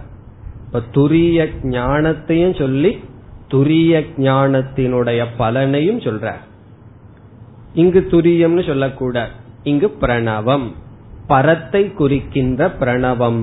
இப்ப 0.66 0.82
துரிய 0.94 1.50
ஞானத்தையும் 1.64 2.58
சொல்லி 2.58 3.00
துரிய 3.52 4.06
ஞானத்தினுடைய 4.18 5.26
பலனையும் 5.38 6.00
சொல்றார். 6.00 6.40
இங்கு 7.74 8.08
துரியம்னு 8.12 8.68
சொல்லக்கூடாது 8.68 9.32
இங்கு 9.64 9.96
பிரணவம். 10.02 10.72
பரத்தை 11.28 11.84
குறிக்கின்ற 11.92 12.68
பிரணவம் 12.80 13.42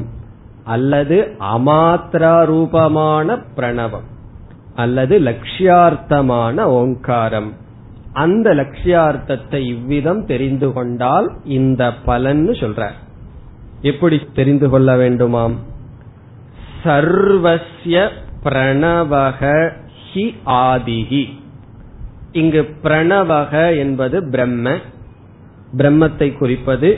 அல்லது 0.65 1.17
அமாத்ரா 1.55 2.37
ரூபமான 2.45 3.37
பிரணவம் 3.57 4.09
அல்லது 4.75 5.15
லட்சியார்த்தமான 5.21 6.57
ஓங்காரம். 6.79 7.51
அந்த 8.13 8.55
லட்சியார்த்தத்தை 8.55 9.61
இவ்விதம் 9.67 10.25
தெரிந்து 10.25 10.73
கொண்டால் 10.73 11.29
இந்த 11.45 11.93
பலன் 12.05 12.49
சொல்ற 12.63 12.91
எப்படி 13.83 14.17
தெரிந்து 14.35 14.69
கொள்ள 14.69 14.91
வேண்டுமாம்? 14.97 15.55
சர்வசிய 16.85 17.97
பிரணவக 18.45 19.71
ஹி 20.07 20.25
ஆதிகி 20.47 21.25
இங்கு 22.33 22.63
பிரணவக 22.83 23.53
என்பது 23.77 24.17
பிரம்ம 24.29 24.77
பிரம்மத்தை 25.77 26.29
குறிப்பது 26.39 26.91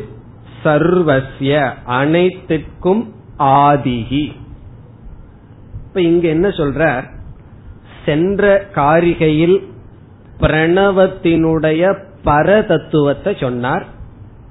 சர்வசிய 0.67 1.73
அனைத்திற்கும் 1.85 3.15
ஆதிகி 3.39 4.25
இப்ப 5.87 6.01
இங்க 6.01 6.29
என்ன 6.29 6.49
சொல்ற 6.49 7.05
சென்ற 8.05 8.67
காரிகையில் 8.75 9.57
பிரணவத்தினுடைய 10.41 11.83
பர 12.25 12.67
தத்துவத்தை 12.67 13.37
சொன்னார். 13.41 13.85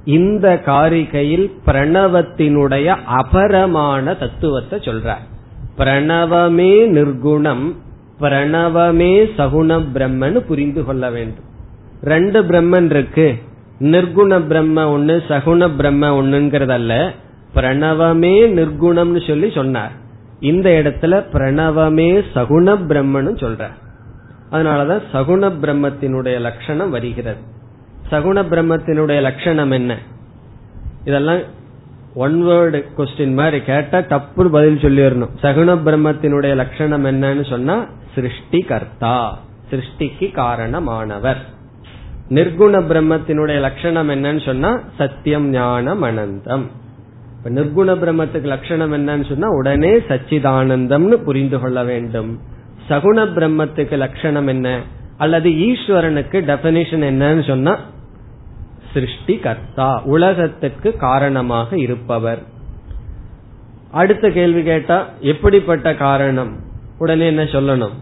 இந்த 0.06 0.62
காரிகையில் 0.66 1.52
பிரணவத்தினுடைய 1.66 2.86
அபரமான 3.06 4.14
தத்துவத்தை 4.14 4.80
சொல்றார். 4.80 5.24
பிரணவமே 5.78 6.74
நிர்குணம் 6.98 7.66
பிரணவமே 8.20 9.14
சகுண 9.38 9.80
பிரம்மன்னு 9.94 10.40
புரிந்து 10.40 10.84
கொள்ள 10.84 11.10
வேண்டும். 11.10 11.50
ரெண்டு 12.02 12.44
பிரம்மன் 12.44 12.90
இருக்கு. 12.90 13.42
நிர்குண 13.80 14.48
பிரம்ம 14.48 14.98
ஒண்ணு 14.98 15.22
சகுண 15.28 15.76
பிரம்ம 15.76 16.24
ஒண்ணுங்கிறதல்ல. 16.24 17.12
பிரணவமே 17.56 18.48
நிர்குணம்னு 18.50 19.28
சொல்லி 19.28 19.52
சொன்னார். 19.52 19.92
இந்த 20.40 20.70
இடத்துல 20.70 21.24
பிரணவமே 21.34 22.24
சகுண 22.36 22.78
பிரம்மன்னு 22.86 23.34
சொல்ற 23.44 23.70
அதனாலதான் 24.52 25.02
சகுண 25.14 25.52
பிரம்மத்தினுடைய 25.62 26.40
லட்சணம் 26.40 26.90
வருகிறது. 26.90 27.38
சகுண 28.12 28.44
பிரம்மத்தினுடைய 28.44 29.22
லட்சணம் 29.22 29.72
என்ன? 29.72 29.98
இதெல்லாம் 31.06 31.40
ஒன் 32.16 32.46
வேர்டு 32.46 32.84
கொஸ்டின் 32.98 33.34
மாதிரி 33.34 33.62
கேட்டா 33.62 34.00
தப்பு 34.00 34.50
பதில் 34.50 34.78
சொல்லிடணும். 34.78 35.30
சகுண 35.42 35.78
பிரம்மத்தினுடைய 35.86 36.56
லட்சணம் 36.56 37.06
என்னன்னு 37.06 37.50
சொன்னா 37.50 37.86
சிருஷ்டி 38.16 38.60
கர்த்தா 38.60 39.40
சிருஷ்டிக்கு 39.72 40.32
காரணமானவர். 40.34 41.38
நிர்குண 42.30 42.78
பிரம்மத்தினுடைய 42.84 43.60
லட்சணம் 43.60 44.10
என்னன்னு 44.10 44.46
சொன்னா 44.46 44.80
சத்தியம் 44.98 45.50
ஞானம் 45.50 46.04
அனந்தம். 46.04 46.64
நிர்குண 47.44 47.96
பிரம்மத்துக்கு 47.96 48.44
லட்சணம் 48.44 48.94
என்னன்னு 48.94 49.28
சொன்னா 49.28 49.48
உடனே 49.48 49.98
சச்சிதானந்தம்னு 49.98 51.12
புரிந்து 51.12 51.60
கொள்ள 51.60 51.84
வேண்டும். 51.84 52.40
சகுண 52.90 53.28
பிரம்மத்துக்கு 53.36 53.92
லட்சணம் 53.92 54.48
என்ன? 54.48 54.82
அல்லது 55.18 55.50
ஈஸ்வரனுக்கு 55.50 56.42
டெபனிஷன் 56.42 57.04
என்னன்னு 57.04 57.48
சொன்னா 57.48 57.80
சிருஷ்டி 58.94 59.38
கர்த்தா 59.38 60.02
உலகத்துக்கு 60.04 60.98
காரணமாக 60.98 61.78
இருப்பவர். 61.78 62.40
அடுத்த 63.92 64.30
கேள்வி 64.30 64.64
கேட்டா 64.64 65.08
எப்படிப்பட்ட 65.20 65.96
காரணம்? 65.96 66.56
உடனே 66.98 67.26
என்ன 67.26 67.44
சொல்லணும்? 67.44 67.94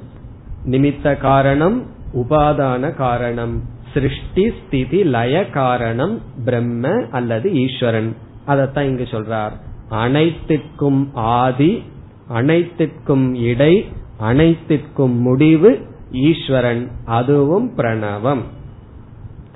நிமித்த 0.69 1.17
காரணம் 1.17 1.86
உபாதான 2.13 2.95
காரணம். 2.95 3.82
சிருஷ்டி 3.94 4.54
ஸ்திதி 4.66 5.04
லய 5.04 5.50
காரணம் 5.50 6.22
பிரம்ம 6.46 7.06
அல்லது 7.12 7.54
ஈஸ்வரன். 7.54 8.16
அதத்தான் 8.48 8.84
இங்கு 8.84 9.04
சொல்றார். 9.04 9.52
அனைத்திற்கும் 9.89 11.10
ஆதி 11.14 11.84
அனைத்திற்கும் 12.28 13.36
இடை 13.36 13.88
அனைத்திற்கும் 14.18 15.22
முடிவு 15.22 15.88
ஈஸ்வரன். 16.12 16.91
அதுவும் 17.06 17.78
பிரணவம். 17.78 18.41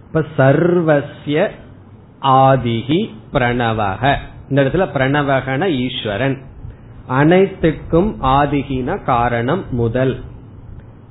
இப்ப 0.05 0.25
சர்வசிய 0.37 1.49
ஆதிகி 2.21 3.09
பிரணவக. 3.33 4.15
இந்த 4.49 4.63
இடத்துல 4.63 4.87
பிரணவகன 4.93 5.69
ஈஸ்வரன். 5.69 6.41
அனைத்துக்கும் 7.07 8.23
ஆதிகின 8.23 9.03
காரணம் 9.03 9.63
முதல். 9.71 10.21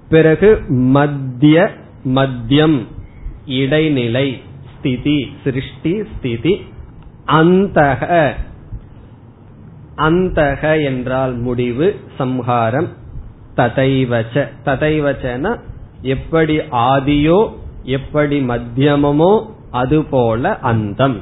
பிறகு 0.09 0.63
மத்திய 0.69 1.71
மத்தியம். 2.05 2.87
இடைநிலை 3.47 4.41
ஸ்திதி 4.73 5.19
சிருஷ்டி 5.45 6.03
ஸ்திதி 6.13 6.55
அந்தக 7.27 8.33
அந்தக 9.97 10.85
என்றால் 10.85 11.35
முடிவு 11.37 11.87
சம்ஹாரம் 12.19 12.89
ததைவச்ச. 13.57 14.35
ததைவச்சன 14.65 15.59
எப்படி 16.03 16.57
ஆதியோ 16.59 17.41
எப்படி 17.83 18.41
மத்தியமமோ 18.41 19.33
அதுபோல 19.71 20.59
அந்தம். 20.59 21.17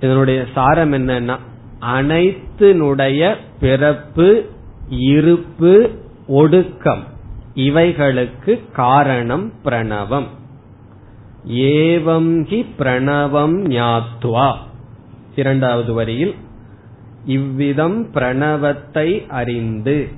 இதனுடைய 0.00 0.44
சாரம் 0.54 0.92
என்னன்னா 0.92 1.36
அனைத்தினுடைய 1.80 3.36
பிறப்பு 3.60 4.28
இருப்பு 4.88 5.90
ஒடுக்கம் 6.26 7.04
இவைகளுக்கு 7.54 8.60
காரணம் 8.72 9.52
பிரணவம். 9.64 10.26
ஏவம் 11.48 12.44
ஹி 12.50 12.66
பிரணவம் 12.78 13.56
ஞாத்வா. 13.68 14.54
இரண்டாவது 15.36 15.92
வரியில் 15.92 16.34
இவ்விதம் 17.24 18.12
பிரணவத்தை 18.14 19.26
அறிந்து. 19.26 20.08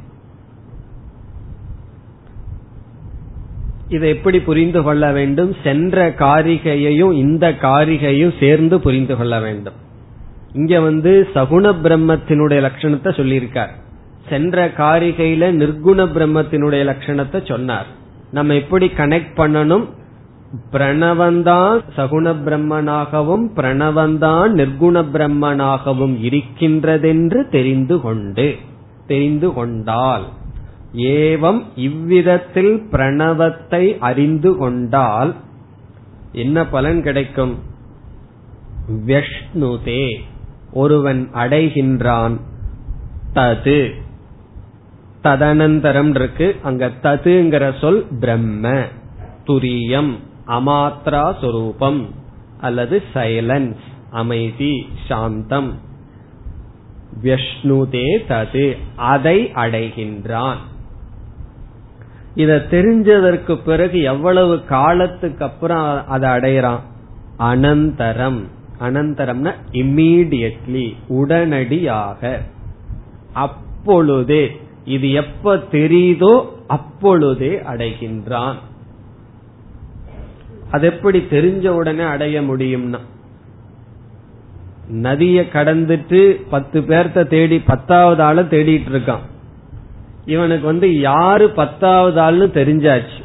இதை 3.88 4.08
எப்படி 4.08 4.40
புரிந்து 4.40 4.82
கொள்ள 4.82 5.12
வேண்டும்? 5.12 5.56
சென்ற 5.64 6.08
காரிகையையும் 6.08 7.12
இந்த 7.12 7.50
காரிகையும் 7.50 8.38
சேர்ந்து 8.40 8.80
புரிந்து 8.80 9.16
கொள்ள 9.16 9.40
வேண்டும். 9.40 9.74
இங்க 10.52 10.80
வந்து 10.80 11.28
சகுண 11.34 11.74
பிரம்மத்தினுடைய 11.82 12.60
லட்சணத்தை 12.60 13.08
சொல்லியிருக்கார். 13.10 13.70
சென்ற 14.28 14.68
காரிகையில 14.68 15.50
நிர்குண 15.50 16.06
பிரம்மத்தினுடைய 16.06 16.94
லட்சணத்தை 16.94 17.46
சொன்னார். 17.48 17.86
நம்ம 18.30 18.54
எப்படி 18.54 18.86
கனெக்ட் 18.86 19.36
பண்ணணும்? 19.36 19.88
பிரணவந்தான் 20.72 21.80
சகுண 21.96 22.34
பிரம்மனாகவும் 22.44 23.46
பிரணவந்தான் 23.56 24.50
நிர்குண 24.52 25.04
பிரம்மனாகவும் 25.12 26.16
இருக்கின்றதென்று 26.22 27.48
தெரிந்து 27.48 28.00
கொண்டு 28.00 28.56
தெரிந்து 29.06 29.52
கொண்டால் 29.52 30.24
ஏவம் 30.94 31.62
இவ்விதத்தில் 31.76 32.86
பிரணவத்தை 32.90 33.98
அறிந்து 33.98 34.56
கொண்டால் 34.56 35.34
என்ன 36.32 36.66
பலன் 36.66 37.02
கிடைக்கும்? 37.02 37.58
வெஷ்ணுதே 39.06 40.14
ஒருவன் 40.72 41.28
அடைகின்றான் 41.34 42.40
தது. 43.34 43.90
ததனந்தரம் 45.22 46.08
இருக்கு. 46.08 46.56
அங்க 46.62 46.90
ததுங்கிற 47.02 47.78
சொல் 47.80 48.06
பிரம்ம 48.20 48.82
துரியம். 49.46 50.12
அமாத்ரா 50.46 51.40
சொரூபம் 51.40 52.08
அல்லது 52.60 53.02
சைலன்ஸ் 53.14 53.84
அமைதி 54.10 54.88
சாந்தம். 55.08 55.78
விஷ்ணுதே 57.22 58.06
தது 58.28 58.76
அதை 58.96 59.52
அடைகின்றான். 59.54 60.56
இத 62.34 62.66
தெரிஞ்சதற்கு 62.70 63.54
பிறகு 63.64 64.02
எவ்வளவு 64.02 64.64
காலத்துக்கு 64.64 65.44
அப்புறம் 65.44 66.08
அதை 66.08 66.30
அடையிறான் 66.30 66.80
அனந்தரம். 67.38 68.40
அனந்தரம்னா 68.80 69.54
இம்மீடியட்லி 69.72 70.94
உடனடியாக. 71.08 72.42
அப்பொழுதே 73.32 74.60
இது 74.84 75.12
எப்ப 75.12 75.56
தெரியுதோ 75.56 76.46
அப்பொழுதே 76.66 77.60
அடைகின்றான். 77.72 78.56
அது 80.70 80.86
எப்படி 80.86 81.18
தெரிஞ்ச 81.18 81.68
உடனே 81.68 82.02
அடைய 82.02 82.42
முடியும்னா? 82.42 82.98
நதிய 84.92 85.42
கடந்துட்டு 85.52 86.42
பத்து 86.50 86.80
பேர்த்த 86.80 87.26
தேடி 87.26 87.60
பத்தாவது 87.60 88.22
ஆள 88.22 88.42
தேடிட்டு 88.42 88.90
இருக்கான். 88.92 89.24
இவனுக்கு 90.24 90.66
வந்து 90.66 90.98
யாரு 90.98 91.50
பத்தாவது 91.50 92.20
ஆள்னு 92.20 92.50
தெரிஞ்சாச்சு. 92.50 93.24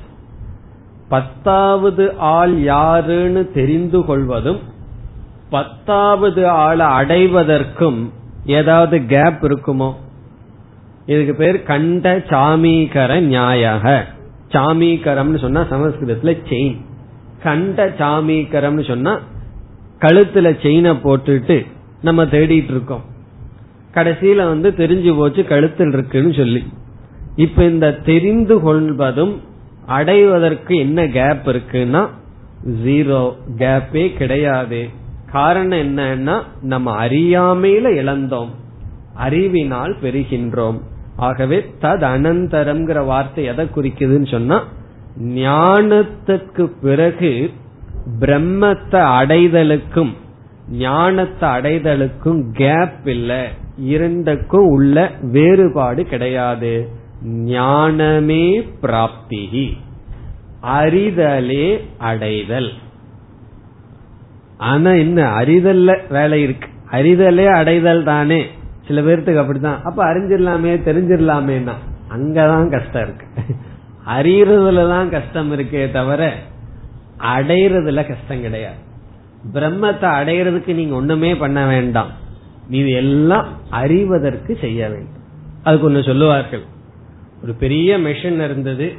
பத்தாவது 1.09 2.13
ஆள் 2.17 2.61
யாருன்னு 2.61 3.51
தெரிந்து 3.51 4.05
கொள்வதும் 4.05 4.59
பத்தாவது 5.49 6.47
ஆளை 6.47 6.85
அடைவதற்கும் 6.85 8.13
ஏதாவது 8.45 9.05
கேப் 9.05 9.43
இருக்குமோ? 9.43 9.93
இதுக்கு 11.05 11.35
பேர் 11.35 11.63
கண்ட 11.63 12.17
சாமீகர 12.17 13.21
நியாயக. 13.21 14.03
சாமீகரம்னு 14.49 15.39
சொன்னா 15.39 15.61
சமஸ்கிருதத்துல 15.61 16.37
செயின் 16.49 16.89
கண்ட 17.43 17.95
சாமீகரம்னு 17.99 18.87
சொன்னா 18.87 19.19
கழுத்துல 19.99 20.61
செயினை 20.61 20.91
போட்டுட்டு 20.91 21.65
நம்ம 22.01 22.23
தேடிட்டு 22.23 22.69
இருக்கோம். 22.69 23.03
கடைசியில 23.93 24.35
வந்து 24.35 24.69
தெரிஞ்சு 24.69 25.15
போச்சு 25.17 25.45
கழுத்தில் 25.45 25.93
இருக்குன்னு 25.93 26.33
சொல்லி. 26.33 26.63
இப்ப 27.35 27.63
இந்த 27.63 27.91
தெரிந்து 27.91 28.59
கொள்வதும் 28.59 29.41
அடைவதற்கு 29.85 30.75
என்ன 30.75 31.07
கேப் 31.07 31.49
இருக்குன்னா 31.49 32.07
ஜீரோ 32.85 33.35
கேப்பே 33.57 34.17
கிடையாது. 34.17 34.89
காரணம் 35.31 35.79
என்னன்னா 35.79 36.41
நம்ம 36.61 37.05
அறியாமையில 37.05 37.87
இழந்தோம். 38.01 38.49
அறிவினால் 39.15 39.95
பெறுகின்றோம் 40.03 40.79
ஆகவே 41.15 41.65
தத் 41.81 42.03
அனந்தரம்ங்கிற 42.13 43.05
வார்த்தை 43.05 43.43
எதை 43.43 43.65
குறிக்குதுன்னு 43.65 44.31
சொன்னா 44.31 44.63
ஞானத்துக்கு 45.19 46.71
பிறகு 46.81 47.49
பிரம்மத்தை 48.19 48.99
அடைதலுக்கும் 48.99 50.13
ஞானத்தை 50.71 51.49
அடைதலுக்கும் 51.49 52.51
கேப் 52.51 53.07
இல்ல. 53.07 53.47
இரண்டுக்கும் 53.77 54.67
உள்ள 54.67 55.11
வேறுபாடு 55.21 56.05
கிடையாது. 56.05 56.89
ஞானமே 57.23 58.61
பிராப்தி. 58.81 59.77
அறிதலே 60.61 61.87
அடைதல். 61.97 62.71
ஆனா 64.57 64.91
என்ன 64.91 65.23
அறிதல்ல 65.23 65.97
வேலை 66.09 66.41
இருக்கு. 66.41 66.67
அறிதலே 66.89 67.45
அடைதல் 67.45 68.03
தானே. 68.03 68.45
சில 68.87 69.01
பேர்த்துக்கு 69.01 69.37
அப்படித்தான். 69.37 69.81
அப்ப 69.83 70.05
அறிஞ்சிடலாமே 70.05 70.79
தெரிஞ்சிடலாமேனா 70.85 71.73
அங்கதான் 72.09 72.69
கஷ்டம் 72.69 73.03
இருக்கு. 73.03 73.25
அறியறதுலதான் 74.05 75.09
கஷ்டம் 75.09 75.59
இருக்கே 75.59 75.91
தவிர 75.91 76.33
அடையறதுல 77.17 78.07
கஷ்டம் 78.07 78.41
கிடையாது. 78.41 78.75
பிரம்மத்தை 79.53 80.07
அடையிறதுக்கு 80.09 80.73
நீங்க 80.73 80.95
ஒண்ணுமே 80.95 81.35
பண்ண 81.35 81.67
வேண்டாம். 81.67 82.07
இது 82.69 82.91
எல்லாம் 82.91 83.47
அறிவதற்கு 83.69 84.57
செய்ய 84.61 84.87
வேண்டும். 84.87 85.23
அதுக்கு 85.63 85.91
ஒண்ணு 85.91 86.05
சொல்லுவார்கள். 86.05 86.63
ஒரு 87.43 87.53
பெரிய 87.53 87.97
மெஷின் 87.97 88.43
இருந்தது. 88.43 88.93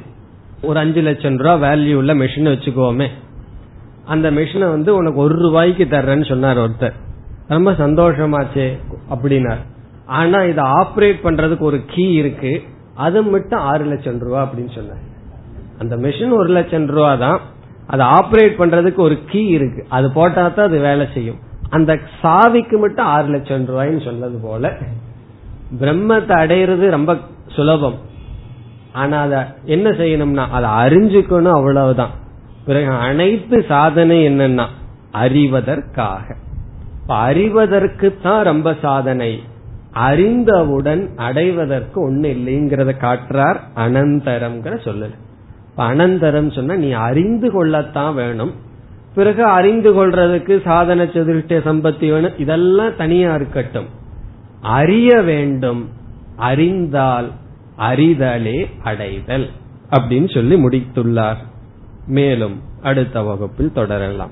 ஒரு 0.61 0.79
அஞ்சு 0.79 1.01
லட்சம் 1.01 1.37
ரூபாய் 1.37 1.61
வேல்யூ 1.61 1.95
உள்ள 1.95 2.13
மெஷின் 2.13 2.51
வச்சுக்கோமே. 2.51 3.07
அந்த 4.05 4.31
மெஷினை 4.31 4.69
வந்து 4.69 4.95
உனக்கு 4.95 5.19
ஒரு 5.19 5.35
ரூபாய்க்கு 5.35 5.87
தர்றேன்னு 5.91 6.27
சொன்னார் 6.27 6.57
ஒருத்தர். 6.57 6.93
ரொம்ப 7.47 7.71
சந்தோஷமாச்சே 7.71 8.77
அப்படின்னார். 9.09 9.57
ஆனா 10.05 10.43
இதை 10.43 10.63
ஆப்ரேட் 10.63 11.15
பண்றதுக்கு 11.23 11.59
ஒரு 11.59 11.81
கீ 11.87 12.11
இருக்கு. 12.11 12.63
அது 12.95 13.23
மட்டும் 13.23 13.59
ஆறு 13.59 13.85
லட்சம் 13.85 14.19
ரூபா 14.19 14.43
அப்படின்னு 14.43 14.75
சொன்னார். 14.75 15.03
அந்த 15.79 15.97
மிஷின் 15.97 16.37
ஒரு 16.37 16.49
லட்சம் 16.49 16.85
ரூபா 16.85 17.15
தான். 17.15 17.39
அதை 17.87 18.05
ஆப்ரேட் 18.05 18.59
பண்றதுக்கு 18.59 18.95
ஒரு 18.95 19.19
கீ 19.25 19.45
இருக்கு. 19.45 19.85
அது 19.89 20.11
போட்டா 20.11 20.47
தான் 20.47 20.65
அது 20.65 20.79
வேலை 20.79 21.07
செய்யும். 21.13 21.39
அந்த 21.69 21.99
சாவிக்கு 22.21 22.79
மட்டும் 22.79 23.05
ஆறு 23.05 23.27
லட்சம் 23.27 23.65
ரூபாய்ன்னு 23.65 24.03
சொன்னது 24.03 24.39
போல 24.43 24.73
பிரம்மத்தை 25.79 26.35
அடையிறது 26.43 26.89
ரொம்ப 26.89 27.17
சுலபம். 27.47 27.95
ஆனா 28.93 29.21
அத 29.21 29.55
என்ன 29.65 29.89
செய்யணும்னா 29.89 30.45
அதை 30.49 30.69
அறிஞ்சுக்கணும் 30.69 31.57
அவ்வளவுதான். 31.59 32.09
பிறகு 32.65 32.87
அனைத்து 32.87 33.65
சாதனை 33.67 34.27
என்னன்னா 34.27 34.65
அறிவதற்காக. 35.13 36.35
அறிவதற்கு 37.07 38.17
தான் 38.23 38.43
ரொம்ப 38.43 38.75
சாதனை. 38.81 39.41
அறிந்தவுடன் 39.93 41.09
அடைவதற்கு 41.15 42.11
ஒண்ணு 42.11 42.23
இல்லைங்கிறத 42.23 42.91
காட்டுறார் 43.01 43.59
அனந்தரம்ங்கிற 43.75 44.77
சொல்லல. 44.83 45.09
அனந்தரம் 45.77 46.55
சொன்னா 46.55 46.75
நீ 46.75 46.91
அறிந்து 46.91 47.51
கொள்ளத்தான் 47.51 48.13
வேணும். 48.13 48.53
பிறகு 49.15 49.43
அறிந்து 49.43 49.93
கொள்றதுக்கு 49.93 50.61
சாதன 50.61 51.05
சதுர்ஷ்ட 51.05 51.57
சம்பத்தி 51.57 52.11
வேணும் 52.11 52.37
இதெல்லாம் 52.37 52.95
தனியா 52.95 53.35
இருக்கட்டும். 53.35 53.85
அறிய 54.61 55.21
வேண்டும். 55.21 55.89
அறிந்தால் 56.35 57.31
அறிதலே 57.75 58.69
அடைதல் 58.83 59.49
அப்படின்னு 59.91 60.33
சொல்லி 60.33 60.55
முடித்துள்ளார். 60.55 61.37
மேலும் 62.07 62.61
அடுத்த 62.81 63.21
வகுப்பில் 63.21 63.71
தொடரலாம். 63.71 64.31